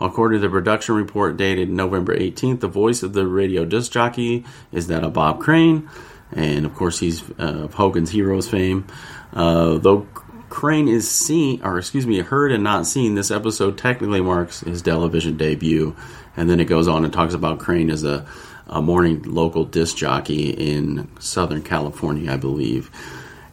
According 0.00 0.40
to 0.40 0.48
the 0.48 0.50
production 0.50 0.94
report 0.96 1.36
dated 1.36 1.70
November 1.70 2.16
18th, 2.16 2.60
the 2.60 2.68
voice 2.68 3.02
of 3.02 3.12
the 3.12 3.26
radio 3.26 3.64
disc 3.64 3.92
jockey 3.92 4.44
is 4.72 4.88
that 4.88 5.04
of 5.04 5.12
Bob 5.12 5.40
Crane, 5.40 5.88
and 6.32 6.66
of 6.66 6.74
course 6.74 6.98
he's 6.98 7.22
uh, 7.38 7.64
of 7.64 7.74
Hogan's 7.74 8.10
Heroes 8.10 8.48
fame. 8.48 8.86
Uh, 9.32 9.78
though 9.78 10.06
Crane 10.52 10.88
is 10.88 11.10
seen, 11.10 11.62
or 11.62 11.78
excuse 11.78 12.06
me, 12.06 12.18
heard 12.18 12.52
and 12.52 12.62
not 12.62 12.86
seen, 12.86 13.14
this 13.14 13.30
episode 13.30 13.78
technically 13.78 14.20
marks 14.20 14.60
his 14.60 14.82
television 14.82 15.38
debut. 15.38 15.96
And 16.36 16.50
then 16.50 16.60
it 16.60 16.66
goes 16.66 16.88
on 16.88 17.04
and 17.04 17.12
talks 17.12 17.32
about 17.32 17.58
Crane 17.58 17.88
as 17.88 18.04
a, 18.04 18.26
a 18.72 18.80
morning 18.80 19.22
local 19.22 19.64
disc 19.64 19.96
jockey 19.96 20.50
in 20.50 21.08
Southern 21.20 21.62
California, 21.62 22.32
I 22.32 22.38
believe. 22.38 22.90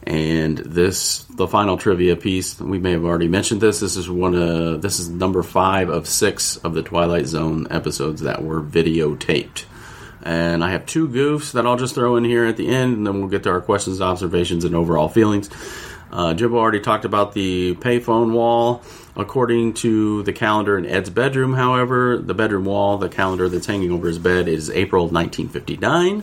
And 0.02 0.56
this, 0.56 1.24
the 1.24 1.46
final 1.46 1.76
trivia 1.76 2.16
piece, 2.16 2.58
we 2.58 2.78
may 2.78 2.92
have 2.92 3.04
already 3.04 3.28
mentioned 3.28 3.60
this. 3.60 3.80
This 3.80 3.96
is 3.96 4.08
one 4.08 4.34
of, 4.34 4.80
this 4.80 4.98
is 4.98 5.10
number 5.10 5.42
five 5.42 5.90
of 5.90 6.08
six 6.08 6.56
of 6.56 6.72
the 6.72 6.82
Twilight 6.82 7.26
Zone 7.26 7.66
episodes 7.70 8.22
that 8.22 8.42
were 8.42 8.62
videotaped. 8.62 9.66
And 10.22 10.64
I 10.64 10.70
have 10.70 10.86
two 10.86 11.06
goofs 11.06 11.52
that 11.52 11.66
I'll 11.66 11.76
just 11.76 11.94
throw 11.94 12.16
in 12.16 12.24
here 12.24 12.46
at 12.46 12.56
the 12.56 12.68
end, 12.68 12.96
and 12.96 13.06
then 13.06 13.20
we'll 13.20 13.28
get 13.28 13.42
to 13.42 13.50
our 13.50 13.60
questions, 13.60 14.00
observations, 14.00 14.64
and 14.64 14.74
overall 14.74 15.08
feelings. 15.08 15.50
Uh, 16.10 16.34
Jimbo 16.34 16.58
already 16.58 16.80
talked 16.80 17.04
about 17.04 17.34
the 17.34 17.74
payphone 17.76 18.32
wall. 18.32 18.82
According 19.16 19.74
to 19.74 20.22
the 20.22 20.32
calendar 20.32 20.78
in 20.78 20.86
Ed's 20.86 21.10
bedroom, 21.10 21.54
however, 21.54 22.18
the 22.18 22.34
bedroom 22.34 22.64
wall, 22.64 22.98
the 22.98 23.08
calendar 23.08 23.48
that's 23.48 23.66
hanging 23.66 23.90
over 23.90 24.06
his 24.06 24.18
bed, 24.18 24.48
is 24.48 24.70
April 24.70 25.04
1959. 25.04 26.22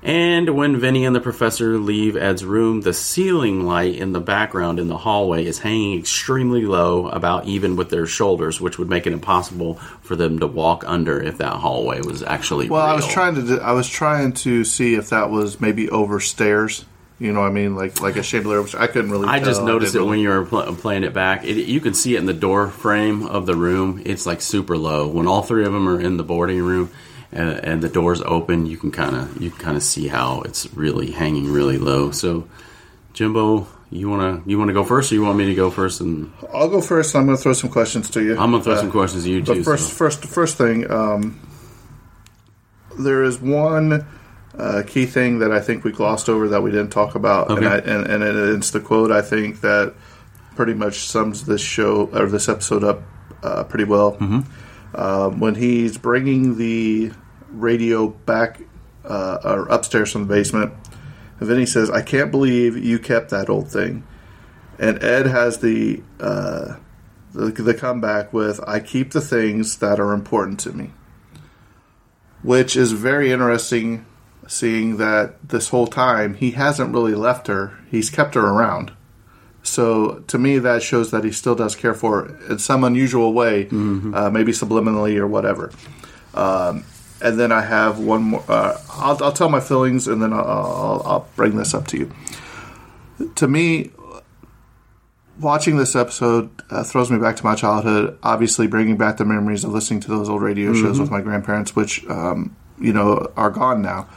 And 0.00 0.50
when 0.50 0.78
Vinny 0.78 1.04
and 1.04 1.14
the 1.14 1.20
professor 1.20 1.76
leave 1.76 2.16
Ed's 2.16 2.44
room, 2.44 2.82
the 2.82 2.92
ceiling 2.92 3.66
light 3.66 3.96
in 3.96 4.12
the 4.12 4.20
background 4.20 4.78
in 4.78 4.86
the 4.86 4.96
hallway 4.96 5.44
is 5.44 5.58
hanging 5.58 5.98
extremely 5.98 6.64
low, 6.64 7.08
about 7.08 7.46
even 7.46 7.74
with 7.74 7.90
their 7.90 8.06
shoulders, 8.06 8.60
which 8.60 8.78
would 8.78 8.88
make 8.88 9.08
it 9.08 9.12
impossible 9.12 9.74
for 10.00 10.14
them 10.14 10.38
to 10.38 10.46
walk 10.46 10.84
under 10.86 11.20
if 11.20 11.38
that 11.38 11.54
hallway 11.54 12.00
was 12.00 12.22
actually. 12.22 12.68
Well, 12.68 12.86
I 12.86 12.94
was 12.94 13.08
trying 13.08 13.34
to 13.34 13.60
I 13.60 13.72
was 13.72 13.88
trying 13.88 14.34
to 14.34 14.64
see 14.64 14.94
if 14.94 15.10
that 15.10 15.30
was 15.30 15.60
maybe 15.60 15.90
over 15.90 16.20
stairs. 16.20 16.84
You 17.20 17.32
know 17.32 17.40
what 17.40 17.48
I 17.48 17.52
mean? 17.52 17.74
Like 17.74 18.00
like 18.00 18.16
a 18.16 18.22
chandelier. 18.22 18.62
Which 18.62 18.76
I 18.76 18.86
couldn't 18.86 19.10
really. 19.10 19.26
I 19.26 19.40
just 19.40 19.58
tell. 19.58 19.66
noticed 19.66 19.94
it 19.94 19.98
didn't 19.98 20.10
when 20.10 20.20
you 20.20 20.28
were 20.28 20.44
pl- 20.44 20.74
playing 20.76 21.02
it 21.02 21.12
back. 21.12 21.44
It, 21.44 21.56
you 21.66 21.80
can 21.80 21.92
see 21.94 22.14
it 22.14 22.18
in 22.20 22.26
the 22.26 22.32
door 22.32 22.68
frame 22.68 23.26
of 23.26 23.44
the 23.46 23.56
room. 23.56 24.00
It's 24.06 24.24
like 24.24 24.40
super 24.40 24.76
low 24.76 25.08
when 25.08 25.26
all 25.26 25.42
three 25.42 25.64
of 25.64 25.72
them 25.72 25.88
are 25.88 26.00
in 26.00 26.16
the 26.16 26.22
boarding 26.22 26.62
room, 26.62 26.90
and, 27.32 27.50
and 27.64 27.82
the 27.82 27.88
doors 27.88 28.20
open, 28.22 28.66
you 28.66 28.76
can 28.76 28.92
kind 28.92 29.16
of 29.16 29.42
you 29.42 29.50
can 29.50 29.58
kind 29.58 29.76
of 29.76 29.82
see 29.82 30.06
how 30.06 30.42
it's 30.42 30.72
really 30.74 31.10
hanging 31.10 31.50
really 31.52 31.76
low. 31.76 32.12
So, 32.12 32.46
Jimbo, 33.14 33.66
you 33.90 34.08
wanna 34.08 34.40
you 34.46 34.56
wanna 34.56 34.72
go 34.72 34.84
first, 34.84 35.10
or 35.10 35.16
you 35.16 35.22
want 35.22 35.38
me 35.38 35.46
to 35.46 35.56
go 35.56 35.72
first? 35.72 36.00
And 36.00 36.32
I'll 36.54 36.68
go 36.68 36.80
first. 36.80 37.16
I'm 37.16 37.24
going 37.26 37.36
to 37.36 37.42
throw 37.42 37.52
some 37.52 37.70
questions 37.70 38.10
to 38.10 38.22
you. 38.22 38.38
I'm 38.38 38.52
gonna 38.52 38.62
throw 38.62 38.74
Uh, 38.74 38.78
some 38.80 38.92
questions 38.92 39.24
to 39.24 39.30
you 39.30 39.42
too. 39.42 39.56
But 39.56 39.64
first, 39.64 39.88
so- 39.88 39.94
first, 39.94 40.24
first 40.24 40.56
thing, 40.56 40.88
um, 40.88 41.40
there 42.96 43.24
is 43.24 43.40
one 43.40 44.06
uh, 44.58 44.82
key 44.84 45.06
thing 45.06 45.38
that 45.38 45.52
I 45.52 45.60
think 45.60 45.84
we 45.84 45.92
glossed 45.92 46.28
over 46.28 46.48
that 46.48 46.62
we 46.62 46.70
didn't 46.72 46.90
talk 46.90 47.14
about, 47.14 47.50
and, 47.50 47.64
I, 47.64 47.78
and, 47.78 48.06
and 48.06 48.22
it's 48.56 48.72
the 48.72 48.80
quote 48.80 49.12
I 49.12 49.22
think 49.22 49.60
that 49.60 49.94
pretty 50.56 50.74
much 50.74 50.98
sums 50.98 51.44
this 51.44 51.60
show 51.60 52.06
or 52.12 52.26
this 52.26 52.48
episode 52.48 52.82
up 52.82 53.02
uh, 53.42 53.62
pretty 53.64 53.84
well. 53.84 54.16
Um, 54.94 55.38
when 55.38 55.54
he's 55.54 55.96
bringing 55.96 56.58
the 56.58 57.12
radio 57.50 58.08
back 58.08 58.60
uh, 59.04 59.38
or 59.44 59.68
upstairs 59.68 60.10
from 60.10 60.26
the 60.26 60.34
basement, 60.34 60.72
and 61.38 61.48
then 61.48 61.64
says, 61.66 61.88
"I 61.88 62.02
can't 62.02 62.32
believe 62.32 62.76
you 62.76 62.98
kept 62.98 63.30
that 63.30 63.48
old 63.48 63.70
thing," 63.70 64.02
and 64.78 65.02
Ed 65.04 65.26
has 65.26 65.58
the 65.58 66.02
uh, 66.18 66.76
the, 67.32 67.52
the 67.52 67.74
comeback 67.74 68.32
with 68.32 68.60
I 68.66 68.80
keep 68.80 69.12
the 69.12 69.20
things 69.20 69.78
that 69.78 70.00
are 70.00 70.12
important 70.12 70.58
to 70.60 70.72
me. 70.72 70.90
Which 72.42 72.76
is 72.76 72.92
very 72.92 73.30
interesting 73.30 74.06
seeing 74.48 74.96
that 74.96 75.48
this 75.48 75.68
whole 75.68 75.86
time 75.86 76.34
he 76.34 76.52
hasn't 76.52 76.92
really 76.92 77.14
left 77.14 77.46
her. 77.46 77.78
He's 77.90 78.10
kept 78.10 78.34
her 78.34 78.44
around. 78.44 78.90
So 79.62 80.20
to 80.28 80.38
me, 80.38 80.58
that 80.58 80.82
shows 80.82 81.10
that 81.10 81.22
he 81.22 81.30
still 81.30 81.54
does 81.54 81.76
care 81.76 81.94
for 81.94 82.24
her 82.24 82.52
in 82.52 82.58
some 82.58 82.82
unusual 82.82 83.32
way, 83.34 83.68
uh, 84.14 84.30
maybe 84.30 84.52
subliminally 84.52 85.16
or 85.18 85.26
whatever. 85.26 85.70
Um, 86.34 86.84
and 87.20 87.38
then 87.38 87.52
I 87.52 87.60
have 87.60 87.98
one 87.98 88.22
more. 88.22 88.44
Uh, 88.48 88.80
I'll, 88.90 89.22
I'll 89.22 89.32
tell 89.32 89.48
my 89.48 89.60
feelings, 89.60 90.08
and 90.08 90.22
then 90.22 90.32
I'll, 90.32 90.40
I'll, 90.40 91.02
I'll 91.04 91.28
bring 91.36 91.56
this 91.56 91.74
up 91.74 91.86
to 91.88 91.98
you. 91.98 92.12
To 93.34 93.48
me, 93.48 93.90
watching 95.40 95.76
this 95.76 95.96
episode 95.96 96.50
uh, 96.70 96.84
throws 96.84 97.10
me 97.10 97.18
back 97.18 97.36
to 97.36 97.44
my 97.44 97.56
childhood. 97.56 98.16
Obviously, 98.22 98.68
bringing 98.68 98.96
back 98.96 99.16
the 99.16 99.24
memories 99.24 99.64
of 99.64 99.72
listening 99.72 100.00
to 100.00 100.08
those 100.08 100.28
old 100.28 100.42
radio 100.42 100.72
shows 100.72 101.00
with 101.00 101.10
my 101.10 101.20
grandparents, 101.20 101.74
which 101.74 102.06
um, 102.06 102.56
you 102.80 102.92
know 102.92 103.30
are 103.36 103.50
gone 103.50 103.82
now. 103.82 104.08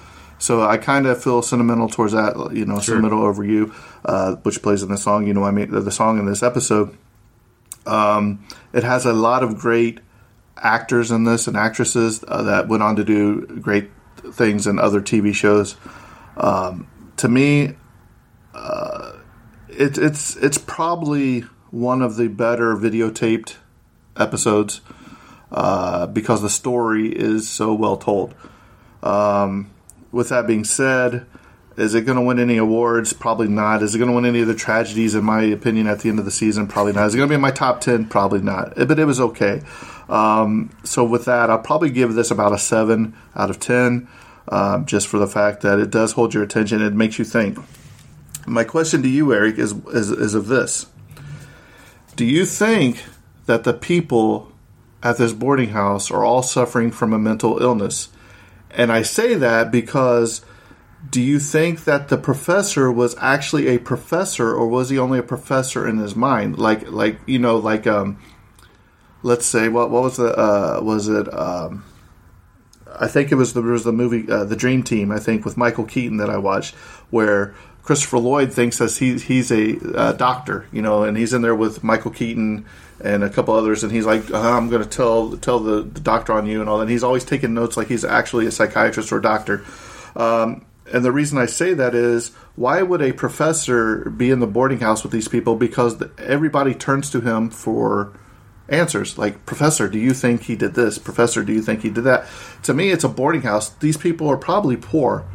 So 0.41 0.61
I 0.61 0.77
kind 0.77 1.05
of 1.07 1.23
feel 1.23 1.41
sentimental 1.41 1.87
towards 1.87 2.13
that. 2.13 2.35
You 2.53 2.65
know, 2.65 2.79
sentimental 2.79 3.23
over 3.23 3.43
you, 3.43 3.73
uh, 4.03 4.35
which 4.37 4.61
plays 4.61 4.83
in 4.83 4.89
the 4.89 4.97
song. 4.97 5.27
You 5.27 5.33
know, 5.33 5.43
I 5.43 5.51
mean, 5.51 5.71
the, 5.71 5.81
the 5.81 5.91
song 5.91 6.19
in 6.19 6.25
this 6.25 6.43
episode. 6.43 6.97
Um, 7.85 8.45
it 8.73 8.83
has 8.83 9.05
a 9.05 9.13
lot 9.13 9.43
of 9.43 9.57
great 9.57 9.99
actors 10.57 11.11
in 11.11 11.23
this 11.23 11.47
and 11.47 11.57
actresses 11.57 12.23
uh, 12.27 12.43
that 12.43 12.67
went 12.67 12.83
on 12.83 12.95
to 12.97 13.03
do 13.03 13.45
great 13.61 13.89
things 14.31 14.67
in 14.67 14.79
other 14.79 15.01
TV 15.01 15.33
shows. 15.33 15.75
Um, 16.37 16.87
to 17.17 17.27
me, 17.27 17.75
it, 19.81 19.97
it's 19.97 20.35
it's 20.37 20.57
probably 20.57 21.41
one 21.71 22.01
of 22.01 22.15
the 22.15 22.27
better 22.27 22.75
videotaped 22.75 23.55
episodes 24.17 24.81
uh, 25.51 26.05
because 26.07 26.41
the 26.41 26.49
story 26.49 27.07
is 27.07 27.49
so 27.49 27.73
well 27.73 27.97
told. 27.97 28.35
Um, 29.01 29.70
with 30.11 30.29
that 30.29 30.47
being 30.47 30.63
said, 30.63 31.25
is 31.77 31.95
it 31.95 32.05
going 32.05 32.17
to 32.17 32.21
win 32.21 32.39
any 32.39 32.57
awards? 32.57 33.13
Probably 33.13 33.47
not. 33.47 33.81
Is 33.81 33.95
it 33.95 33.97
going 33.97 34.09
to 34.09 34.15
win 34.15 34.25
any 34.25 34.41
of 34.41 34.47
the 34.47 34.55
tragedies? 34.55 35.15
In 35.15 35.23
my 35.23 35.41
opinion, 35.43 35.87
at 35.87 36.01
the 36.01 36.09
end 36.09 36.19
of 36.19 36.25
the 36.25 36.31
season, 36.31 36.67
probably 36.67 36.93
not. 36.93 37.07
Is 37.07 37.13
it 37.13 37.17
going 37.17 37.29
to 37.29 37.31
be 37.31 37.35
in 37.35 37.41
my 37.41 37.51
top 37.51 37.81
ten? 37.81 38.05
Probably 38.05 38.41
not. 38.41 38.75
But 38.75 38.99
it 38.99 39.05
was 39.05 39.21
okay. 39.21 39.61
Um, 40.09 40.75
so 40.83 41.05
with 41.05 41.25
that, 41.25 41.49
I'll 41.49 41.59
probably 41.59 41.89
give 41.89 42.13
this 42.13 42.29
about 42.29 42.51
a 42.51 42.57
seven 42.57 43.15
out 43.35 43.49
of 43.49 43.59
ten, 43.59 44.09
um, 44.49 44.85
just 44.85 45.07
for 45.07 45.17
the 45.17 45.27
fact 45.27 45.61
that 45.61 45.79
it 45.79 45.89
does 45.89 46.11
hold 46.11 46.33
your 46.33 46.43
attention. 46.43 46.81
It 46.81 46.93
makes 46.93 47.17
you 47.17 47.25
think. 47.25 47.57
My 48.45 48.65
question 48.65 49.01
to 49.03 49.09
you, 49.09 49.33
Eric, 49.33 49.57
is, 49.57 49.73
is 49.87 50.11
is 50.11 50.33
of 50.33 50.47
this: 50.47 50.87
Do 52.17 52.25
you 52.25 52.45
think 52.45 53.03
that 53.45 53.63
the 53.63 53.73
people 53.73 54.51
at 55.01 55.17
this 55.17 55.31
boarding 55.31 55.69
house 55.69 56.11
are 56.11 56.25
all 56.25 56.43
suffering 56.43 56.91
from 56.91 57.13
a 57.13 57.19
mental 57.19 57.61
illness? 57.61 58.09
And 58.73 58.91
I 58.91 59.01
say 59.01 59.35
that 59.35 59.71
because 59.71 60.45
do 61.09 61.21
you 61.21 61.39
think 61.39 61.85
that 61.85 62.09
the 62.09 62.17
professor 62.17 62.91
was 62.91 63.15
actually 63.19 63.67
a 63.67 63.79
professor 63.79 64.53
or 64.53 64.67
was 64.67 64.89
he 64.89 64.99
only 64.99 65.19
a 65.19 65.23
professor 65.23 65.87
in 65.87 65.97
his 65.97 66.15
mind? 66.15 66.57
Like 66.57 66.89
like 66.89 67.19
you 67.25 67.39
know, 67.39 67.57
like 67.57 67.87
um 67.87 68.19
let's 69.23 69.45
say 69.45 69.67
what 69.67 69.89
what 69.89 70.03
was 70.03 70.17
the 70.17 70.37
uh 70.37 70.79
was 70.83 71.07
it 71.07 71.31
um 71.33 71.83
I 72.99 73.07
think 73.07 73.31
it 73.31 73.35
was 73.35 73.53
the, 73.53 73.61
there 73.61 73.71
was 73.71 73.83
the 73.83 73.93
movie 73.93 74.29
uh, 74.29 74.43
The 74.43 74.55
Dream 74.55 74.83
Team. 74.83 75.11
I 75.11 75.19
think 75.19 75.45
with 75.45 75.57
Michael 75.57 75.85
Keaton 75.85 76.17
that 76.17 76.29
I 76.29 76.37
watched, 76.37 76.75
where 77.09 77.55
Christopher 77.83 78.19
Lloyd 78.19 78.53
thinks 78.53 78.77
that 78.77 78.91
he, 78.91 79.17
he's 79.17 79.51
a 79.51 79.77
uh, 79.97 80.11
doctor, 80.13 80.67
you 80.71 80.81
know, 80.81 81.03
and 81.03 81.17
he's 81.17 81.33
in 81.33 81.41
there 81.41 81.55
with 81.55 81.83
Michael 81.83 82.11
Keaton 82.11 82.65
and 83.03 83.23
a 83.23 83.29
couple 83.29 83.53
others, 83.53 83.83
and 83.83 83.91
he's 83.91 84.05
like, 84.05 84.31
uh, 84.31 84.39
"I'm 84.39 84.69
going 84.69 84.83
to 84.83 84.89
tell 84.89 85.37
tell 85.37 85.59
the, 85.59 85.81
the 85.81 85.99
doctor 85.99 86.33
on 86.33 86.45
you 86.45 86.61
and 86.61 86.69
all 86.69 86.77
that." 86.77 86.83
And 86.83 86.91
he's 86.91 87.03
always 87.03 87.23
taking 87.23 87.53
notes 87.53 87.77
like 87.77 87.87
he's 87.87 88.05
actually 88.05 88.45
a 88.45 88.51
psychiatrist 88.51 89.11
or 89.11 89.17
a 89.17 89.21
doctor. 89.21 89.65
Um, 90.15 90.65
and 90.93 91.05
the 91.05 91.11
reason 91.11 91.37
I 91.37 91.45
say 91.45 91.73
that 91.73 91.95
is, 91.95 92.29
why 92.55 92.81
would 92.81 93.01
a 93.01 93.13
professor 93.13 94.09
be 94.09 94.29
in 94.29 94.39
the 94.39 94.47
boarding 94.47 94.79
house 94.79 95.03
with 95.03 95.11
these 95.11 95.27
people? 95.27 95.55
Because 95.55 96.03
everybody 96.17 96.73
turns 96.73 97.09
to 97.11 97.21
him 97.21 97.49
for 97.49 98.13
answers 98.71 99.17
like 99.17 99.45
professor 99.45 99.89
do 99.89 99.99
you 99.99 100.13
think 100.13 100.43
he 100.43 100.55
did 100.55 100.73
this 100.73 100.97
professor 100.97 101.43
do 101.43 101.51
you 101.51 101.61
think 101.61 101.81
he 101.81 101.89
did 101.89 102.05
that 102.05 102.25
to 102.63 102.73
me 102.73 102.89
it's 102.89 103.03
a 103.03 103.09
boarding 103.09 103.41
house 103.41 103.69
these 103.75 103.97
people 103.97 104.29
are 104.29 104.37
probably 104.37 104.77
poor 104.77 105.25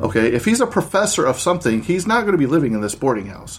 okay 0.00 0.32
if 0.32 0.44
he's 0.44 0.60
a 0.60 0.66
professor 0.66 1.26
of 1.26 1.38
something 1.38 1.82
he's 1.82 2.06
not 2.06 2.20
going 2.20 2.32
to 2.32 2.38
be 2.38 2.46
living 2.46 2.72
in 2.72 2.80
this 2.80 2.94
boarding 2.94 3.26
house 3.26 3.58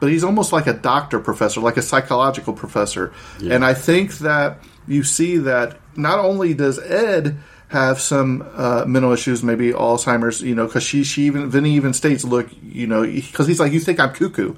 but 0.00 0.10
he's 0.10 0.24
almost 0.24 0.52
like 0.52 0.66
a 0.66 0.72
doctor 0.72 1.18
professor 1.20 1.60
like 1.60 1.76
a 1.76 1.82
psychological 1.82 2.52
professor. 2.52 3.12
And 3.54 3.64
i 3.64 3.74
think 3.74 4.18
that 4.18 4.60
you 4.86 5.02
see 5.02 5.38
that 5.38 5.78
not 5.96 6.18
only 6.18 6.54
does 6.54 6.78
ed 6.78 7.38
have 7.68 8.00
some 8.00 8.48
uh, 8.54 8.84
mental 8.86 9.12
issues, 9.12 9.42
maybe 9.42 9.72
Alzheimer's, 9.72 10.40
you 10.40 10.54
know, 10.54 10.66
because 10.66 10.84
she 10.84 11.02
she 11.02 11.22
even 11.22 11.50
Vinny 11.50 11.72
even 11.72 11.92
states, 11.92 12.24
look, 12.24 12.48
you 12.62 12.86
know, 12.86 13.02
because 13.02 13.46
he's 13.46 13.58
like, 13.58 13.72
you 13.72 13.80
think 13.80 13.98
I'm 13.98 14.12
cuckoo, 14.12 14.54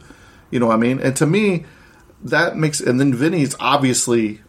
you 0.51 0.61
know 0.61 0.67
what 0.67 0.75
I 0.75 0.79
mean? 0.79 1.01
And 1.01 1.17
to 1.17 1.27
me, 1.27 1.65
that 2.23 2.57
makes 2.57 2.81
and 2.81 3.01
then 3.01 3.15
Vinny's 3.15 3.55
obviously 3.61 4.41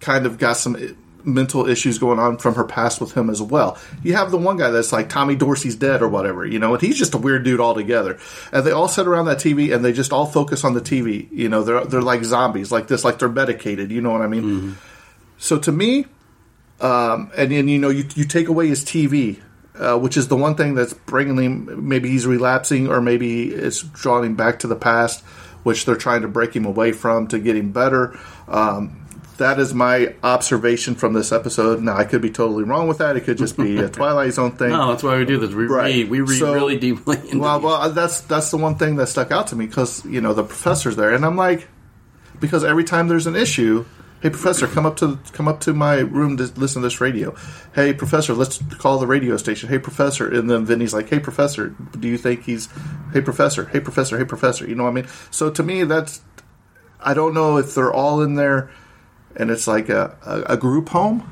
kind 0.00 0.24
of 0.26 0.38
got 0.38 0.54
some 0.56 0.76
mental 1.24 1.68
issues 1.68 1.98
going 1.98 2.18
on 2.18 2.38
from 2.38 2.54
her 2.54 2.64
past 2.64 3.00
with 3.00 3.12
him 3.12 3.30
as 3.30 3.40
well. 3.40 3.78
You 4.02 4.14
have 4.14 4.30
the 4.30 4.38
one 4.38 4.56
guy 4.56 4.70
that's 4.70 4.92
like 4.92 5.08
Tommy 5.08 5.36
Dorsey's 5.36 5.76
dead 5.76 6.02
or 6.02 6.08
whatever, 6.08 6.46
you 6.46 6.58
know, 6.58 6.74
and 6.74 6.82
he's 6.82 6.98
just 6.98 7.14
a 7.14 7.18
weird 7.18 7.44
dude 7.44 7.60
altogether. 7.60 8.18
And 8.52 8.64
they 8.64 8.70
all 8.72 8.88
sit 8.88 9.06
around 9.06 9.26
that 9.26 9.38
TV 9.38 9.74
and 9.74 9.84
they 9.84 9.92
just 9.92 10.12
all 10.12 10.26
focus 10.26 10.64
on 10.64 10.74
the 10.74 10.80
TV. 10.80 11.28
You 11.32 11.48
know, 11.48 11.62
they're 11.62 11.84
they're 11.84 12.02
like 12.02 12.24
zombies, 12.24 12.72
like 12.72 12.88
this, 12.88 13.04
like 13.04 13.18
they're 13.18 13.28
medicated. 13.28 13.90
You 13.90 14.00
know 14.00 14.10
what 14.10 14.22
I 14.22 14.26
mean? 14.26 14.42
So 15.38 15.58
to 15.58 15.72
me, 15.72 16.06
um, 16.80 17.30
and 17.36 17.50
then 17.50 17.68
you 17.68 17.78
know, 17.78 17.90
you 17.90 18.04
you 18.14 18.24
take 18.24 18.48
away 18.48 18.68
his 18.68 18.84
TV. 18.84 19.40
Uh, 19.74 19.96
which 19.98 20.18
is 20.18 20.28
the 20.28 20.36
one 20.36 20.54
thing 20.54 20.74
that's 20.74 20.92
bringing 20.92 21.38
him. 21.38 21.88
Maybe 21.88 22.10
he's 22.10 22.26
relapsing, 22.26 22.88
or 22.88 23.00
maybe 23.00 23.54
it's 23.54 23.80
drawing 23.80 24.26
him 24.26 24.36
back 24.36 24.58
to 24.58 24.66
the 24.66 24.76
past, 24.76 25.24
which 25.62 25.86
they're 25.86 25.96
trying 25.96 26.20
to 26.22 26.28
break 26.28 26.54
him 26.54 26.66
away 26.66 26.92
from 26.92 27.26
to 27.28 27.38
get 27.38 27.56
him 27.56 27.72
better. 27.72 28.18
Um, 28.48 29.01
that 29.42 29.58
is 29.60 29.74
my 29.74 30.14
observation 30.22 30.94
from 30.94 31.12
this 31.12 31.30
episode. 31.32 31.82
Now, 31.82 31.96
I 31.96 32.04
could 32.04 32.22
be 32.22 32.30
totally 32.30 32.64
wrong 32.64 32.88
with 32.88 32.98
that. 32.98 33.16
It 33.16 33.20
could 33.24 33.38
just 33.38 33.56
be 33.56 33.76
a 33.78 33.88
Twilight 34.00 34.32
Zone 34.32 34.52
thing. 34.52 34.70
No, 34.70 34.88
that's 34.88 35.02
why 35.02 35.18
we 35.18 35.24
do 35.24 35.38
this. 35.38 35.50
We 35.54 35.66
Right. 35.66 35.84
read. 35.94 36.10
We 36.10 36.20
read 36.20 36.38
So- 36.38 36.54
really 36.54 36.78
deeply. 36.78 37.16
Into 37.18 37.38
Well, 37.38 37.58
these. 37.58 37.64
well, 37.64 37.74
uh, 37.74 37.88
that's 37.90 38.20
that's 38.22 38.50
the 38.50 38.56
one 38.56 38.76
thing 38.76 38.96
that 38.96 39.06
stuck 39.08 39.30
out 39.30 39.48
to 39.48 39.56
me 39.56 39.66
because 39.66 40.04
you 40.06 40.20
know 40.20 40.32
the 40.34 40.44
professor's 40.44 40.96
there, 40.96 41.10
and 41.10 41.24
I'm 41.24 41.36
like, 41.36 41.68
because 42.40 42.64
every 42.64 42.84
time 42.84 43.08
there's 43.08 43.26
an 43.26 43.36
issue, 43.36 43.84
hey 44.20 44.30
professor, 44.30 44.66
come 44.66 44.86
up 44.86 44.96
to 44.98 45.18
come 45.32 45.48
up 45.48 45.60
to 45.60 45.72
my 45.74 45.96
room 45.98 46.36
to 46.38 46.44
listen 46.56 46.82
to 46.82 46.86
this 46.86 47.00
radio. 47.00 47.34
Hey 47.74 47.92
professor, 47.92 48.34
let's 48.34 48.60
call 48.78 48.98
the 48.98 49.06
radio 49.06 49.36
station. 49.36 49.68
Hey 49.68 49.78
professor, 49.78 50.28
and 50.28 50.48
then 50.50 50.64
Vinny's 50.64 50.94
like, 50.94 51.08
hey 51.10 51.18
professor, 51.18 51.74
do 51.98 52.08
you 52.08 52.16
think 52.18 52.44
he's? 52.44 52.68
Hey 53.12 53.20
professor, 53.20 53.66
hey 53.72 53.80
professor, 53.80 54.16
hey 54.18 54.24
professor. 54.24 54.66
You 54.68 54.74
know 54.76 54.84
what 54.84 54.90
I 54.90 54.94
mean? 54.94 55.06
So 55.30 55.50
to 55.50 55.62
me, 55.62 55.82
that's 55.84 56.20
I 57.04 57.14
don't 57.14 57.34
know 57.34 57.56
if 57.58 57.74
they're 57.74 57.92
all 57.92 58.22
in 58.22 58.34
there, 58.36 58.70
and 59.36 59.50
it's 59.50 59.66
like 59.66 59.88
a 59.88 60.16
a, 60.24 60.54
a 60.54 60.56
group 60.56 60.88
home. 60.88 61.28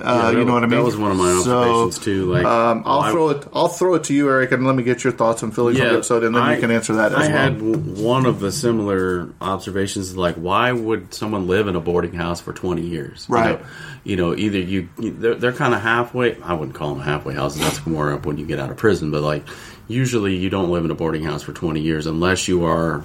Uh, 0.00 0.30
Yeah, 0.32 0.38
you 0.38 0.44
know 0.44 0.52
what 0.52 0.62
I 0.62 0.66
mean? 0.66 0.78
That 0.78 0.84
was 0.84 0.96
one 0.96 1.10
of 1.10 1.16
my 1.16 1.40
So, 1.42 1.58
observations 1.58 1.98
too. 2.04 2.32
Like, 2.32 2.44
um, 2.44 2.84
I'll 2.86 3.10
throw 3.10 3.30
it. 3.30 3.44
I'll 3.52 3.66
throw 3.66 3.94
it 3.94 4.04
to 4.04 4.14
you, 4.14 4.28
Eric, 4.30 4.52
and 4.52 4.64
let 4.64 4.76
me 4.76 4.84
get 4.84 5.02
your 5.02 5.12
thoughts 5.12 5.42
on 5.42 5.50
the 5.50 5.80
episode, 5.82 6.22
and 6.22 6.36
then 6.36 6.42
I- 6.42 6.54
you 6.54 6.60
can 6.60 6.70
answer 6.70 6.94
that 6.96 7.10
as 7.12 7.18
I 7.28 7.32
well. 7.32 7.36
had 7.36 7.60
one 7.98 8.24
of 8.24 8.38
the 8.38 8.52
similar 8.52 9.28
observations. 9.40 10.16
Like, 10.16 10.36
why 10.36 10.70
would 10.70 11.12
someone 11.14 11.48
live 11.48 11.66
in 11.66 11.74
a 11.74 11.80
boarding 11.80 12.12
house 12.12 12.40
for 12.40 12.52
twenty 12.52 12.82
years? 12.82 13.26
You 13.28 13.34
Right. 13.34 13.60
know, 13.60 13.66
You 14.04 14.16
know, 14.16 14.36
either 14.36 14.58
you, 14.60 14.88
you 15.00 15.10
they're, 15.18 15.34
they're 15.34 15.52
kind 15.52 15.74
of 15.74 15.80
halfway. 15.80 16.36
I 16.42 16.54
wouldn't 16.54 16.76
call 16.76 16.94
them 16.94 17.02
halfway 17.02 17.34
houses. 17.34 17.60
That's 17.60 17.84
more 17.84 18.12
up 18.12 18.24
when 18.24 18.38
you 18.38 18.46
get 18.46 18.60
out 18.60 18.70
of 18.70 18.76
prison. 18.76 19.10
But 19.10 19.22
like, 19.22 19.44
usually 19.88 20.36
you 20.36 20.48
don't 20.48 20.70
live 20.70 20.84
in 20.84 20.92
a 20.92 20.94
boarding 20.94 21.24
house 21.24 21.42
for 21.42 21.52
twenty 21.52 21.80
years 21.80 22.06
unless 22.06 22.46
you 22.46 22.64
are, 22.66 23.02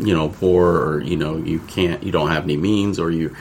you 0.00 0.12
know, 0.12 0.28
poor 0.28 0.66
or 0.76 1.00
you 1.02 1.16
know 1.16 1.36
you 1.36 1.60
can't, 1.68 2.02
you 2.02 2.10
don't 2.10 2.30
have 2.30 2.42
any 2.42 2.56
means 2.56 2.98
or 2.98 3.10
you 3.12 3.36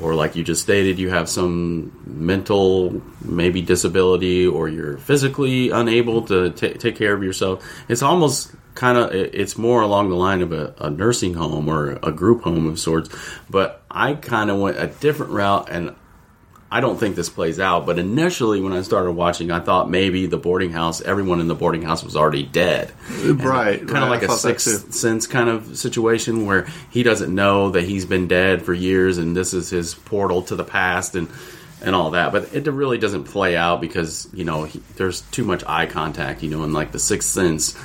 or 0.00 0.14
like 0.14 0.36
you 0.36 0.44
just 0.44 0.62
stated, 0.62 0.98
you 0.98 1.10
have 1.10 1.28
some 1.28 1.92
mental 2.06 3.02
maybe 3.24 3.60
disability, 3.62 4.46
or 4.46 4.68
you're 4.68 4.98
physically 4.98 5.70
unable 5.70 6.22
to 6.22 6.50
ta 6.50 6.68
take 6.78 6.96
care 6.96 7.14
of 7.14 7.22
yourself. 7.22 7.64
It's 7.88 8.02
almost 8.02 8.52
kind 8.74 8.96
of 8.96 9.12
it's 9.12 9.58
more 9.58 9.82
along 9.82 10.08
the 10.08 10.14
line 10.14 10.40
of 10.40 10.52
a, 10.52 10.72
a, 10.78 10.88
nursing 10.88 11.34
home 11.34 11.68
or 11.68 11.98
a 12.02 12.12
group 12.12 12.42
home 12.42 12.66
of 12.68 12.78
sorts. 12.78 13.10
But 13.50 13.82
I 13.90 14.14
kind 14.14 14.50
of 14.50 14.60
went 14.60 14.78
a 14.78 14.86
different 14.86 15.32
route, 15.32 15.68
and 15.70 15.94
I 16.70 16.80
don't 16.80 16.98
think 16.98 17.16
this 17.16 17.30
plays 17.30 17.58
out. 17.58 17.86
But 17.86 17.98
initially, 17.98 18.60
when 18.60 18.72
I 18.72 18.82
started 18.82 19.12
watching, 19.12 19.50
I 19.50 19.60
thought 19.60 19.88
maybe 19.88 20.26
the 20.26 20.36
boarding 20.36 20.70
house, 20.70 21.00
everyone 21.00 21.40
in 21.40 21.48
the 21.48 21.54
boarding 21.54 21.82
house 21.82 22.04
was 22.04 22.14
already 22.14 22.42
dead. 22.42 22.92
Right, 23.24 23.78
kind 23.86 24.04
of 24.04 24.10
like 24.10 24.22
a 24.22 24.30
sixth 24.30 24.92
sense 24.92 25.26
kind 25.26 25.48
of 25.48 25.78
situation 25.78 26.46
where 26.46 26.66
he 26.90 27.02
doesn't 27.02 27.34
know 27.34 27.70
that 27.70 27.84
he's 27.84 28.04
been 28.04 28.28
dead 28.28 28.62
for 28.62 28.74
years, 28.74 29.18
and 29.18 29.36
this 29.36 29.54
is 29.54 29.70
his 29.70 29.94
portal 29.94 30.42
to 30.42 30.56
the 30.56 30.64
past, 30.64 31.14
and 31.14 31.28
and 31.80 31.94
all 31.94 32.10
that. 32.10 32.32
But 32.32 32.54
it 32.54 32.66
really 32.70 32.98
doesn't 32.98 33.24
play 33.24 33.56
out 33.56 33.80
because 33.80 34.28
you 34.34 34.44
know 34.44 34.64
he, 34.64 34.80
there's 34.96 35.22
too 35.22 35.44
much 35.44 35.64
eye 35.66 35.86
contact. 35.86 36.42
You 36.42 36.50
know, 36.50 36.64
in 36.64 36.72
like 36.72 36.92
the 36.92 36.98
sixth 36.98 37.30
sense 37.30 37.76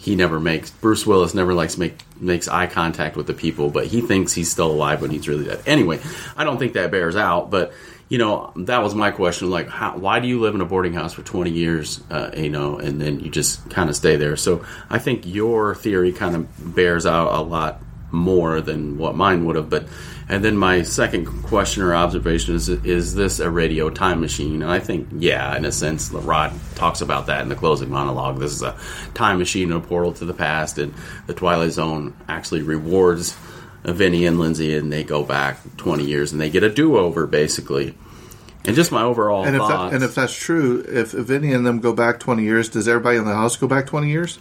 he 0.00 0.16
never 0.16 0.40
makes 0.40 0.70
Bruce 0.70 1.06
Willis 1.06 1.34
never 1.34 1.52
likes 1.52 1.76
make 1.76 1.98
makes 2.18 2.48
eye 2.48 2.66
contact 2.66 3.16
with 3.16 3.26
the 3.26 3.34
people, 3.34 3.68
but 3.68 3.86
he 3.86 4.00
thinks 4.00 4.32
he's 4.32 4.50
still 4.50 4.70
alive 4.70 5.02
when 5.02 5.10
he's 5.10 5.28
really 5.28 5.44
dead. 5.44 5.60
Anyway, 5.66 6.00
I 6.38 6.44
don't 6.44 6.58
think 6.58 6.72
that 6.72 6.90
bears 6.90 7.16
out, 7.16 7.50
but 7.50 7.74
you 8.10 8.18
know 8.18 8.52
that 8.56 8.82
was 8.82 8.94
my 8.94 9.12
question. 9.12 9.48
Like, 9.48 9.68
how, 9.68 9.96
why 9.96 10.18
do 10.18 10.26
you 10.26 10.40
live 10.40 10.54
in 10.54 10.60
a 10.60 10.66
boarding 10.66 10.92
house 10.92 11.14
for 11.14 11.22
twenty 11.22 11.52
years? 11.52 12.02
Uh, 12.10 12.30
you 12.36 12.50
know, 12.50 12.76
and 12.76 13.00
then 13.00 13.20
you 13.20 13.30
just 13.30 13.70
kind 13.70 13.88
of 13.88 13.94
stay 13.94 14.16
there. 14.16 14.36
So 14.36 14.66
I 14.90 14.98
think 14.98 15.24
your 15.24 15.76
theory 15.76 16.12
kind 16.12 16.34
of 16.34 16.74
bears 16.74 17.06
out 17.06 17.32
a 17.32 17.40
lot 17.40 17.80
more 18.10 18.60
than 18.60 18.98
what 18.98 19.14
mine 19.14 19.46
would 19.46 19.54
have, 19.54 19.70
but 19.70 19.86
and 20.28 20.44
then 20.44 20.56
my 20.56 20.82
second 20.82 21.26
question 21.44 21.84
or 21.84 21.94
observation 21.94 22.56
is: 22.56 22.68
Is 22.68 23.14
this 23.14 23.38
a 23.38 23.48
radio 23.48 23.90
time 23.90 24.20
machine? 24.20 24.62
And 24.62 24.72
I 24.72 24.80
think, 24.80 25.06
yeah, 25.12 25.56
in 25.56 25.64
a 25.64 25.70
sense, 25.70 26.10
Rod 26.10 26.52
talks 26.74 27.00
about 27.00 27.26
that 27.26 27.42
in 27.42 27.48
the 27.48 27.54
closing 27.54 27.90
monologue. 27.90 28.40
This 28.40 28.52
is 28.52 28.62
a 28.62 28.76
time 29.14 29.38
machine, 29.38 29.70
a 29.70 29.78
portal 29.78 30.12
to 30.14 30.24
the 30.24 30.34
past, 30.34 30.78
and 30.78 30.92
the 31.28 31.34
Twilight 31.34 31.72
Zone 31.72 32.16
actually 32.28 32.62
rewards 32.62 33.36
Vinny 33.84 34.26
and 34.26 34.38
Lindsay, 34.38 34.76
and 34.76 34.92
they 34.92 35.04
go 35.04 35.22
back 35.24 35.58
20 35.76 36.04
years 36.04 36.32
and 36.32 36.40
they 36.40 36.50
get 36.50 36.62
a 36.62 36.68
do-over, 36.68 37.26
basically. 37.26 37.94
And 38.64 38.76
just 38.76 38.92
my 38.92 39.02
overall 39.02 39.44
and 39.44 39.56
if 39.56 39.60
thoughts. 39.60 39.90
That, 39.90 39.94
and 39.94 40.04
if 40.04 40.14
that's 40.14 40.34
true, 40.34 40.84
if 40.86 41.12
Vinny 41.12 41.52
and 41.52 41.64
them 41.64 41.80
go 41.80 41.94
back 41.94 42.20
20 42.20 42.42
years, 42.42 42.68
does 42.68 42.88
everybody 42.88 43.16
in 43.16 43.24
the 43.24 43.34
house 43.34 43.56
go 43.56 43.66
back 43.66 43.86
20 43.86 44.10
years? 44.10 44.38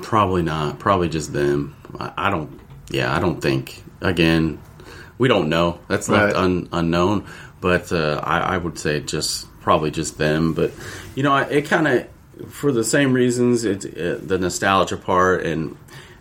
Probably 0.00 0.42
not. 0.42 0.78
Probably 0.78 1.08
just 1.08 1.32
them. 1.32 1.74
I, 1.98 2.12
I 2.16 2.30
don't. 2.30 2.60
Yeah, 2.88 3.14
I 3.14 3.20
don't 3.20 3.40
think. 3.40 3.82
Again, 4.00 4.60
we 5.18 5.28
don't 5.28 5.48
know. 5.48 5.80
That's 5.88 6.08
left 6.08 6.34
right. 6.34 6.42
un, 6.42 6.68
unknown. 6.72 7.26
But 7.60 7.92
uh, 7.92 8.20
I, 8.22 8.40
I, 8.40 8.58
would 8.58 8.78
say 8.78 9.00
just 9.00 9.46
probably 9.60 9.90
just 9.90 10.18
them. 10.18 10.54
But 10.54 10.72
you 11.14 11.22
know, 11.22 11.36
it 11.36 11.62
kind 11.62 11.86
of 11.86 12.52
for 12.52 12.72
the 12.72 12.84
same 12.84 13.12
reasons. 13.12 13.64
It, 13.64 13.84
it, 13.84 14.26
the 14.26 14.38
nostalgia 14.38 14.96
part 14.96 15.46
and 15.46 15.76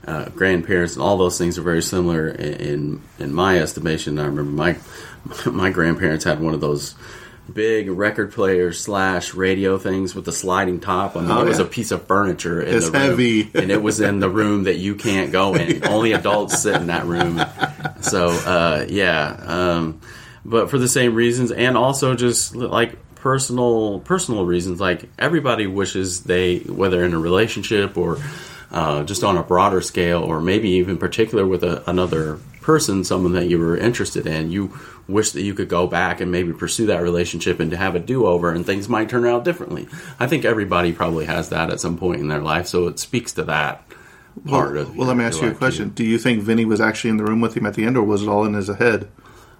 uh, 0.06 0.30
grandparents 0.30 0.96
and 0.96 1.04
all 1.04 1.18
those 1.18 1.38
things 1.38 1.58
are 1.58 1.62
very 1.62 1.82
similar 1.82 2.28
in, 2.28 3.02
in, 3.20 3.34
my 3.34 3.60
estimation. 3.60 4.18
I 4.18 4.26
remember 4.26 4.52
my 4.52 4.78
my 5.46 5.70
grandparents 5.70 6.24
had 6.24 6.40
one 6.40 6.54
of 6.54 6.62
those 6.62 6.96
big 7.52 7.90
record 7.90 8.32
player 8.32 8.72
slash 8.72 9.34
radio 9.34 9.78
things 9.78 10.16
with 10.16 10.26
the 10.26 10.32
sliding 10.32 10.80
top. 10.80 11.16
I 11.16 11.22
mean, 11.22 11.32
oh, 11.32 11.42
it 11.42 11.48
was 11.48 11.60
a 11.60 11.66
piece 11.66 11.92
of 11.92 12.08
furniture 12.08 12.62
in 12.62 12.76
it's 12.76 12.90
the 12.90 12.92
room, 12.98 13.10
heavy, 13.10 13.42
and 13.54 13.72
it 13.72 13.82
was 13.82 14.00
in 14.00 14.20
the 14.20 14.30
room 14.30 14.64
that 14.64 14.78
you 14.78 14.96
can't 14.96 15.32
go 15.32 15.54
in. 15.54 15.86
Only 15.88 16.14
adults 16.14 16.62
sit 16.62 16.76
in 16.76 16.88
that 16.88 17.06
room. 17.06 17.42
So, 18.02 18.30
uh, 18.30 18.86
yeah. 18.90 19.36
Um, 19.46 20.02
but 20.44 20.70
for 20.70 20.80
the 20.80 20.88
same 20.88 21.14
reasons, 21.14 21.52
and 21.52 21.78
also 21.78 22.16
just 22.16 22.56
like 22.56 22.96
personal 23.16 24.00
personal 24.00 24.46
reasons, 24.46 24.80
like 24.80 25.10
everybody 25.20 25.68
wishes 25.68 26.22
they, 26.22 26.60
whether 26.60 27.04
in 27.06 27.14
a 27.14 27.20
relationship 27.20 27.98
or 27.98 28.18
uh, 28.72 29.04
just 29.04 29.24
on 29.24 29.38
a 29.38 29.44
broader 29.44 29.82
scale, 29.82 30.24
or 30.24 30.42
maybe 30.42 30.70
even 30.70 30.98
particular 30.98 31.46
with 31.46 31.64
a, 31.64 31.90
another 31.90 32.40
person, 32.62 33.04
someone 33.04 33.34
that 33.34 33.48
you 33.48 33.60
were 33.60 33.76
interested 33.76 34.26
in, 34.26 34.52
you 34.52 34.78
wish 35.08 35.32
that 35.32 35.42
you 35.42 35.54
could 35.54 35.68
go 35.68 35.88
back 35.88 36.22
and 36.22 36.32
maybe 36.32 36.54
pursue 36.54 36.86
that 36.86 37.02
relationship 37.02 37.60
and 37.60 37.72
to 37.72 37.78
have 37.78 37.96
a 37.96 38.00
do 38.00 38.26
over, 38.26 38.52
and 38.52 38.66
things 38.66 38.88
might 38.88 39.10
turn 39.10 39.26
out 39.26 39.44
differently. 39.44 39.88
I 40.20 40.28
think 40.28 40.46
everybody 40.46 40.94
probably 40.94 41.26
has 41.26 41.50
that 41.50 41.70
at 41.70 41.80
some 41.80 41.98
point 41.98 42.22
in 42.22 42.28
their 42.28 42.42
life, 42.42 42.68
so 42.68 42.88
it 42.88 43.00
speaks 43.00 43.34
to 43.34 43.44
that 43.44 43.84
part 44.48 44.74
well, 44.74 44.84
of. 44.84 44.96
Well, 44.96 45.08
let 45.08 45.18
me 45.18 45.26
ask 45.26 45.42
you 45.42 45.50
a 45.50 45.54
question: 45.54 45.90
too. 45.90 46.04
Do 46.04 46.06
you 46.06 46.18
think 46.18 46.42
Vinny 46.42 46.66
was 46.66 46.80
actually 46.80 47.10
in 47.10 47.18
the 47.18 47.26
room 47.26 47.42
with 47.42 47.58
him 47.58 47.66
at 47.66 47.74
the 47.74 47.84
end, 47.84 47.98
or 47.98 48.04
was 48.04 48.24
it 48.24 48.30
all 48.30 48.46
in 48.46 48.54
his 48.54 48.68
head? 48.68 49.10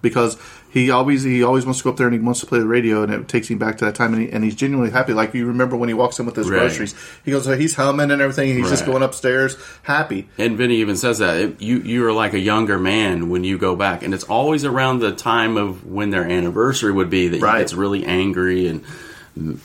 Because 0.00 0.36
he 0.72 0.90
always 0.90 1.22
he 1.22 1.42
always 1.42 1.66
wants 1.66 1.80
to 1.80 1.84
go 1.84 1.90
up 1.90 1.98
there 1.98 2.06
and 2.06 2.14
he 2.14 2.20
wants 2.20 2.40
to 2.40 2.46
play 2.46 2.58
the 2.58 2.66
radio 2.66 3.02
and 3.02 3.12
it 3.12 3.28
takes 3.28 3.48
him 3.48 3.58
back 3.58 3.76
to 3.76 3.84
that 3.84 3.94
time 3.94 4.14
and, 4.14 4.22
he, 4.22 4.32
and 4.32 4.42
he's 4.42 4.54
genuinely 4.54 4.90
happy. 4.90 5.12
Like 5.12 5.34
you 5.34 5.46
remember 5.46 5.76
when 5.76 5.90
he 5.90 5.94
walks 5.94 6.18
in 6.18 6.24
with 6.24 6.34
his 6.34 6.48
right. 6.48 6.60
groceries, 6.60 6.94
he 7.26 7.30
goes 7.30 7.46
oh, 7.46 7.54
he's 7.58 7.74
humming 7.74 8.10
and 8.10 8.22
everything. 8.22 8.48
he's 8.48 8.62
right. 8.62 8.70
just 8.70 8.86
going 8.86 9.02
upstairs 9.02 9.58
happy. 9.82 10.30
And 10.38 10.56
Vinny 10.56 10.76
even 10.76 10.96
says 10.96 11.18
that 11.18 11.60
you 11.60 11.80
you 11.80 12.06
are 12.06 12.12
like 12.12 12.32
a 12.32 12.38
younger 12.38 12.78
man 12.78 13.28
when 13.28 13.44
you 13.44 13.58
go 13.58 13.76
back, 13.76 14.02
and 14.02 14.14
it's 14.14 14.24
always 14.24 14.64
around 14.64 15.00
the 15.00 15.12
time 15.12 15.58
of 15.58 15.84
when 15.84 16.08
their 16.08 16.24
anniversary 16.24 16.90
would 16.90 17.10
be 17.10 17.28
that 17.28 17.42
right. 17.42 17.56
he 17.56 17.60
gets 17.60 17.74
really 17.74 18.06
angry 18.06 18.66
and 18.66 18.82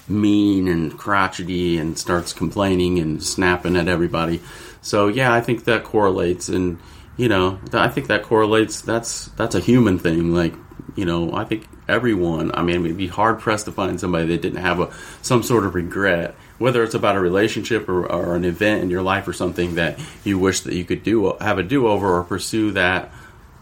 mean 0.10 0.68
and 0.68 0.98
crotchety 0.98 1.78
and 1.78 1.98
starts 1.98 2.34
complaining 2.34 3.00
and 3.00 3.24
snapping 3.24 3.78
at 3.78 3.88
everybody. 3.88 4.42
So 4.82 5.08
yeah, 5.08 5.34
I 5.34 5.40
think 5.40 5.64
that 5.66 5.86
correlates 5.86 6.50
and 6.50 6.80
you 7.16 7.30
know, 7.30 7.60
I 7.72 7.88
think 7.88 8.08
that 8.08 8.24
correlates. 8.24 8.82
That's 8.82 9.28
that's 9.38 9.56
a 9.56 9.60
human 9.62 10.00
thing. 10.00 10.34
Like 10.34 10.54
you 10.96 11.06
know, 11.06 11.34
I 11.34 11.44
think 11.44 11.68
everyone. 11.88 12.52
I 12.54 12.64
mean, 12.64 12.86
it'd 12.86 12.98
be 12.98 13.08
hard 13.08 13.40
pressed 13.40 13.66
to 13.66 13.72
find 13.72 14.00
somebody 14.00 14.28
that 14.28 14.42
didn't 14.42 14.62
have 14.62 14.80
a 14.80 14.94
some 15.22 15.44
sort 15.44 15.66
of 15.66 15.76
regret, 15.76 16.36
whether 16.58 16.84
it's 16.84 16.96
about 16.96 17.16
a 17.16 17.20
relationship 17.20 17.90
or, 17.90 18.06
or 18.06 18.36
an 18.36 18.46
event 18.46 18.84
in 18.84 18.90
your 18.90 19.02
life 19.02 19.28
or 19.28 19.34
something 19.34 19.76
that 19.76 20.00
you 20.24 20.40
wish 20.40 20.62
that 20.62 20.74
you 20.74 20.86
could 20.86 21.04
do 21.04 21.36
have 21.40 21.60
a 21.60 21.64
do 21.64 21.88
over 21.88 22.18
or 22.18 22.24
pursue 22.24 22.72
that 22.72 23.12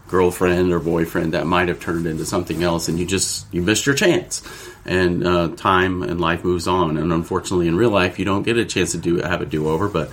girlfriend 0.08 0.72
or 0.72 0.78
boyfriend 0.78 1.34
that 1.34 1.46
might 1.46 1.68
have 1.68 1.80
turned 1.80 2.06
into 2.06 2.24
something 2.24 2.62
else, 2.62 2.88
and 2.88 2.98
you 2.98 3.06
just 3.06 3.52
you 3.52 3.62
missed 3.62 3.86
your 3.86 3.94
chance. 3.94 4.42
And 4.84 5.26
uh, 5.26 5.48
time 5.56 6.04
and 6.04 6.20
life 6.20 6.44
moves 6.44 6.68
on, 6.68 6.96
and 6.96 7.12
unfortunately, 7.12 7.66
in 7.66 7.76
real 7.76 7.90
life, 7.90 8.20
you 8.20 8.24
don't 8.24 8.44
get 8.44 8.56
a 8.56 8.64
chance 8.64 8.92
to 8.92 8.98
do 8.98 9.16
have 9.16 9.40
a 9.40 9.46
do 9.46 9.68
over. 9.68 9.88
But 9.88 10.10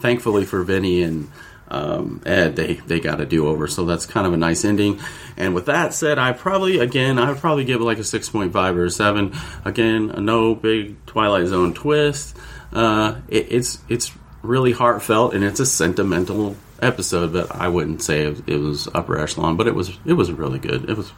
thankfully 0.00 0.44
for 0.44 0.62
Vinny 0.62 1.02
and 1.02 1.30
um, 1.68 2.22
Ed, 2.24 2.56
they 2.56 2.74
they 2.74 3.00
got 3.00 3.20
a 3.20 3.26
do 3.26 3.48
over. 3.48 3.66
So 3.66 3.84
that's 3.84 4.06
kind 4.06 4.26
of 4.26 4.32
a 4.32 4.36
nice 4.36 4.64
ending. 4.64 5.00
And 5.36 5.54
with 5.54 5.66
that 5.66 5.94
said, 5.94 6.18
I 6.18 6.32
probably 6.32 6.78
again 6.78 7.18
I 7.18 7.30
would 7.30 7.40
probably 7.40 7.64
give 7.64 7.80
it 7.80 7.84
like 7.84 7.98
a 7.98 8.04
six 8.04 8.28
point 8.28 8.52
five 8.52 8.76
or 8.76 8.84
a 8.84 8.90
seven. 8.90 9.34
Again, 9.64 10.12
no 10.24 10.54
big 10.54 11.04
Twilight 11.06 11.46
Zone 11.48 11.74
twist. 11.74 12.36
Uh, 12.72 13.20
it, 13.28 13.46
it's 13.50 13.78
it's 13.88 14.12
really 14.42 14.72
heartfelt 14.72 15.34
and 15.34 15.42
it's 15.42 15.60
a 15.60 15.66
sentimental 15.66 16.56
episode, 16.80 17.32
but 17.32 17.54
I 17.54 17.68
wouldn't 17.68 18.02
say 18.02 18.26
it, 18.26 18.48
it 18.48 18.58
was 18.58 18.88
upper 18.94 19.18
echelon. 19.18 19.56
But 19.56 19.66
it 19.66 19.74
was 19.74 19.98
it 20.04 20.14
was 20.14 20.30
really 20.30 20.58
good. 20.58 20.88
It 20.88 20.96
was 20.96 21.12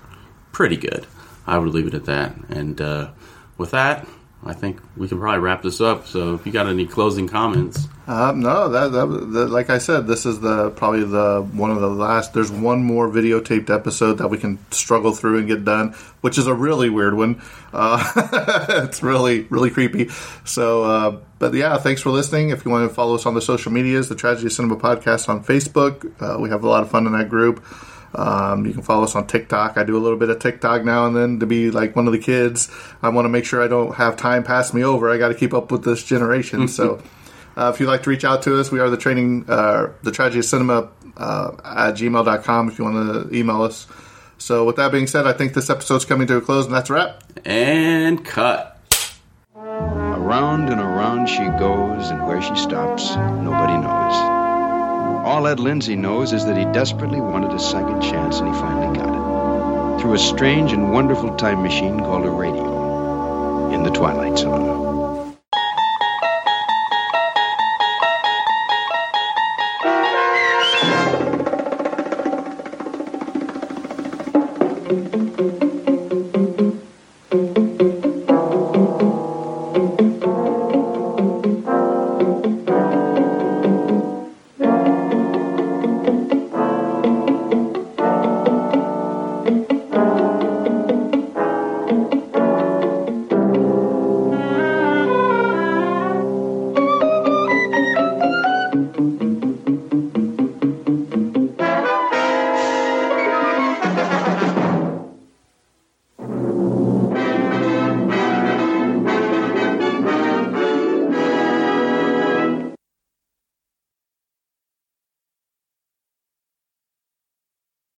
pretty 0.53 0.77
good. 0.77 1.07
I 1.47 1.59
would 1.59 1.73
leave 1.73 1.87
it 1.87 1.95
at 1.95 2.05
that. 2.07 2.35
And 2.49 2.81
uh, 2.81 3.11
with 3.57 3.71
that, 3.73 4.07
I 4.45 4.55
think 4.55 4.81
we 4.97 5.09
can 5.09 5.19
probably 5.19 5.41
wrap 5.41 5.63
this 5.63 5.81
up. 5.81 6.07
So, 6.07 6.35
if 6.35 6.47
you 6.47 6.53
got 6.53 6.69
any 6.69 6.87
closing 6.87 7.29
comments, 7.29 7.89
um, 8.07 8.41
no, 8.41 8.69
that, 8.69 8.93
that, 8.93 9.07
that, 9.33 9.51
like 9.51 9.69
I 9.69 9.79
said, 9.79 10.07
this 10.07 10.25
is 10.25 10.41
the 10.41 10.71
probably 10.71 11.05
the 11.05 11.47
one 11.53 11.71
of 11.71 11.81
the 11.81 11.91
last. 11.91 12.35
There's 12.35 12.51
one 12.51 12.85
more 12.85 13.09
videotaped 13.09 13.69
episode 13.69 14.15
that 14.19 14.29
we 14.29 14.39
can 14.39 14.59
struggle 14.71 15.13
through 15.13 15.39
and 15.39 15.49
get 15.49 15.65
done, 15.65 15.93
which 16.21 16.39
is 16.39 16.47
a 16.47 16.55
really 16.55 16.89
weird 16.89 17.15
one. 17.15 17.43
Uh, 17.73 18.03
it's 18.85 19.03
really 19.03 19.43
really 19.51 19.71
creepy. 19.71 20.09
So, 20.45 20.85
uh, 20.85 21.21
but 21.41 21.53
yeah, 21.53 21.77
thanks 21.79 22.01
for 22.01 22.11
listening. 22.11 22.51
If 22.51 22.65
you 22.65 22.71
want 22.71 22.89
to 22.89 22.95
follow 22.95 23.17
us 23.17 23.27
on 23.27 23.35
the 23.35 23.43
social 23.43 23.73
medias, 23.73 24.09
the 24.09 24.15
Tragedy 24.15 24.51
Cinema 24.51 24.77
podcast 24.77 25.29
on 25.29 25.43
Facebook, 25.43 26.13
uh, 26.23 26.39
we 26.39 26.49
have 26.49 26.63
a 26.63 26.69
lot 26.69 26.83
of 26.83 26.91
fun 26.91 27.07
in 27.07 27.13
that 27.13 27.29
group. 27.29 27.63
Um, 28.15 28.67
you 28.67 28.73
can 28.73 28.83
follow 28.83 29.05
us 29.05 29.15
on 29.15 29.27
TikTok. 29.27 29.77
I 29.77 29.85
do 29.85 29.97
a 29.97 30.01
little 30.01 30.19
bit 30.19 30.31
of 30.31 30.39
TikTok 30.39 30.85
now 30.85 31.07
and 31.07 31.15
then 31.15 31.41
to 31.41 31.47
be 31.47 31.71
like 31.71 31.95
one 31.95 32.07
of 32.07 32.13
the 32.13 32.19
kids. 32.19 32.71
I 33.03 33.11
want 33.11 33.27
to 33.27 33.29
make 33.29 33.45
sure 33.45 33.63
I 33.63 33.69
don't 33.69 33.95
have 33.97 34.17
time 34.17 34.45
pass 34.45 34.73
me 34.73 34.83
over. 34.83 35.11
I 35.11 35.19
got 35.19 35.29
to 35.29 35.35
keep 35.35 35.53
up 35.53 35.71
with 35.71 35.85
this 35.85 36.03
generation. 36.03 36.69
so, 36.69 37.03
uh, 37.57 37.73
if 37.75 37.81
you'd 37.81 37.89
like 37.89 38.05
to 38.05 38.11
reach 38.11 38.25
out 38.25 38.43
to 38.43 38.59
us, 38.59 38.71
we 38.71 38.79
are 38.79 38.89
the 38.89 38.97
training, 38.97 39.45
uh, 39.49 39.93
the 40.03 40.13
tragedy 40.13 40.39
of 40.39 40.45
cinema 40.45 40.91
uh, 41.17 41.51
at 41.65 41.95
gmail.com 41.95 42.69
if 42.69 42.79
you 42.79 42.85
want 42.85 43.31
to 43.31 43.37
email 43.37 43.63
us. 43.63 43.87
So, 44.39 44.65
with 44.65 44.77
that 44.77 44.93
being 44.93 45.09
said, 45.09 45.27
I 45.27 45.33
think 45.33 45.55
this 45.55 45.69
episode's 45.69 46.05
coming 46.05 46.29
to 46.29 46.37
a 46.37 46.41
close, 46.41 46.67
and 46.67 46.75
that's 46.75 46.91
a 46.91 46.93
wrap. 46.93 47.25
And 47.45 48.25
cut. 48.25 48.81
Around 49.57 50.69
and 50.69 50.81
around 50.81 51.27
she 51.27 51.45
goes, 51.59 52.11
and 52.11 52.25
where 52.25 52.41
she 52.41 52.55
stops, 52.55 53.17
nobody 53.17 53.77
knows. 53.77 54.38
All 55.29 55.47
Ed 55.47 55.61
Lindsay 55.61 55.95
knows 55.95 56.33
is 56.33 56.47
that 56.47 56.57
he 56.57 56.65
desperately 56.73 57.21
wanted 57.21 57.53
a 57.53 57.59
second 57.59 58.01
chance, 58.01 58.41
and 58.41 58.49
he 58.49 58.59
finally 58.59 58.97
got 58.97 59.11
it. 59.11 60.01
Through 60.01 60.15
a 60.15 60.19
strange 60.19 60.73
and 60.73 60.91
wonderful 60.91 61.37
time 61.37 61.63
machine 61.63 61.99
called 61.99 62.25
a 62.25 62.31
radio 62.31 63.69
in 63.69 63.83
the 63.83 63.91
Twilight 63.91 64.39
Zone. 64.39 64.88